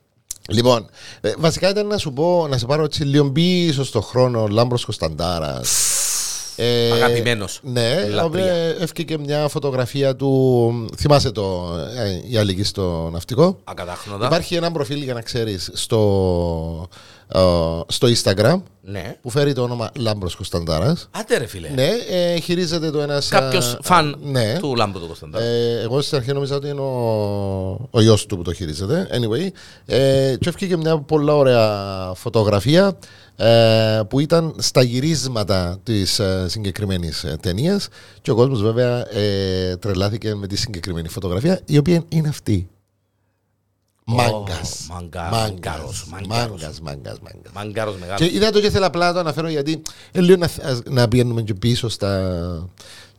Λοιπόν, 0.48 0.86
ε, 1.20 1.32
βασικά 1.38 1.68
ήταν 1.68 1.86
να 1.86 1.98
σου 1.98 2.12
πω, 2.12 2.46
να 2.48 2.58
σε 2.58 2.66
πάρω 2.66 2.84
έτσι 2.84 3.04
λίγο 3.04 3.30
πίσω 3.30 3.84
στον 3.84 4.02
χρόνο, 4.02 4.46
Λάμπρος 4.46 4.84
Κωνσταντάρας. 4.84 5.92
Ε, 6.56 6.92
Αγαπημένος. 6.92 7.60
Ναι, 7.62 7.94
Λατρεία. 7.94 8.24
οποία 8.24 8.54
έφυγε 8.80 9.18
μια 9.18 9.48
φωτογραφία 9.48 10.16
του. 10.16 10.72
Θυμάσαι 10.96 11.30
το 11.30 11.74
ε, 11.96 12.32
η 12.32 12.36
Αλική 12.36 12.62
στο 12.62 13.08
ναυτικό; 13.12 13.60
Ακατάχνοντα. 13.64 14.26
Υπάρχει 14.26 14.54
ένα 14.54 14.72
προφίλ 14.72 15.02
για 15.02 15.14
να 15.14 15.20
ξέρεις 15.20 15.70
στο, 15.72 16.88
ε, 17.23 17.23
στο 17.86 18.08
Instagram 18.08 18.60
Ναι. 18.80 19.16
που 19.22 19.30
φέρει 19.30 19.52
το 19.52 19.62
όνομα 19.62 19.90
Λάμπρος 19.96 20.36
Κωνσταντάρας. 20.36 21.08
Άντε 21.10 21.38
ρε 21.38 21.46
φίλε. 21.46 21.68
Ναι, 21.68 21.88
ε, 22.10 22.38
χειρίζεται 22.40 22.90
το 22.90 23.00
ένας. 23.00 23.28
Κάποιος 23.28 23.78
φαν 23.82 24.16
ναι. 24.22 24.56
του 24.58 24.74
Λάμπου 24.76 24.98
του 25.00 25.06
Κωνσταντά. 25.06 25.40
Ε, 25.42 25.80
εγώ 25.82 26.00
στην 26.00 26.16
αρχή 26.16 26.32
νόμιζα 26.32 26.56
ότι 26.56 26.68
είναι 26.68 26.80
ο, 26.80 27.88
ο 27.90 28.00
γιος 28.00 28.26
του 28.26 28.36
που 28.36 28.42
το 28.42 28.52
χειρίζεται. 28.52 29.08
Anyway, 29.12 29.48
ε, 29.86 30.34
και 30.40 30.48
έφυγε 30.48 30.76
μια 30.76 30.98
πολύ 30.98 31.30
ωραία 31.30 32.12
φωτογραφία 32.14 32.98
ε, 33.36 34.00
που 34.08 34.20
ήταν 34.20 34.54
στα 34.58 34.82
γυρίσματα 34.82 35.78
της 35.82 36.18
ε, 36.18 36.46
συγκεκριμένης 36.48 37.24
ε, 37.24 37.36
ταινίας 37.42 37.88
και 38.22 38.30
ο 38.30 38.34
κόσμος 38.34 38.62
βέβαια 38.62 39.16
ε, 39.16 39.76
τρελάθηκε 39.76 40.34
με 40.34 40.46
τη 40.46 40.56
συγκεκριμένη 40.56 41.08
φωτογραφία 41.08 41.60
η 41.66 41.78
οποία 41.78 42.04
είναι 42.08 42.28
αυτή. 42.28 42.68
Μάγκας. 44.06 44.86
μάγκα- 44.90 45.30
Μάγκας. 45.30 45.50
μάγκαρος, 45.50 46.06
μάγκαρος. 46.10 46.28
Μάγκας, 46.60 46.80
μάγκας, 46.80 47.18
μάγκας. 47.20 47.52
Μαγκάρος 47.54 47.94
Και 47.94 48.00
μεγάλο. 48.00 48.24
είδα 48.32 48.50
το 48.50 48.60
και 48.60 48.66
ήθελα 48.66 48.86
απλά 48.86 49.06
να 49.06 49.12
το 49.12 49.18
αναφέρω 49.18 49.48
γιατί 49.48 49.82
ε, 50.12 50.20
λίγο 50.20 50.36
να, 50.36 50.44
ας- 50.44 50.82
να 50.88 51.08
πηγαίνουμε 51.08 51.42
και 51.42 51.54
πίσω 51.54 51.88
στα. 51.88 52.68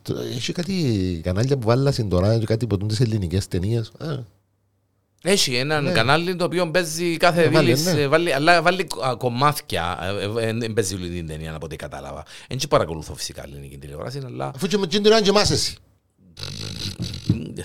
το- 0.02 0.16
Έχει 0.34 0.52
κάτι 0.52 1.20
κανάλια 1.24 1.56
που 1.56 1.66
βάλασαν 1.66 2.08
τώρα 2.08 2.38
και 2.38 2.44
κάτι 2.46 2.66
που 2.66 2.76
τις 2.76 3.00
ελληνικές 3.00 3.48
ταινίες. 3.48 3.92
Ε, 4.00 4.16
Έχει 5.22 5.54
έναν 5.56 5.84
Ναι. 5.84 5.92
κανάλι 5.92 6.36
το 6.36 6.44
οποίο 6.44 6.70
παίζει 6.70 7.16
κάθε 7.16 7.42
Ε, 7.42 7.48
βάλει, 7.48 7.74
δίλης, 7.74 7.94
ναι. 7.94 8.00
ε, 8.00 8.08
βάλει- 8.08 8.32
αλλά 8.32 8.62
βάλει 8.62 8.86
α, 9.06 9.16
κομμάτια. 9.16 9.98
ε, 10.20 10.24
ε, 10.44 10.48
ε, 10.48 10.52
Δεν 10.52 10.72
παίζει 10.72 10.94
όλη 10.94 11.08
την 11.10 11.26
ταινία 11.26 11.54
από 11.54 11.64
ό,τι 11.66 11.76
κατάλαβα. 11.76 12.24
Δεν 12.48 12.58
και 12.58 12.66
παρακολουθώ 12.66 13.14
φυσικά 13.14 13.42
ελληνική 13.44 13.78
τηλεόραση, 13.78 14.20
αλλά 14.24 14.52
Αφού 14.54 14.66
και 14.66 14.78
με 14.78 14.86
την 14.86 15.06
ώρα 15.06 15.22
και 15.22 15.28
εμάς 15.28 15.50
εσύ. 15.50 15.76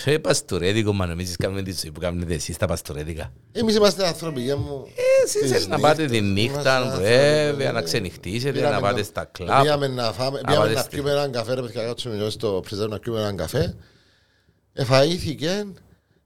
Ε, 0.06 0.18
παστορέδικο, 0.18 0.94
μα 0.94 1.06
νομίζεις 1.06 1.36
κάνουμε 1.36 1.62
τη 1.62 1.72
ζωή 1.82 1.92
που 1.92 2.00
κάνετε 2.00 2.34
εσείς 2.34 2.58
τα 2.58 2.66
παστορέδικα. 2.68 3.32
Εμείς 3.52 3.76
είμαστε 3.76 4.08
άνθρωποι, 4.08 4.42
για 4.42 4.58
μου. 4.58 4.88
Εσείς 5.24 5.42
Τις 5.42 5.52
θέλετε 5.52 5.68
να 5.70 5.80
πάτε 5.80 6.06
τη 6.06 6.22
νύχτες, 6.22 6.54
νύχτα, 6.56 6.80
είμαστε 6.80 7.02
βέβαια, 7.02 7.42
άνθρωποι, 7.44 7.64
να 7.64 7.72
ναι. 7.72 7.82
ξενυχτήσετε, 7.82 8.52
Πήγαμε 8.52 8.76
να 8.76 8.82
πάτε 8.82 9.04
στα 9.04 9.26
κλαμπ. 9.26 9.62
Πήγαμε 9.62 9.88
να 9.88 10.12
φάμε, 10.12 10.38
Να 10.42 10.44
πήγαμε 10.48 10.64
πάτε 10.66 10.74
να 10.74 10.82
στη- 10.82 10.90
πιούμε 10.96 11.12
έναν 11.12 11.32
καφέ, 11.32 11.54
ρε 11.54 11.62
παιδιά, 11.62 11.84
κάτσουμε 11.86 12.16
εδώ 12.16 12.30
στο 12.30 12.62
πρεζέρ 12.68 12.88
να 12.88 13.00
πιούμε 13.00 13.20
έναν 13.20 13.38
καφέ. 13.38 13.76
Εφαΐθηκε, 14.76 15.66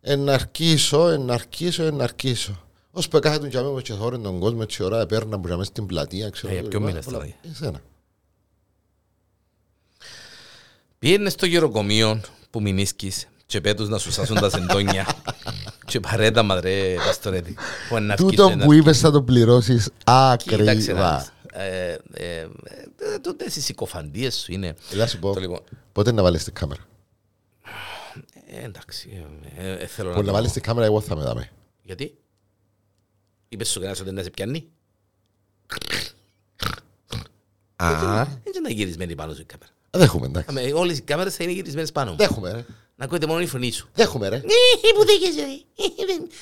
εν 0.01 0.30
αρκίσω, 0.30 1.08
εν 1.10 1.32
αρκίσω, 1.32 1.84
εν 1.84 2.01
αρκίσω. 2.01 2.60
Ως 2.91 3.08
που 3.08 3.19
κάθε 3.19 3.38
τον 3.39 3.49
και 3.49 3.58
αμέσως 3.58 3.82
και 3.82 3.93
θόρεν 3.93 4.21
τον 4.21 4.39
κόσμο, 4.39 4.60
έτσι 4.63 4.84
ώρα, 4.84 5.06
παίρνα 5.06 5.39
που 5.39 5.47
μέσα 5.47 5.63
στην 5.63 5.86
πλατεία, 5.86 6.30
ξέρω. 6.30 6.54
Ε, 6.54 6.58
εγώ, 6.58 6.67
ποιον 6.67 6.82
πολλά- 6.82 6.93
μιλάς 6.93 7.06
πολλά- 7.06 7.17
τώρα; 7.17 7.34
Εσένα. 7.51 7.82
Πήγαινε 10.99 11.30
στο 11.30 11.45
γεροκομείο 11.45 12.21
που 12.49 12.62
μηνίσκεις 12.62 13.28
και 13.45 13.62
πέτους 13.62 13.89
να 13.89 13.97
σου 13.97 14.12
σάσουν 14.12 14.39
τα 14.39 14.49
σεντόνια 14.49 15.08
και 15.86 15.99
παρέτα 15.99 16.43
μαδρέ 16.43 16.95
παστορέδι. 16.95 17.55
Που 17.89 17.97
είναι 17.97 18.05
να 18.05 18.15
Τούτο 18.15 18.43
αυκείς 18.43 18.55
ένα- 18.55 18.65
που 18.65 18.73
είπες 18.73 18.99
θα 18.99 19.12
το 19.12 19.21
πληρώσεις 19.21 19.89
Κοίταξε 20.38 20.63
να 20.63 20.71
ακριβά. 20.71 21.17
δεις. 21.17 21.31
Ε, 21.51 21.91
ε, 21.91 21.97
ε, 22.13 22.39
ε, 22.39 22.47
Τούτες 23.21 23.55
οι 23.55 23.62
συκοφαντίες 23.62 24.36
σου 24.36 24.51
είναι. 24.51 24.75
Έλα 24.93 25.08
σου 25.08 25.19
πω, 25.19 25.34
Το 25.34 25.39
λοιπόν, 25.39 25.60
πότε 25.91 26.12
να 26.12 26.21
βάλεις 26.23 26.43
την 26.43 26.53
κάμερα; 26.53 26.81
ε, 28.47 28.63
εντάξει, 28.65 29.25
ε, 29.58 29.67
ε, 29.67 29.71
ε, 29.71 29.86
θέλω 29.86 30.10
Που 30.10 30.15
να 30.15 30.21
να 30.21 30.27
το... 30.27 30.34
βάλεις 30.34 30.51
την 30.51 30.62
κάμερα 30.62 30.86
εγώ 30.86 31.01
θα 31.01 31.15
με 31.15 31.23
δάμε. 31.23 31.49
Γιατί; 31.81 32.17
Είπες 33.49 33.67
σου 33.69 33.75
κανένας 33.79 33.99
ότι 33.99 34.10
δεν 34.12 34.23
σε 34.23 34.29
πιάνει; 34.29 34.67
Α, 37.75 38.23
Δεν 38.23 38.53
είναι 38.58 38.71
γυρισμένη 38.71 39.15
πάνω 39.15 39.34
σου 39.34 39.41
η 39.41 39.45
κάμερα. 39.45 39.71
δέχομαι 39.91 40.25
εντάξει. 40.25 40.47
Αμε, 40.49 40.71
Όλες 40.73 40.97
οι 40.97 41.01
κάμερες 41.01 41.36
θα 41.36 41.43
είναι 41.43 41.53
γυρισμένες 41.53 41.91
πάνω 41.91 42.12
μου. 42.12 42.17
Δέχομαι 42.17 42.51
ρε. 42.51 42.65
Να 42.95 43.05
ακούετε 43.05 43.25
μόνο 43.27 43.41
η 43.41 43.45
φωνή 43.45 43.71
σου. 43.71 43.89
Δέχομαι 43.93 44.27
ρε. 44.27 44.39
Που 44.95 45.05
δεν 45.05 45.17
γες, 45.19 45.65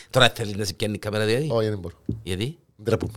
Τώρα 0.09 0.29
θέλεις 0.35 0.55
να 0.55 0.65
σε 0.65 0.73
πιάνει 0.73 0.93
η 0.93 0.97
κάμερα 0.97 1.25
δηλαδή; 1.25 1.47
Όχι, 1.51 1.69
δεν 1.69 1.79
μπορώ. 1.79 1.95
Γιατί; 2.23 2.57
Ντρέπομαι. 2.83 3.11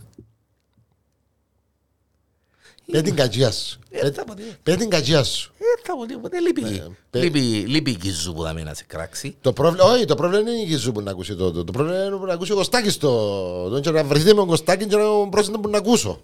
Πέ 2.91 3.01
την 3.01 3.15
κατζιά 3.15 3.51
σου. 3.51 3.79
Ε, 3.89 4.11
θα 4.11 4.23
πω 4.23 4.33
τίποτα. 4.35 4.57
Πέ 4.63 4.75
την 4.75 4.89
κατζιά 4.89 5.23
σου. 5.23 5.51
Ε, 5.57 5.63
θα 5.83 5.95
πω 5.97 6.05
τίποτα. 6.05 6.39
Λείπει- 6.39 6.81
παι- 7.09 7.23
λείπει- 7.23 7.67
Λείπει 7.67 7.91
η 7.91 7.95
κιζού 7.95 8.33
που 8.33 8.43
θα 8.43 8.53
μείνει 8.53 8.65
να 8.65 8.73
σε 8.73 8.83
κράξει. 8.83 9.37
Το 9.41 9.53
πρόβλημα, 9.53 9.85
όχι, 9.85 10.05
το 10.05 10.15
πρόβλημα 10.15 10.43
δεν 10.43 10.53
είναι 10.53 10.61
η 10.61 10.65
Γιζού 10.65 10.91
που 10.91 11.01
να 11.01 11.11
ακούσει 11.11 11.35
το, 11.35 11.51
το, 11.51 11.63
το 11.63 11.71
πρόβλημα 11.71 12.03
είναι 12.05 12.15
που 12.17 12.25
να 12.25 12.33
ακούσει 12.33 12.51
ο 12.51 12.55
Κωστάκης 12.55 12.97
το, 12.97 13.69
το, 13.69 13.79
και 13.79 13.91
να 13.91 14.03
βρεθεί 14.03 14.25
με 14.25 14.33
τον 14.33 14.47
Κωστάκη 14.47 14.85
και 14.85 14.95
να 14.95 15.29
πρόσθεται 15.29 15.57
που 15.57 15.69
να 15.69 15.77
ακούσω. 15.77 16.21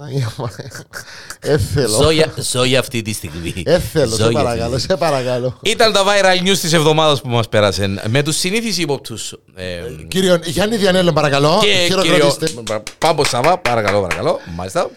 Έθελω. 1.42 1.88
Ζω 2.02 2.10
για- 2.10 2.32
Ζω 2.52 2.64
για 2.64 2.78
αυτή 2.78 3.02
τη 3.02 3.12
στιγμή. 3.12 3.62
Έθελω, 3.66 4.06
Ζω 4.16 4.16
σε 4.24 4.28
για 4.30 4.42
παρακαλώ, 4.42 4.74
αυτή 4.74 4.86
τη 4.86 4.92
σε 4.92 4.96
παρακαλώ. 4.98 5.58
Ήταν 5.62 5.92
τα 5.92 6.02
viral 6.04 6.46
news 6.48 6.58
της 6.58 6.72
εβδομάδας 6.72 7.20
που 7.20 7.28
μας 7.28 7.48
πέρασαν 7.48 8.00
με 8.08 8.22
τους 8.22 8.36
συνήθεις 8.36 8.78
ύποπτους. 8.78 9.32
ε, 9.54 9.80
Κύριο 10.08 10.40
Γιάννη 10.44 10.76
Διανέλο, 10.76 11.12
παρακαλώ. 11.12 11.58
και 11.60 11.86
κύριο 11.86 12.02
Χειροκροτήστε. 12.02 12.62
Πάμπος 12.98 13.28
Σαββά, 13.28 13.58
παρακαλώ, 13.58 14.00
παρακαλώ. 14.00 14.40
Μάλιστα. 14.56 14.90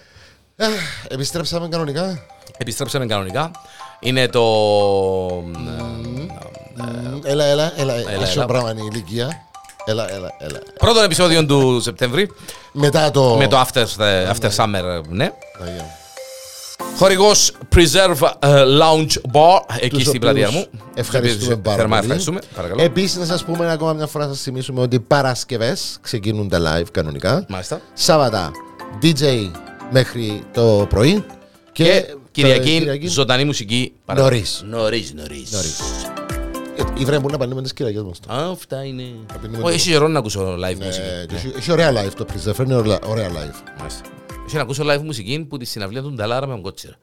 Ε, 0.55 0.65
Επιστρέψαμε 1.07 1.67
κανονικά. 1.67 2.25
Επιστρέψαμε 2.57 3.05
κανονικά. 3.05 3.51
Είναι 3.99 4.27
το... 4.27 4.41
Μμ, 5.45 6.27
Έλα, 7.23 7.43
έλα, 7.45 7.73
έλα. 7.77 7.93
έλα. 7.93 8.23
Άσο 8.23 8.45
πράγμα 8.45 8.71
είναι 8.71 8.81
η 8.81 8.87
ηλικία. 8.91 9.41
Έλα, 9.85 10.11
έλα, 10.13 10.29
έλα. 10.39 10.59
Πρώτο 10.79 10.99
επεισόδιο 11.01 11.45
του 11.45 11.79
Σεπτέμβρη 11.81 12.31
Μετά 12.71 13.11
το... 13.11 13.35
με 13.35 13.47
το 13.47 13.61
After, 13.61 13.83
after 14.33 14.49
Summer, 14.55 15.01
ναι. 15.09 15.31
Αγία 15.63 16.01
μου. 16.93 16.97
Χορηγός 16.97 17.51
Preserve 17.75 18.29
ε, 18.39 18.63
Lounge 18.81 19.31
Bar 19.33 19.59
εκεί 19.79 19.89
Τους 19.97 20.03
στην 20.07 20.19
πλατεία 20.19 20.51
μου. 20.51 20.59
οποίους 20.67 20.83
Ευχαριστούμε 20.95 21.55
πάρα 21.55 21.75
Θερμά 21.77 21.89
πολύ. 21.89 22.01
ευχαριστούμε. 22.01 22.39
Παρακαλώ. 22.55 22.81
Επίσης 22.83 23.17
να 23.17 23.25
σας 23.25 23.43
πούμε 23.43 23.71
ακόμα 23.71 23.93
μια 23.93 24.07
φορά 24.07 24.25
να 24.27 24.33
σας 24.33 24.41
θυμίσουμε 24.41 24.81
ότι 24.81 24.99
Παρασκευές 24.99 25.97
ξεκινούν 26.01 26.49
τα 26.49 26.59
live 26.59 26.87
κανονικά. 26.91 27.45
Μάλιστα. 27.49 27.81
Σάββατα 27.93 28.51
DJ 29.01 29.49
μέχρι 29.91 30.43
το 30.53 30.85
πρωί. 30.89 31.23
Και 31.71 32.05
το- 32.11 32.17
Κυριακή, 32.31 32.77
Κυριακή, 32.77 33.07
ζωντανή 33.07 33.43
μουσική. 33.43 33.93
παρακαλώ. 34.05 34.29
Νωρίς. 34.33 34.63
Νωρίς, 34.65 35.13
νωρίς. 35.13 35.51
Νωρίς. 35.51 35.79
Ε, 36.77 36.83
Ή 36.97 37.05
βρε, 37.05 37.19
μπορεί 37.19 37.31
να 37.33 37.37
πανούμε 37.39 37.61
τις 37.61 37.73
Κυριακές 37.73 38.01
μας. 38.01 38.19
τώρα. 38.27 38.49
Αυτά 38.49 38.83
είναι. 38.83 39.03
Απεινούμε 39.35 39.57
Ω, 39.59 39.61
το- 39.61 39.67
Έχει 39.69 39.89
καιρό 39.89 40.07
να 40.07 40.19
ακούσω 40.19 40.55
live 40.55 40.81
Ε, 40.81 40.85
μουσική. 40.85 41.05
και 41.27 41.35
έχει- 41.35 41.53
Έχει 41.57 41.71
ωραία 41.71 41.91
live 41.91 42.11
το 42.17 42.25
Preserve, 42.33 42.65
είναι 42.65 42.75
ωραία- 42.75 42.99
ωραία 43.05 43.29
live. 43.29 43.79
Μάλιστα. 43.79 44.01
Έχει 44.55 44.61
να 44.61 44.67
ακούσω 44.67 44.83
live 44.87 45.01
μουσική 45.03 45.45
που 45.49 45.57
τη 45.57 45.65
συναυλία 45.65 46.01
του 46.01 46.11
Νταλάρα 46.13 46.47
με 46.47 46.53
τον 46.53 46.61
Κότσιρα. 46.61 46.93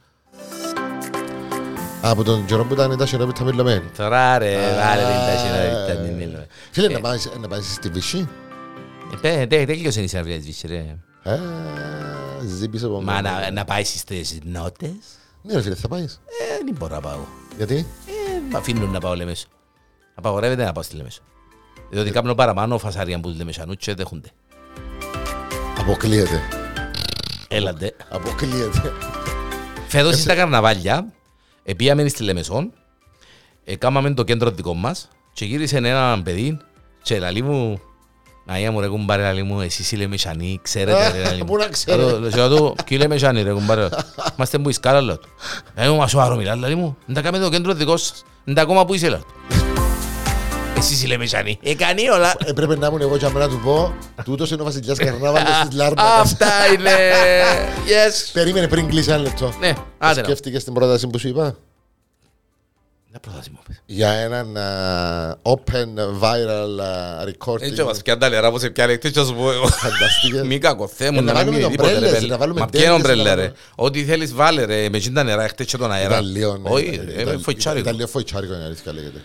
Από 2.02 2.22
τον 2.24 2.44
καιρό 2.46 2.64
που 2.64 2.72
ήταν 2.74 2.96
τα 2.96 3.06
σιρόπι 3.06 3.32
τα 3.32 3.44
μιλωμένη. 3.44 3.84
Τώρα 3.96 4.38
ρε, 4.38 4.54
βάλε 4.54 5.02
την 5.02 5.10
Α, 5.10 5.26
τάση 5.26 5.46
να 5.46 5.94
τα 5.94 6.00
μιλούμε. 6.00 6.46
Φίλε, 6.70 6.88
να 6.88 7.00
πάεις- 7.00 7.30
να 7.40 7.48
πάεις 7.48 7.72
στη 7.74 7.88
Βυσσή. 7.88 8.28
Ε, 9.12 9.16
πέ, 9.20 9.46
τε- 9.46 9.66
Τέλειωσε 9.66 10.00
η 10.02 10.06
συναυλία 10.06 10.36
της 10.36 10.44
Βύσης 10.46 10.70
ρε. 10.70 10.96
Ε, 11.22 11.38
ζει 12.46 12.68
πίσω 12.68 12.86
από 12.86 13.02
Μα 13.02 13.12
μένα. 13.14 13.40
να, 13.40 13.50
να 13.50 13.64
πάει 13.64 13.84
στις 13.84 14.38
νότες. 14.44 14.90
Ναι 15.42 15.54
ρε 15.54 15.62
φίλε, 15.62 15.74
θα 15.74 15.88
πάεις. 15.88 16.20
Ε, 16.26 16.64
δεν 16.64 16.74
μπορώ 16.78 16.94
να 16.94 17.00
πάω. 17.00 17.18
Γιατί; 17.56 17.74
Ε, 18.06 18.12
μ' 18.52 18.56
αφήνουν 18.56 18.90
να 18.90 19.00
πάω 19.00 19.14
Λεμέσο. 19.14 19.46
Απαγορεύεται 20.14 20.64
να 20.64 20.72
πάω 20.72 20.82
στη 20.82 20.96
Λεμέσο. 20.96 21.20
Διότι 21.90 22.10
κάνουν 22.10 22.34
παραπάνω 22.34 22.78
φασαρία 22.78 23.20
που 23.20 23.30
τη 23.30 23.36
Λεμεσανού 23.36 23.74
και 23.74 23.94
δέχονται. 23.94 24.28
Αποκλείεται. 25.78 26.40
Έλαντε. 27.52 27.94
Αποκλείεται. 28.08 28.92
Φέτος 29.88 30.20
στα 30.20 30.34
καρναβάλια, 30.34 31.12
επίαμε 31.62 32.08
στη 32.08 32.22
Λεμεσόν, 32.22 32.72
έκαναμε 33.64 34.14
το 34.14 34.22
κέντρο 34.22 34.50
δικό 34.50 34.74
μας 34.74 35.08
και 35.32 35.44
γύρισε 35.44 35.76
ένα 35.76 36.20
παιδί 36.24 36.58
και 37.02 37.18
λαλί 37.18 37.42
μου, 37.42 37.80
Αγία 38.46 38.72
μου 38.72 38.80
ρε 38.80 38.86
κουμπάρε 38.86 39.22
λαλί 39.22 39.42
μου, 39.42 39.60
εσείς 39.60 39.92
οι 39.92 39.96
Λεμεσανοί, 39.96 40.58
ξέρετε 40.62 41.10
ρε 41.10 41.22
λαλί 41.22 41.38
μου. 41.38 41.44
Πού 41.44 41.56
να 41.56 41.68
ξέρω. 41.68 42.28
Και 42.28 42.56
του, 42.56 42.76
ποιοι 42.86 42.98
Λεμεσανοί 43.00 43.42
ρε 43.42 43.52
κουμπάρε. 43.52 43.88
Είμαστε 44.36 44.58
που 44.58 44.68
η 44.68 44.72
σκάλα 44.72 45.00
λέω 45.00 45.18
του. 45.18 45.28
Ε, 45.74 45.88
μου 45.88 45.96
μας 45.96 46.10
σοβαρό 46.10 46.36
μιλά 46.36 46.54
λαλί 46.54 46.74
μου, 46.74 46.96
δεν 47.06 47.14
τα 47.14 47.20
κάνετε 47.20 47.44
το 47.44 47.50
κέντρο 47.50 47.72
δικό 47.72 47.96
σας, 47.96 48.24
δεν 48.44 48.54
τα 48.54 48.62
ακόμα 48.62 48.84
που 48.84 48.94
είσαι 48.94 49.08
λέω 49.08 49.18
του. 49.18 49.59
Εσείς 50.80 51.02
οι 51.02 51.06
Λεμεσανοί, 51.06 51.58
έκανε 51.62 52.02
όλα. 52.14 52.34
Έπρεπε 52.44 52.76
να 52.76 52.86
ήμουν 52.86 53.00
εγώ 53.00 53.16
και 53.16 53.26
να 53.28 53.48
του 53.48 53.60
πω 53.64 53.94
τούτος 54.24 54.50
είναι 54.50 54.62
ο 54.62 54.64
βασιλιάς 54.64 54.98
καρνάβαλος 54.98 55.48
της 55.68 55.76
Λάρνακας. 55.76 56.20
Αυτά 56.20 56.46
είναι, 56.74 56.90
yes. 57.86 58.30
Περίμενε 58.32 58.68
πριν 58.68 58.88
κλείσει 58.88 59.10
ένα 59.10 59.18
λεπτό. 59.18 59.52
Ναι, 59.60 59.72
άντε 59.98 60.20
να. 60.20 60.26
Σκέφτηκες 60.26 60.64
την 60.64 60.72
πρόταση 60.72 61.06
που 61.06 61.18
σου 61.18 61.28
είπα; 61.28 61.56
Να 63.12 63.18
προτάσει 63.20 63.50
μου 63.50 63.58
πες. 63.66 63.82
για 63.86 64.10
έναν 64.10 64.56
α, 64.56 65.38
open 65.42 65.88
viral 66.22 66.80
α, 66.80 67.24
recording. 67.24 67.60
Έτσι 67.62 67.82
μας 67.82 68.02
πιάνε 68.02 68.20
τα 68.20 68.28
λερά 68.28 68.50
που 68.50 68.58
σε 68.58 68.70
πιάνε 68.70 68.92
εκτός 68.92 69.10
και 69.10 69.20
σου 69.20 69.34
πω 69.34 69.52
εγώ. 69.52 69.66
Φανταστήκες. 69.66 70.42
Μη 70.42 70.58
κακό 70.58 70.88
θέμα 70.88 71.18
Ε, 71.18 71.20
να 71.20 71.32
να 71.32 71.32
μην 71.32 71.34
βάλουμε 71.34 71.56
μείνει 71.56 71.70
τίποτε 71.70 71.88
ρε 71.90 71.96
ομπρέλες, 71.96 72.18
πέλε. 72.18 72.30
να 72.32 72.38
βάλουμε 72.38 72.60
Μα 72.60 72.66
τέντες, 72.66 72.80
ποια 72.80 72.90
να 72.90 72.96
ομπρέλα 72.96 73.22
ρε; 73.24 73.30
βάλουμε- 73.40 73.56
Ό,τι 73.74 74.04
θέλεις 74.04 74.34
βάλε 74.34 74.64
ρε. 74.64 74.88
Με 74.88 74.98
τζιν 74.98 75.14
τα 75.14 75.22
νερά 75.22 75.48
χτες 75.48 75.66
και 75.66 75.76
τον 75.76 75.92
αέρα. 75.92 76.14
Ήταν 76.14 76.30
λίγο, 76.32 76.56
ναι, 76.56 76.68
Όχι 76.70 76.84
ήταν- 76.84 77.06
ρε, 77.14 77.22
ήταν- 77.22 77.40
φοητσάρικο. 77.40 77.82
Ήταν 77.82 77.94
λίγο 77.96 78.08
φοητσάρικο 78.08 78.52
είναι 78.54 78.62
η 78.62 78.66
αλήθεια 78.66 78.92
λέγεται. 78.92 79.22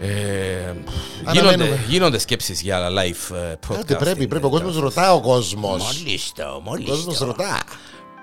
Ε, 0.00 0.74
Αναμένουμε. 1.24 1.64
γίνονται- 1.64 1.80
Γίνονται 1.88 2.18
σκέψεις 2.18 2.60
για 2.60 2.88
live 2.88 3.34
ε, 3.34 3.54
Κάτι 3.68 3.94
podcast. 3.94 3.98
πρέπει, 3.98 4.26
πρέπει. 4.26 4.46
Ο 4.46 4.48
κόσμος 4.48 4.76
ρωτά 4.78 5.14
ο 5.14 5.20
κόσμος. 5.20 5.82
Μάλιστα, 6.04 6.54
Ο 6.54 6.60
κόσμος 6.64 7.04
μάλιστα. 7.04 7.24
ρωτά. 7.24 7.62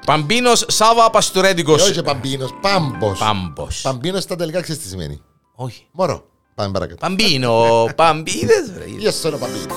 Παμπίνος 0.05 0.65
Σάβα 0.67 1.05
Ε, 1.05 1.09
Παστορέτικος. 1.11 1.89
Όχι 1.89 2.01
Παμπίνος, 2.03 2.49
Πάμπος. 2.61 3.19
Πάμπος. 3.19 3.82
Παμπίνος 3.82 4.24
στα 4.24 4.36
ιταλικά 4.36 4.61
ξέρεις 4.61 4.82
τι 4.82 4.88
σημαίνει; 4.88 5.21
Όχι. 5.55 5.88
Μωρό. 5.91 6.26
Πάμε 6.55 6.71
παρακάτω. 6.71 6.99
Παμπίνο, 7.07 7.65
παμπίδες 7.95 8.71
ρε. 8.78 8.86
Γεια 8.97 9.11
σας, 9.11 9.32
Παμπίνο. 9.39 9.74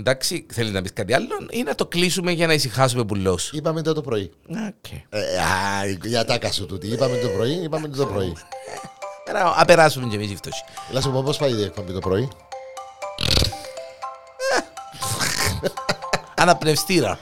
Ε, 0.00 0.02
ε, 0.02 0.12
Εντάξει, 0.12 0.46
θέλεις 0.52 0.72
να 0.72 0.82
πεις 0.82 0.92
κάτι 0.92 1.14
άλλο 1.14 1.26
ή 1.50 1.62
να 1.62 1.74
το 1.74 1.86
κλείσουμε 1.86 2.32
για 2.32 2.46
να 2.46 2.52
ησυχάσουμε 2.52 3.04
που 3.04 3.14
λέω 3.14 3.38
σου. 3.38 3.56
Είπαμε 3.56 3.82
το 3.82 3.92
το 3.92 4.00
πρωί. 4.00 4.30
Οκ. 4.48 4.92
Ε, 5.08 5.18
α, 5.38 5.86
για 6.04 6.24
τάκα 6.24 6.52
σου 6.52 6.66
τούτη. 6.66 6.86
Είπαμε 6.86 7.16
το 7.16 7.28
πρωί, 7.28 7.52
είπαμε 7.52 7.88
το 7.88 8.06
πρωί. 8.06 8.32
Άρα, 9.28 9.54
Α 9.56 9.64
περάσουμε 9.64 10.06
και 10.08 10.16
εμείς 10.16 10.30
η 10.30 10.36
φτώση. 10.36 10.62
Έλα 10.90 11.00
σου 11.00 11.10
πω 11.10 11.22
πώς 11.22 11.36
πάει 11.36 11.52
η 11.52 11.62
εκπομπή 11.62 11.92
το 11.92 11.98
πρωί; 11.98 12.28
Αναπνευστήρα. 16.36 17.18